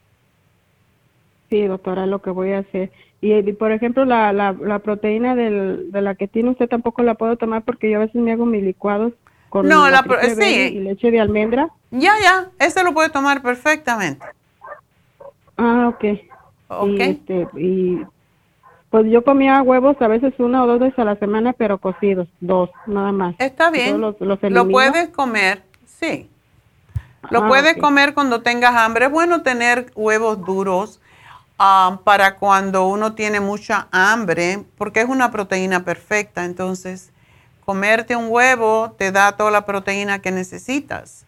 [1.51, 2.91] Sí, doctora, lo que voy a hacer.
[3.19, 7.15] Y, por ejemplo, la, la, la proteína del, de la que tiene usted tampoco la
[7.15, 9.11] puedo tomar porque yo a veces me hago mis licuados
[9.49, 10.03] con no, la,
[10.47, 11.69] y leche de almendra.
[11.91, 14.25] Ya, ya, ese lo puede tomar perfectamente.
[15.57, 16.05] Ah, ok.
[16.69, 16.87] Ok.
[16.87, 18.01] Y, este, y
[18.89, 22.29] pues yo comía huevos a veces una o dos veces a la semana, pero cocidos,
[22.39, 23.35] dos, nada más.
[23.39, 23.99] Está bien.
[23.99, 26.29] lo puedes comer, sí.
[27.29, 29.05] Lo ah, puedes comer cuando tengas hambre.
[29.07, 31.00] Es bueno tener huevos duros
[31.61, 36.43] Um, para cuando uno tiene mucha hambre, porque es una proteína perfecta.
[36.43, 37.11] Entonces,
[37.65, 41.27] comerte un huevo te da toda la proteína que necesitas.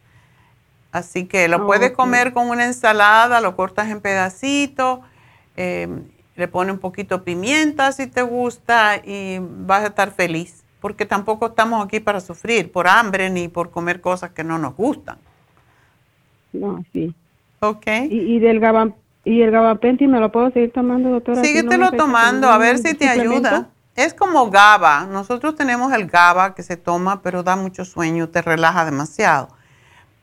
[0.91, 5.01] Así que lo puedes comer con una ensalada, lo cortas en pedacitos,
[5.55, 6.03] em,
[6.35, 10.64] le pones un poquito de pimienta si te gusta y vas a estar feliz.
[10.80, 14.76] Porque tampoco estamos aquí para sufrir por hambre ni por comer cosas que no nos
[14.76, 15.18] gustan.
[16.53, 17.14] No, sí.
[17.60, 17.85] Ok.
[18.10, 18.60] ¿Y, y del
[19.26, 21.44] ¿Y el gabapentin me lo puedo seguir tomando, doctora?
[21.44, 23.70] Síguetelo tomando, a ver si te ayuda.
[23.95, 25.06] Es como GABA.
[25.06, 29.50] Nosotros tenemos el GABA que se toma, pero da mucho sueño, te relaja demasiado.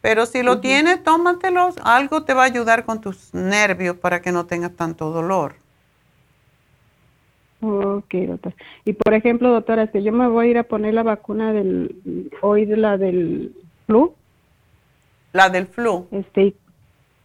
[0.01, 1.70] Pero si lo tienes, tómatelo.
[1.85, 5.55] Algo te va a ayudar con tus nervios para que no tengas tanto dolor.
[7.62, 8.55] Ok, doctor.
[8.85, 12.31] Y por ejemplo, doctora, si yo me voy a ir a poner la vacuna del,
[12.40, 13.55] hoy de la del
[13.86, 14.14] flu.
[15.32, 16.06] La del flu.
[16.10, 16.55] Este,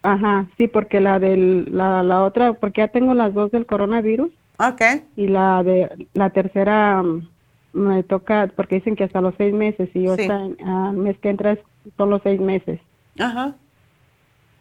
[0.06, 4.30] Ajá, sí, porque la del, la, la otra, porque ya tengo las dos del coronavirus.
[4.60, 4.82] Ok.
[5.16, 7.28] Y la de, la tercera mm,
[7.74, 10.22] me toca, porque dicen que hasta los seis meses, y yo Sí.
[10.22, 11.60] hasta el mes que entra es-
[11.98, 12.80] son los seis meses.
[13.20, 13.56] Ajá.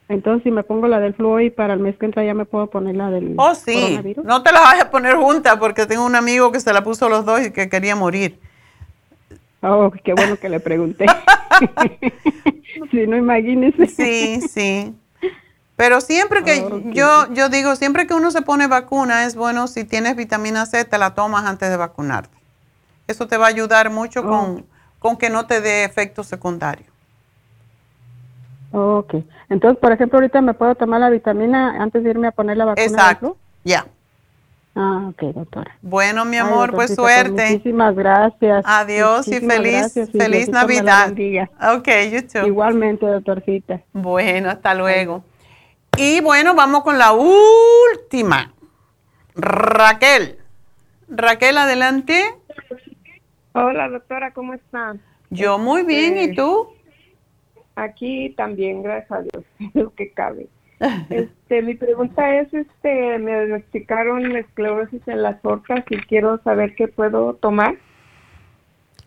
[0.09, 2.45] Entonces, si me pongo la del flu y para el mes que entra ya me
[2.45, 3.73] puedo poner la del Oh, sí.
[3.73, 4.25] coronavirus.
[4.25, 7.07] No te la vas a poner junta porque tengo un amigo que se la puso
[7.09, 8.39] los dos y que quería morir.
[9.61, 11.05] Oh, qué bueno que le pregunté.
[12.91, 13.87] sí, no imagínese.
[13.87, 14.93] Sí, sí.
[15.75, 19.83] Pero siempre que yo, yo digo, siempre que uno se pone vacuna, es bueno si
[19.83, 22.37] tienes vitamina C, te la tomas antes de vacunarte.
[23.07, 24.65] Eso te va a ayudar mucho con,
[24.99, 26.87] con que no te dé efectos secundarios.
[28.71, 29.15] Ok.
[29.49, 32.65] Entonces, por ejemplo, ahorita me puedo tomar la vitamina antes de irme a poner la
[32.65, 32.85] vacuna.
[32.85, 33.37] Exacto.
[33.63, 33.85] Ya.
[34.75, 35.77] Ah, ok, doctora.
[35.81, 37.51] Bueno, mi amor, pues pues, suerte.
[37.51, 38.65] muchísimas gracias.
[38.65, 41.11] Adiós y feliz, gracias, feliz Navidad.
[41.77, 42.45] Ok, you too.
[42.45, 43.81] Igualmente, doctorcita.
[43.93, 45.23] Bueno, hasta luego.
[45.97, 48.53] Y bueno, vamos con la última.
[49.35, 50.37] Raquel.
[51.07, 52.35] Raquel, adelante.
[53.53, 54.95] Hola, doctora, ¿cómo está?
[55.29, 56.67] Yo muy bien, ¿y Este, tú?
[57.75, 60.47] Aquí también, gracias a Dios, lo que cabe.
[61.09, 66.89] Este, mi pregunta es, este, me diagnosticaron esclerosis en las orcas y quiero saber qué
[66.89, 67.75] puedo tomar.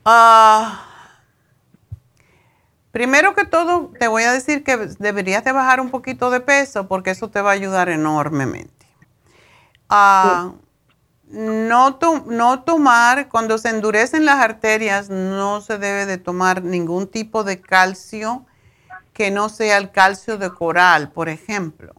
[0.06, 0.87] Ah,
[2.92, 6.88] primero que todo, te voy a decir que deberías de bajar un poquito de peso
[6.88, 8.86] porque eso te va a ayudar enormemente.
[9.88, 10.52] Ah,
[11.30, 17.06] no, to- no tomar, cuando se endurecen las arterias, no se debe de tomar ningún
[17.06, 18.46] tipo de calcio
[19.12, 21.92] que no sea el calcio de coral, por ejemplo,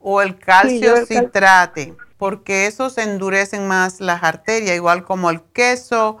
[0.00, 5.30] o el calcio yo el cal- citrate, porque esos endurecen más las arterias, igual como
[5.30, 6.18] el queso,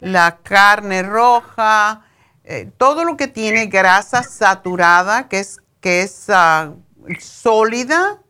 [0.00, 2.02] la carne roja,
[2.44, 6.74] eh, todo lo que tiene grasa saturada, que es, que es ah,
[7.20, 8.20] sólida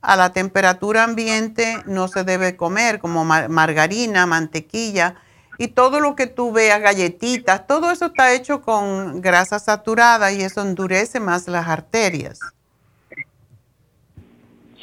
[0.00, 5.16] a la temperatura ambiente, no se debe comer, como ma- margarina, mantequilla,
[5.58, 10.42] y todo lo que tú veas, galletitas, todo eso está hecho con grasa saturada y
[10.42, 12.40] eso endurece más las arterias.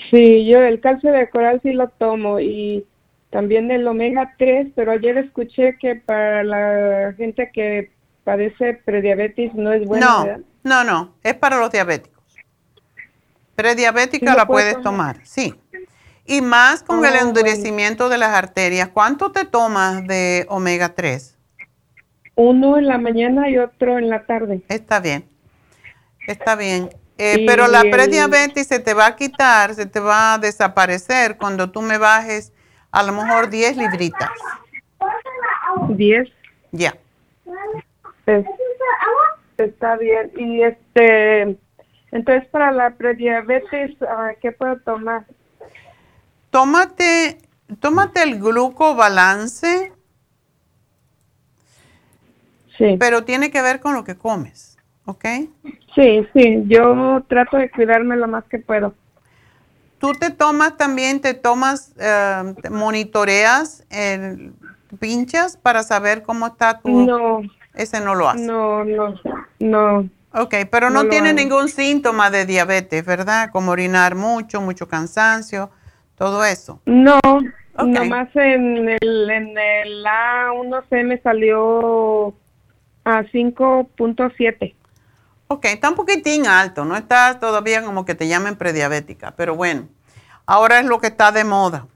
[0.10, 2.86] Sí, yo el calcio de coral sí lo tomo y
[3.30, 7.93] también el omega 3, pero ayer escuché que para la gente que
[8.24, 10.42] padece prediabetes no es bueno, no, ¿verdad?
[10.64, 12.24] no, no, es para los diabéticos.
[13.56, 15.18] Prediabética ¿Sí lo la puedes tomar?
[15.18, 15.56] tomar, sí.
[16.26, 18.90] Y más con el Ah, endurecimiento de las arterias.
[18.90, 21.38] ¿Cuánto te tomas de omega 3?
[22.36, 24.62] Uno en la mañana y otro en la tarde.
[24.68, 25.26] Está bien,
[26.28, 26.90] está bien.
[27.18, 31.38] Eh, Y pero la prediabetes se te va a quitar, se te va a desaparecer
[31.38, 32.52] cuando tú me bajes
[32.92, 34.30] a lo mejor 10 libritas.
[35.90, 36.30] 10.
[36.72, 36.96] Ya.
[38.26, 38.46] Es-
[39.58, 40.32] está bien.
[40.38, 41.58] Y este,
[42.12, 45.26] entonces para la prediabetes, ah, ¿qué puedo tomar?
[46.50, 47.40] Tómate,
[47.80, 49.92] tómate el glucobalance.
[52.78, 52.98] Sí.
[53.00, 55.26] Pero tiene que ver con lo que comes, ¿ok?
[55.94, 58.96] Sí, sí, yo trato de cuidarme lo más que puedo.
[60.00, 64.54] Tú te tomas también, te tomas, eh, te monitoreas, el,
[65.00, 66.90] pinchas para saber cómo está tu...
[67.06, 67.42] No.
[67.74, 68.46] Ese no lo hace.
[68.46, 69.20] No, no,
[69.60, 70.10] no.
[70.34, 73.52] Ok, pero no, tiene ningún síntoma de diabetes, ¿verdad?
[73.52, 75.70] Como orinar mucho, mucho cansancio,
[76.16, 76.82] todo eso.
[76.86, 77.20] No,
[77.76, 77.88] Ok.
[77.88, 82.30] nomás en el, en el A1C me salió
[83.06, 84.76] a 5.7.
[85.48, 89.88] Ok, está un poquitín alto, no está todavía como que te llamen prediabética, pero bueno,
[90.46, 91.88] ahora es lo que está de moda.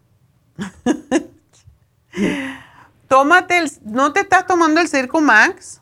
[3.07, 5.81] Tómate el, ¿no te estás tomando el Circo Max?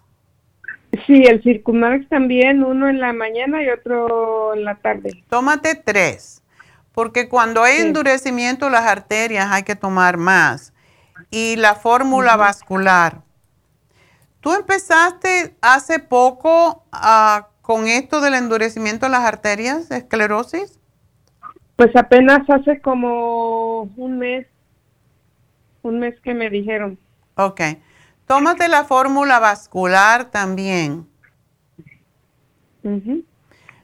[1.06, 5.24] Sí, el Circumax también, uno en la mañana y otro en la tarde.
[5.30, 6.42] Tómate tres,
[6.94, 10.74] porque cuando hay endurecimiento las arterias hay que tomar más.
[11.32, 13.22] Y la fórmula vascular.
[14.42, 20.80] ¿Tú empezaste hace poco ah, con esto del endurecimiento de las arterias, esclerosis?
[21.76, 24.46] Pues apenas hace como un mes,
[25.82, 26.98] un mes que me dijeron.
[27.36, 27.62] Ok.
[28.28, 31.08] Tómate la fórmula vascular también,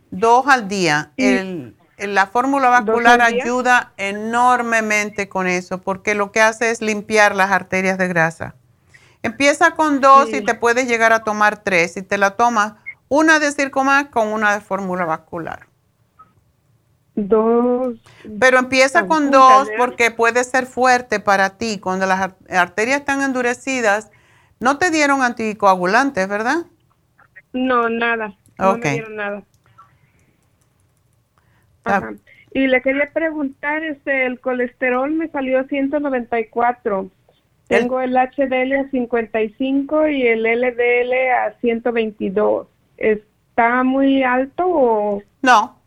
[0.09, 1.11] dos al día.
[1.17, 7.51] El- la fórmula vascular ayuda enormemente con eso, porque lo que hace es limpiar las
[7.51, 8.55] arterias de grasa.
[9.21, 11.93] Empieza con dos y te puedes llegar a tomar tres.
[11.93, 12.73] Si te la tomas,
[13.07, 15.67] una de Circomax con una de fórmula vascular.
[17.15, 17.97] Dos.
[18.39, 21.77] Pero empieza con dos porque puede ser fuerte para ti.
[21.79, 24.11] Cuando las ar- arterias están endurecidas,
[24.59, 26.65] no te dieron anticoagulantes, ¿verdad?
[27.53, 28.33] No, nada.
[28.57, 29.43] No me dieron nada.
[31.83, 32.13] Ajá.
[32.53, 37.09] Y le quería preguntar, este, el colesterol me salió a 194.
[37.67, 42.67] Tengo el HDL a 55 y el LDL a 122.
[42.97, 45.23] ¿Está muy alto o...?
[45.41, 45.80] No.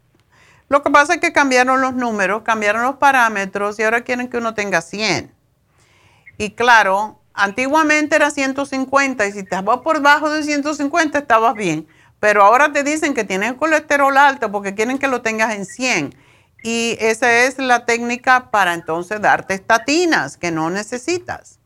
[0.68, 4.38] Lo que pasa es que cambiaron los números, cambiaron los parámetros y ahora quieren que
[4.38, 5.32] uno tenga 100.
[6.38, 11.86] Y claro, antiguamente era 150 y si estabas por debajo de 150 estabas bien.
[12.18, 16.14] Pero ahora te dicen que tienes colesterol alto porque quieren que lo tengas en 100
[16.62, 21.58] y esa es la técnica para entonces darte estatinas que no necesitas.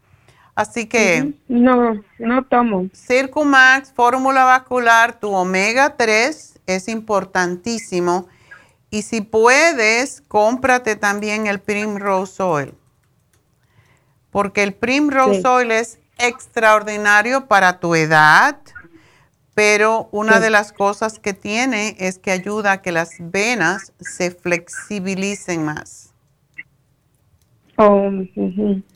[0.57, 1.35] Así que...
[1.47, 2.89] No, no tomo.
[2.93, 8.27] Circumax, fórmula vascular, tu omega 3 es importantísimo.
[8.91, 12.75] Y si puedes, cómprate también el Primrose Oil.
[14.31, 18.59] Porque el Primrose Oil es extraordinario para tu edad
[19.59, 24.31] pero una de las cosas que tiene es que ayuda a que las venas se
[24.31, 26.15] flexibilicen más.
[27.75, 28.09] Oh,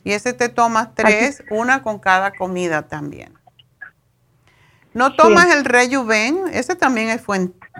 [0.05, 3.33] y ese te tomas tres, una con cada comida también.
[4.93, 6.45] ¿No tomas el Rejuven?
[6.53, 7.23] Ese también es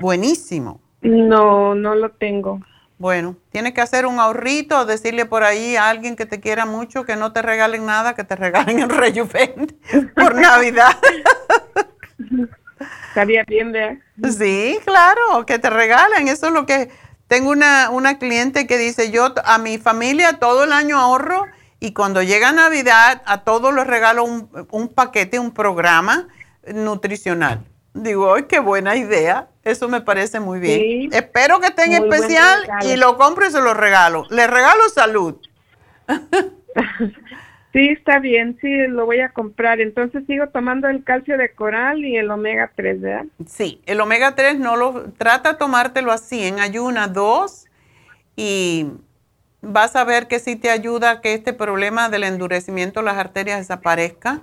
[0.01, 0.81] buenísimo.
[1.03, 2.59] No, no lo tengo.
[2.97, 7.03] Bueno, tienes que hacer un ahorrito, decirle por ahí a alguien que te quiera mucho
[7.03, 9.77] que no te regalen nada, que te regalen el Rejuven
[10.15, 10.97] por Navidad.
[13.09, 13.97] Estaría bien, ¿verdad?
[14.37, 16.27] Sí, claro, que te regalen.
[16.27, 16.89] Eso es lo que...
[17.27, 21.47] Tengo una, una cliente que dice, yo a mi familia todo el año ahorro
[21.79, 26.27] y cuando llega Navidad a todos les regalo un, un paquete, un programa
[26.67, 27.65] nutricional.
[27.93, 29.49] Digo, ¡ay, qué buena idea!
[29.63, 31.13] Eso me parece muy bien.
[31.13, 34.25] Espero que esté en especial y lo compro y se lo regalo.
[34.29, 35.37] Le regalo salud.
[37.73, 39.81] Sí, está bien, sí, lo voy a comprar.
[39.81, 43.25] Entonces sigo tomando el calcio de coral y el omega 3, ¿verdad?
[43.47, 47.65] Sí, el omega 3 no lo, trata de tomártelo así, en ayuna dos
[48.35, 48.91] y
[49.61, 53.17] vas a ver que sí te ayuda a que este problema del endurecimiento de las
[53.17, 54.41] arterias desaparezca.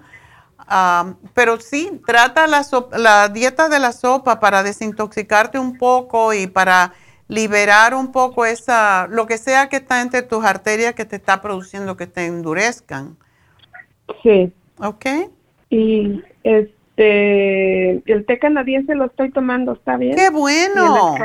[0.73, 2.65] Ah, pero sí, trata la,
[2.97, 6.93] la dieta de la sopa para desintoxicarte un poco y para
[7.27, 11.43] liberar un poco esa, lo que sea que está entre tus arterias que te está
[11.43, 13.17] produciendo que te endurezcan.
[14.23, 14.53] Sí.
[14.79, 15.07] Ok.
[15.71, 20.15] Y este, el té canadiense lo estoy tomando, ¿está bien?
[20.15, 21.17] ¡Qué bueno!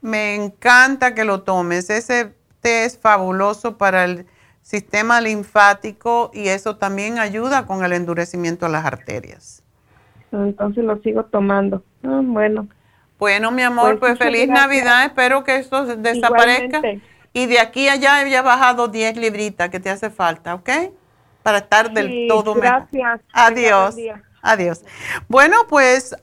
[0.00, 1.90] Me encanta que lo tomes.
[1.90, 4.26] Ese té es fabuloso para el
[4.62, 9.62] sistema linfático y eso también ayuda con el endurecimiento de las arterias.
[10.30, 11.84] Entonces lo sigo tomando.
[12.04, 12.66] Ah, bueno.
[13.18, 15.04] Bueno, mi amor, pues, pues feliz Navidad.
[15.04, 16.80] Espero que esto desaparezca.
[17.34, 20.70] Y de aquí a allá había bajado 10 libritas que te hace falta, ¿ok?
[21.42, 22.88] Para estar del todo mejor.
[22.90, 23.20] Gracias.
[23.32, 23.96] Adiós.
[24.42, 24.84] Adiós.
[25.28, 26.14] Bueno, pues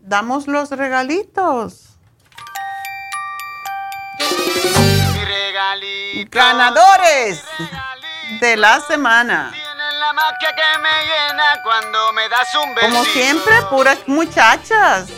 [0.00, 1.98] damos los regalitos.
[6.30, 7.42] Ganadores
[8.40, 9.52] de la semana.
[12.80, 15.08] Como siempre, puras muchachas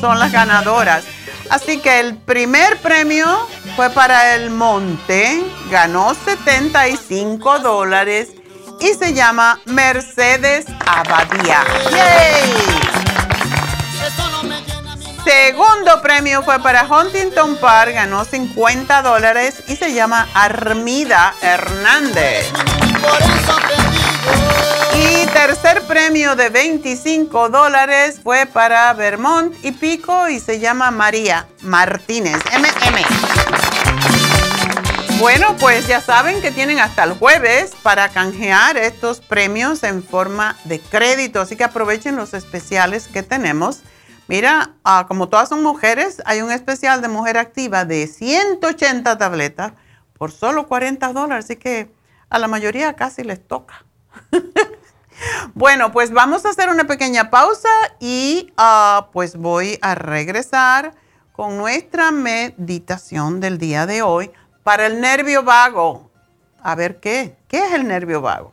[0.00, 1.04] son las ganadoras.
[1.50, 8.30] Así que el primer premio fue para el Monte, ganó 75 dólares
[8.80, 11.64] y se llama Mercedes Abadía.
[15.28, 22.50] Segundo premio fue para Huntington Park, ganó 50 dólares y se llama Armida Hernández.
[24.94, 31.46] Y tercer premio de 25 dólares fue para Vermont y Pico y se llama María
[31.60, 33.04] Martínez, MM.
[35.18, 40.56] Bueno, pues ya saben que tienen hasta el jueves para canjear estos premios en forma
[40.64, 43.82] de crédito, así que aprovechen los especiales que tenemos.
[44.28, 49.72] Mira, ah, como todas son mujeres, hay un especial de mujer activa de 180 tabletas
[50.18, 51.90] por solo 40 dólares, así que
[52.28, 53.84] a la mayoría casi les toca.
[55.52, 57.68] Bueno, pues vamos a hacer una pequeña pausa
[57.98, 60.94] y ah, pues voy a regresar
[61.32, 64.30] con nuestra meditación del día de hoy
[64.62, 66.08] para el nervio vago.
[66.62, 68.52] A ver qué, ¿qué es el nervio vago?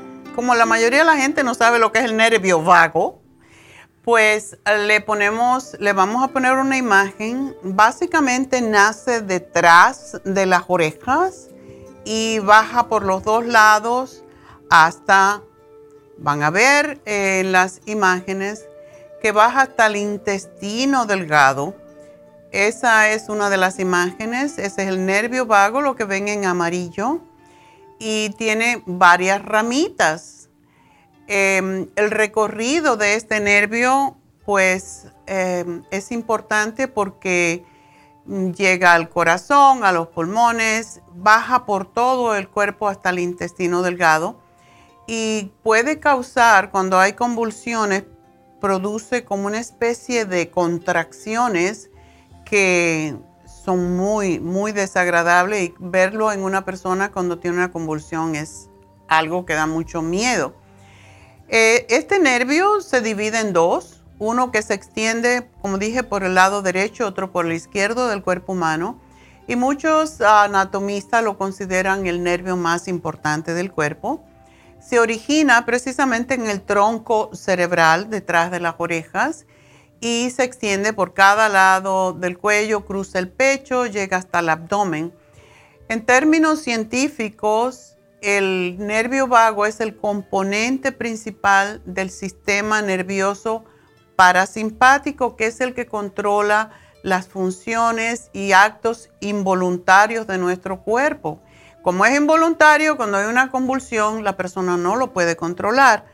[0.35, 3.21] como la mayoría de la gente no sabe lo que es el nervio vago,
[4.03, 7.55] pues le ponemos, le vamos a poner una imagen.
[7.63, 11.49] Básicamente nace detrás de las orejas
[12.03, 14.23] y baja por los dos lados
[14.69, 15.41] hasta,
[16.17, 18.65] van a ver en las imágenes,
[19.21, 21.75] que baja hasta el intestino delgado.
[22.51, 26.45] Esa es una de las imágenes, ese es el nervio vago, lo que ven en
[26.45, 27.21] amarillo
[28.03, 30.49] y tiene varias ramitas.
[31.27, 37.63] Em, el recorrido de este nervio pues em, es importante porque
[38.25, 44.41] llega al corazón, a los pulmones, baja por todo el cuerpo hasta el intestino delgado
[45.05, 48.05] y puede causar, cuando hay convulsiones,
[48.59, 51.91] produce como una especie de contracciones
[52.45, 53.15] que
[53.63, 58.69] son muy, muy desagradables y verlo en una persona cuando tiene una convulsión es
[59.07, 60.55] algo que da mucho miedo.
[61.47, 66.35] Eh, este nervio se divide en dos, uno que se extiende, como dije, por el
[66.35, 68.99] lado derecho, otro por el izquierdo del cuerpo humano.
[69.47, 74.23] Y muchos anatomistas lo consideran el nervio más importante del cuerpo.
[74.79, 79.45] Se origina precisamente en el tronco cerebral, detrás de las orejas,
[80.01, 85.13] y se extiende por cada lado del cuello, cruza el pecho, llega hasta el abdomen.
[85.87, 93.63] En términos científicos, el nervio vago es el componente principal del sistema nervioso
[94.15, 96.71] parasimpático, que es el que controla
[97.03, 101.41] las funciones y actos involuntarios de nuestro cuerpo.
[101.81, 106.05] Como es involuntario, cuando hay una convulsión, la persona no lo puede controlar.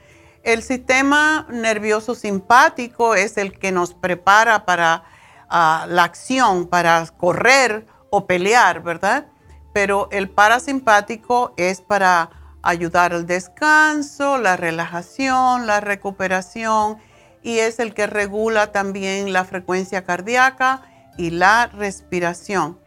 [0.48, 5.04] El sistema nervioso simpático es el que nos prepara para
[5.50, 9.28] ah, la acción, para correr o pelear, ¿verdad?
[9.74, 12.30] Pero el parasimpático es para
[12.62, 16.98] ayudar al descanso, la relajación, la recuperación
[17.44, 20.82] y es el que regula también la frecuencia cardíaca
[21.18, 22.80] y la respiración.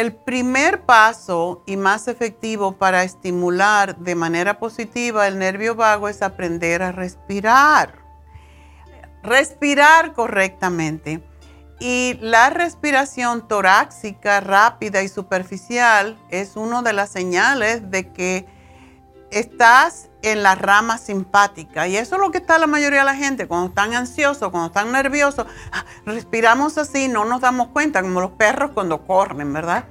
[0.00, 6.22] El primer paso y más efectivo para estimular de manera positiva el nervio vago es
[6.22, 7.96] aprender a respirar.
[9.22, 11.22] Respirar correctamente.
[11.80, 18.46] Y la respiración torácica rápida y superficial es una de las señales de que
[19.30, 21.88] estás en la rama simpática.
[21.88, 24.68] Y eso es lo que está la mayoría de la gente, cuando están ansiosos, cuando
[24.68, 29.84] están nerviosos, ah, respiramos así, no nos damos cuenta, como los perros cuando corren, ¿verdad?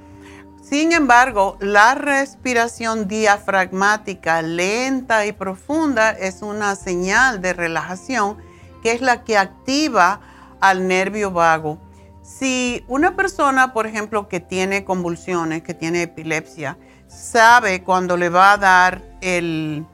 [0.62, 8.38] Sin embargo, la respiración diafragmática lenta y profunda es una señal de relajación
[8.82, 10.20] que es la que activa
[10.60, 11.78] al nervio vago.
[12.22, 16.78] Si una persona, por ejemplo, que tiene convulsiones, que tiene epilepsia,
[17.08, 19.84] sabe cuando le va a dar el,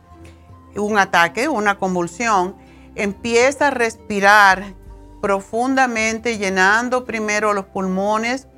[0.79, 2.57] un ataque, una convulsión,
[2.95, 4.75] empieza a respirar
[5.21, 8.49] profundamente, llenando primero los pulmones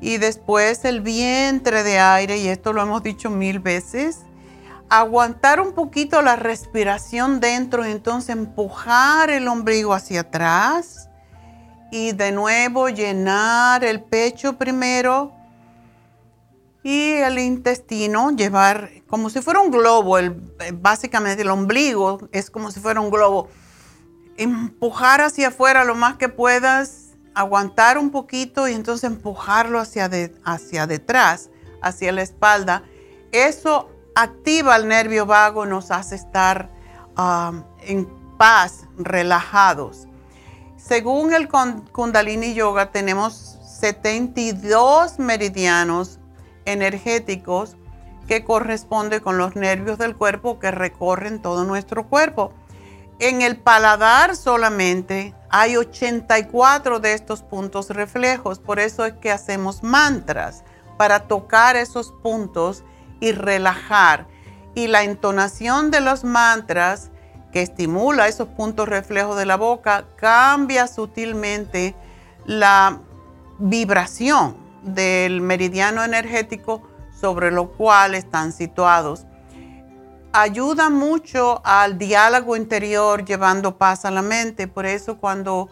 [0.00, 4.20] y después el vientre de aire, y esto lo hemos dicho mil veces,
[4.88, 11.08] aguantar un poquito la respiración dentro entonces empujar el ombligo hacia atrás
[11.90, 15.32] y de nuevo llenar el pecho primero
[16.82, 20.30] y el intestino, llevar como si fuera un globo, el,
[20.72, 23.50] básicamente el ombligo es como si fuera un globo,
[24.38, 30.08] empujar hacia afuera lo más que puedas, aguantar un poquito y entonces empujarlo hacia,
[30.44, 31.50] hacia detrás,
[31.82, 32.84] hacia la espalda.
[33.32, 36.70] Eso activa el nervio vago, nos hace estar
[37.82, 38.08] en
[38.38, 40.08] paz, relajados.
[40.78, 46.18] Según el Kundalini Yoga, tenemos 72 meridianos
[46.64, 47.76] energéticos
[48.26, 52.52] que corresponde con los nervios del cuerpo que recorren todo nuestro cuerpo.
[53.18, 59.82] En el paladar solamente hay 84 de estos puntos reflejos, por eso es que hacemos
[59.82, 60.64] mantras,
[60.96, 62.84] para tocar esos puntos
[63.20, 64.26] y relajar.
[64.74, 67.10] Y la entonación de los mantras
[67.52, 71.94] que estimula esos puntos reflejos de la boca cambia sutilmente
[72.46, 73.00] la
[73.58, 76.82] vibración del meridiano energético
[77.22, 79.26] sobre lo cual están situados.
[80.32, 85.68] Ayuda mucho al diálogo interior llevando paz a la mente, por eso cuando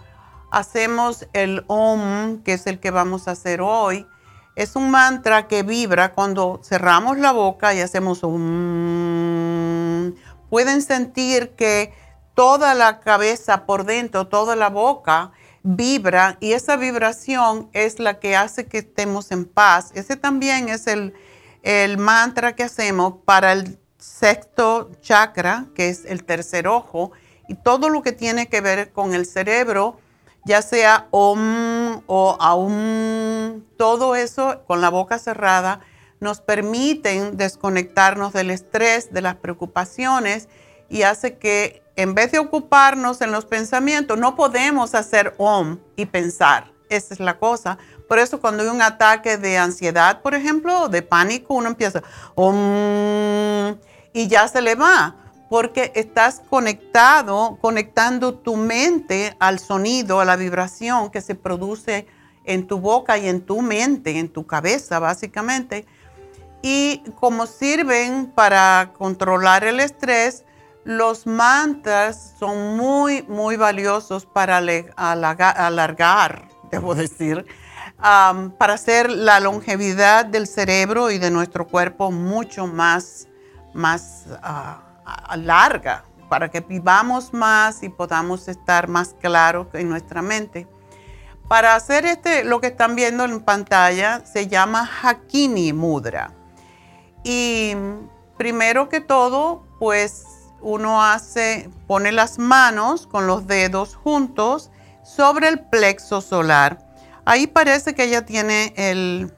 [0.53, 4.07] hacemos el OM, que es el que vamos a hacer hoy,
[4.55, 10.15] es un mantra que vibra cuando cerramos la boca y hacemos un...
[10.51, 11.93] Pueden sentir que
[12.35, 15.33] toda la cabeza por dentro, toda la boca
[15.63, 19.91] vibra y esa vibración es la que hace que estemos en paz.
[19.95, 21.15] Ese también es el,
[21.63, 27.13] el mantra que hacemos para el sexto chakra, que es el tercer ojo,
[27.49, 29.99] y todo lo que tiene que ver con el cerebro
[30.45, 35.81] ya sea om o aum, todo eso con la boca cerrada
[36.19, 40.49] nos permiten desconectarnos del estrés, de las preocupaciones
[40.89, 46.07] y hace que en vez de ocuparnos en los pensamientos, no podemos hacer om y
[46.07, 46.73] pensar.
[46.89, 47.79] Esa es la cosa.
[48.11, 52.03] Por eso cuando hay un ataque de ansiedad, por ejemplo, de pánico, uno empieza
[52.35, 53.77] om
[54.13, 55.15] y ya se le va
[55.49, 62.09] porque estás conectado, conectando tu mente al sonido, a la vibración que se produce
[62.45, 65.87] en tu boca y en tu mente, en tu cabeza básicamente.
[66.63, 70.45] Y como sirven para controlar el estrés,
[70.83, 74.57] los mantras son muy, muy valiosos para
[74.97, 77.47] alargar, debo decir,
[78.01, 83.29] para hacer la longevidad del cerebro y de nuestro cuerpo mucho más,
[83.75, 84.83] más ah,
[85.37, 90.67] larga para que vivamos más y podamos estar más claros en nuestra mente.
[91.49, 96.33] Para hacer este, lo que están viendo en pantalla, se llama Hakini Mudra.
[97.25, 97.75] Y
[98.39, 100.25] primero que todo, pues
[100.61, 104.71] uno hace, pone las manos con los dedos juntos
[105.03, 106.79] sobre el plexo solar.
[107.25, 109.33] Ahí parece que ella tiene el,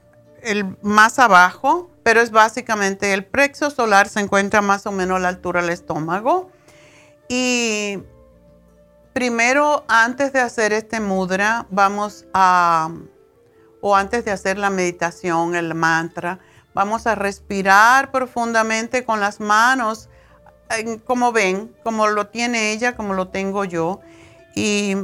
[0.82, 5.28] más abajo, pero es básicamente el plexo solar se encuentra más o menos a la
[5.28, 6.50] altura del estómago.
[7.28, 7.98] Y
[9.12, 12.90] primero, antes de hacer este mudra, vamos a,
[13.80, 16.40] o antes de hacer la meditación, el mantra,
[16.74, 20.08] vamos a respirar profundamente con las manos,
[21.04, 24.00] como ven, como lo tiene ella, como lo tengo yo.
[24.54, 24.96] Y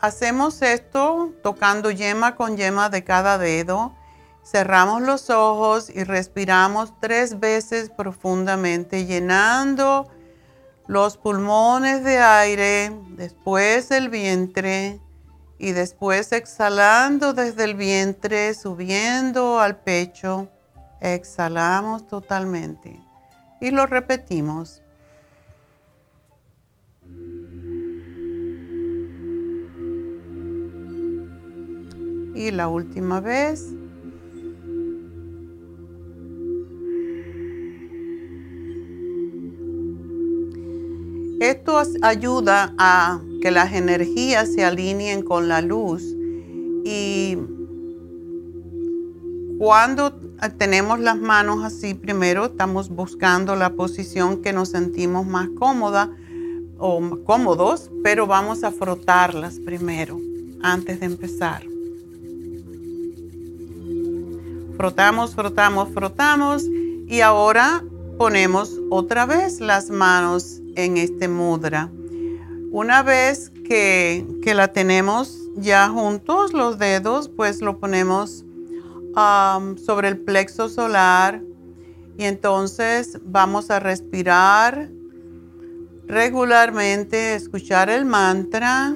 [0.00, 3.94] hacemos esto tocando yema con yema de cada dedo
[4.42, 10.10] Cerramos los ojos y respiramos tres veces profundamente, llenando
[10.86, 14.98] los pulmones de aire, después el vientre
[15.58, 20.48] y después exhalando desde el vientre, subiendo al pecho.
[21.00, 22.98] Exhalamos totalmente
[23.60, 24.82] y lo repetimos.
[32.34, 33.66] Y la última vez.
[41.40, 46.02] Esto ayuda a que las energías se alineen con la luz
[46.84, 47.38] y
[49.58, 50.12] cuando
[50.56, 56.10] tenemos las manos así, primero estamos buscando la posición que nos sentimos más cómoda
[56.78, 60.18] o cómodos, pero vamos a frotarlas primero
[60.62, 61.69] antes de empezar.
[64.80, 66.64] Frotamos, frotamos, frotamos
[67.06, 67.84] y ahora
[68.16, 71.90] ponemos otra vez las manos en este mudra.
[72.70, 78.46] Una vez que, la tenemos ya juntos, los dedos, pues lo ponemos
[79.14, 81.42] um, sobre el plexo solar
[82.16, 84.88] y entonces vamos a respirar
[86.06, 88.94] regularmente, escuchar el mantra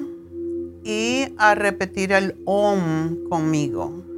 [0.83, 4.14] y a repetir el OM conmigo.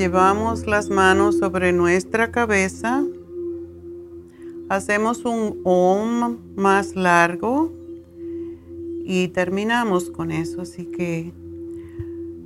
[0.00, 3.04] Llevamos las manos sobre nuestra cabeza.
[4.70, 7.70] Hacemos un OM más largo
[9.04, 10.62] y terminamos con eso.
[10.62, 11.34] Así que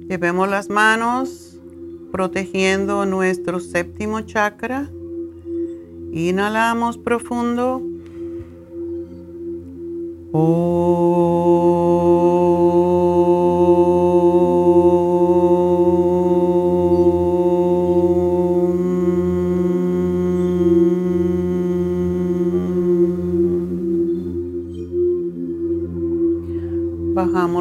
[0.09, 1.61] llevemos las manos
[2.11, 4.91] protegiendo nuestro séptimo chakra.
[6.11, 7.81] Inhalamos profundo.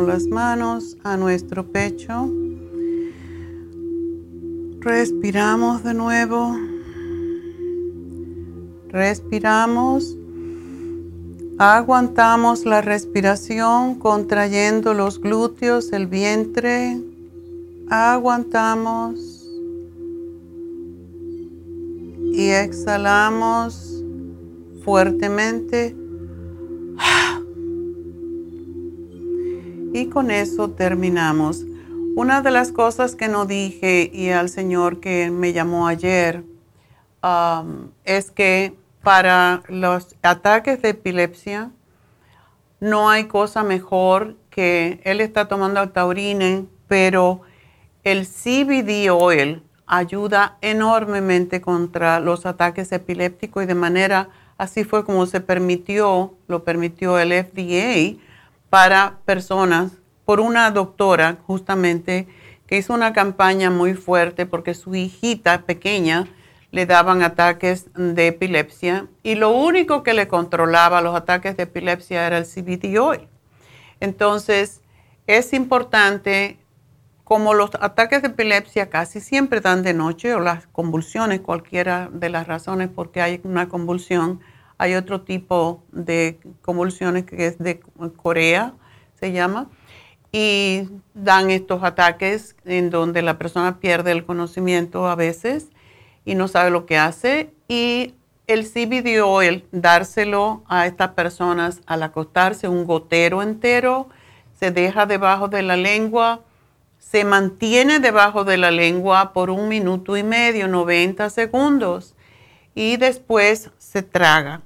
[0.07, 2.29] Las manos a nuestro pecho.
[4.79, 6.57] Respiramos de nuevo.
[8.89, 10.17] Respiramos.
[11.57, 17.01] Aguantamos la respiración contrayendo los glúteos, el vientre.
[17.89, 19.47] Aguantamos.
[22.33, 24.03] Y exhalamos
[24.83, 25.95] fuertemente.
[29.93, 31.63] Y con eso terminamos.
[32.15, 36.43] Una de las cosas que no dije y al señor que me llamó ayer
[37.21, 41.69] um, es que para los ataques de epilepsia
[42.79, 47.41] no hay cosa mejor que él está tomando taurine, pero
[48.03, 55.27] el CBD oil ayuda enormemente contra los ataques epilépticos y de manera así fue como
[55.27, 58.19] se permitió, lo permitió el FDA
[58.73, 59.91] para personas
[60.25, 62.27] por una doctora justamente
[62.65, 66.27] que hizo una campaña muy fuerte porque su hijita pequeña
[66.71, 72.25] le daban ataques de epilepsia y lo único que le controlaba los ataques de epilepsia
[72.25, 73.27] era el CBD oil.
[73.99, 74.81] Entonces,
[75.27, 76.57] es importante,
[77.23, 82.29] como los ataques de epilepsia casi siempre dan de noche o las convulsiones, cualquiera de
[82.29, 84.41] las razones por qué hay una convulsión,
[84.77, 87.79] hay otro tipo de convulsiones que es de
[88.15, 88.73] Corea,
[89.19, 89.69] se llama,
[90.31, 95.69] y dan estos ataques en donde la persona pierde el conocimiento a veces
[96.25, 97.53] y no sabe lo que hace.
[97.67, 98.15] Y
[98.47, 104.09] el CBD oil, dárselo a estas personas al acostarse, un gotero entero,
[104.59, 106.41] se deja debajo de la lengua,
[106.97, 112.15] se mantiene debajo de la lengua por un minuto y medio, 90 segundos,
[112.75, 114.61] y después se traga.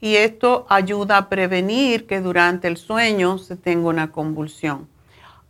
[0.00, 4.88] Y esto ayuda a prevenir que durante el sueño se tenga una convulsión.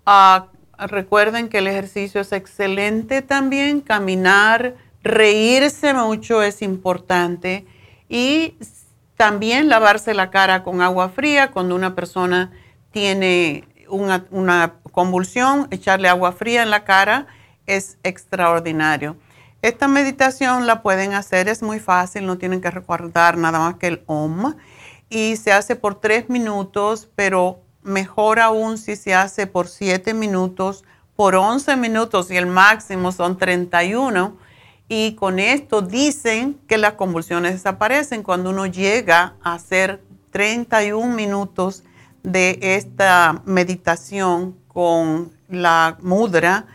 [0.06, 0.46] Ah,
[0.78, 7.66] recuerden que el ejercicio es excelente también, caminar, Reírse mucho es importante
[8.08, 8.54] y
[9.16, 12.52] también lavarse la cara con agua fría cuando una persona
[12.92, 17.26] tiene una, convulsión, echarle agua fría en la cara
[17.66, 19.16] es extraordinario.
[19.62, 23.86] Esta meditación la pueden hacer, es muy fácil, no tienen que recordar nada más que
[23.86, 24.54] el OM.
[25.08, 30.84] Y se hace por tres minutos, pero mejor aún si se hace por siete minutos,
[31.14, 34.36] por 11 minutos y el máximo son 31
[34.88, 41.84] y con esto dicen que las convulsiones desaparecen cuando uno llega a hacer 31 minutos
[42.22, 46.66] de esta meditación con la mudra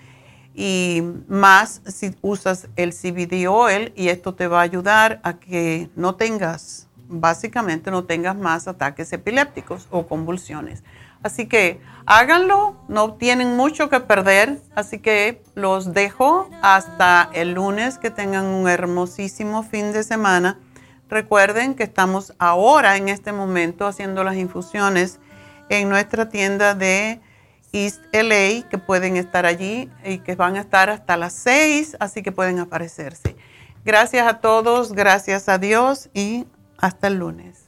[0.59, 5.87] y más si usas el CBD oil y esto te va a ayudar a que
[5.95, 10.83] no tengas, básicamente no tengas más ataques epilépticos o convulsiones.
[11.21, 17.99] Así que háganlo, no tienen mucho que perder, así que los dejo hasta el lunes,
[17.99, 20.57] que tengan un hermosísimo fin de semana.
[21.07, 25.19] Recuerden que estamos ahora en este momento haciendo las infusiones
[25.69, 27.21] en nuestra tienda de
[27.71, 32.23] East LA, que pueden estar allí y que van a estar hasta las 6, así
[32.23, 33.35] que pueden aparecerse.
[33.85, 36.45] Gracias a todos, gracias a Dios y
[36.77, 37.67] hasta el lunes.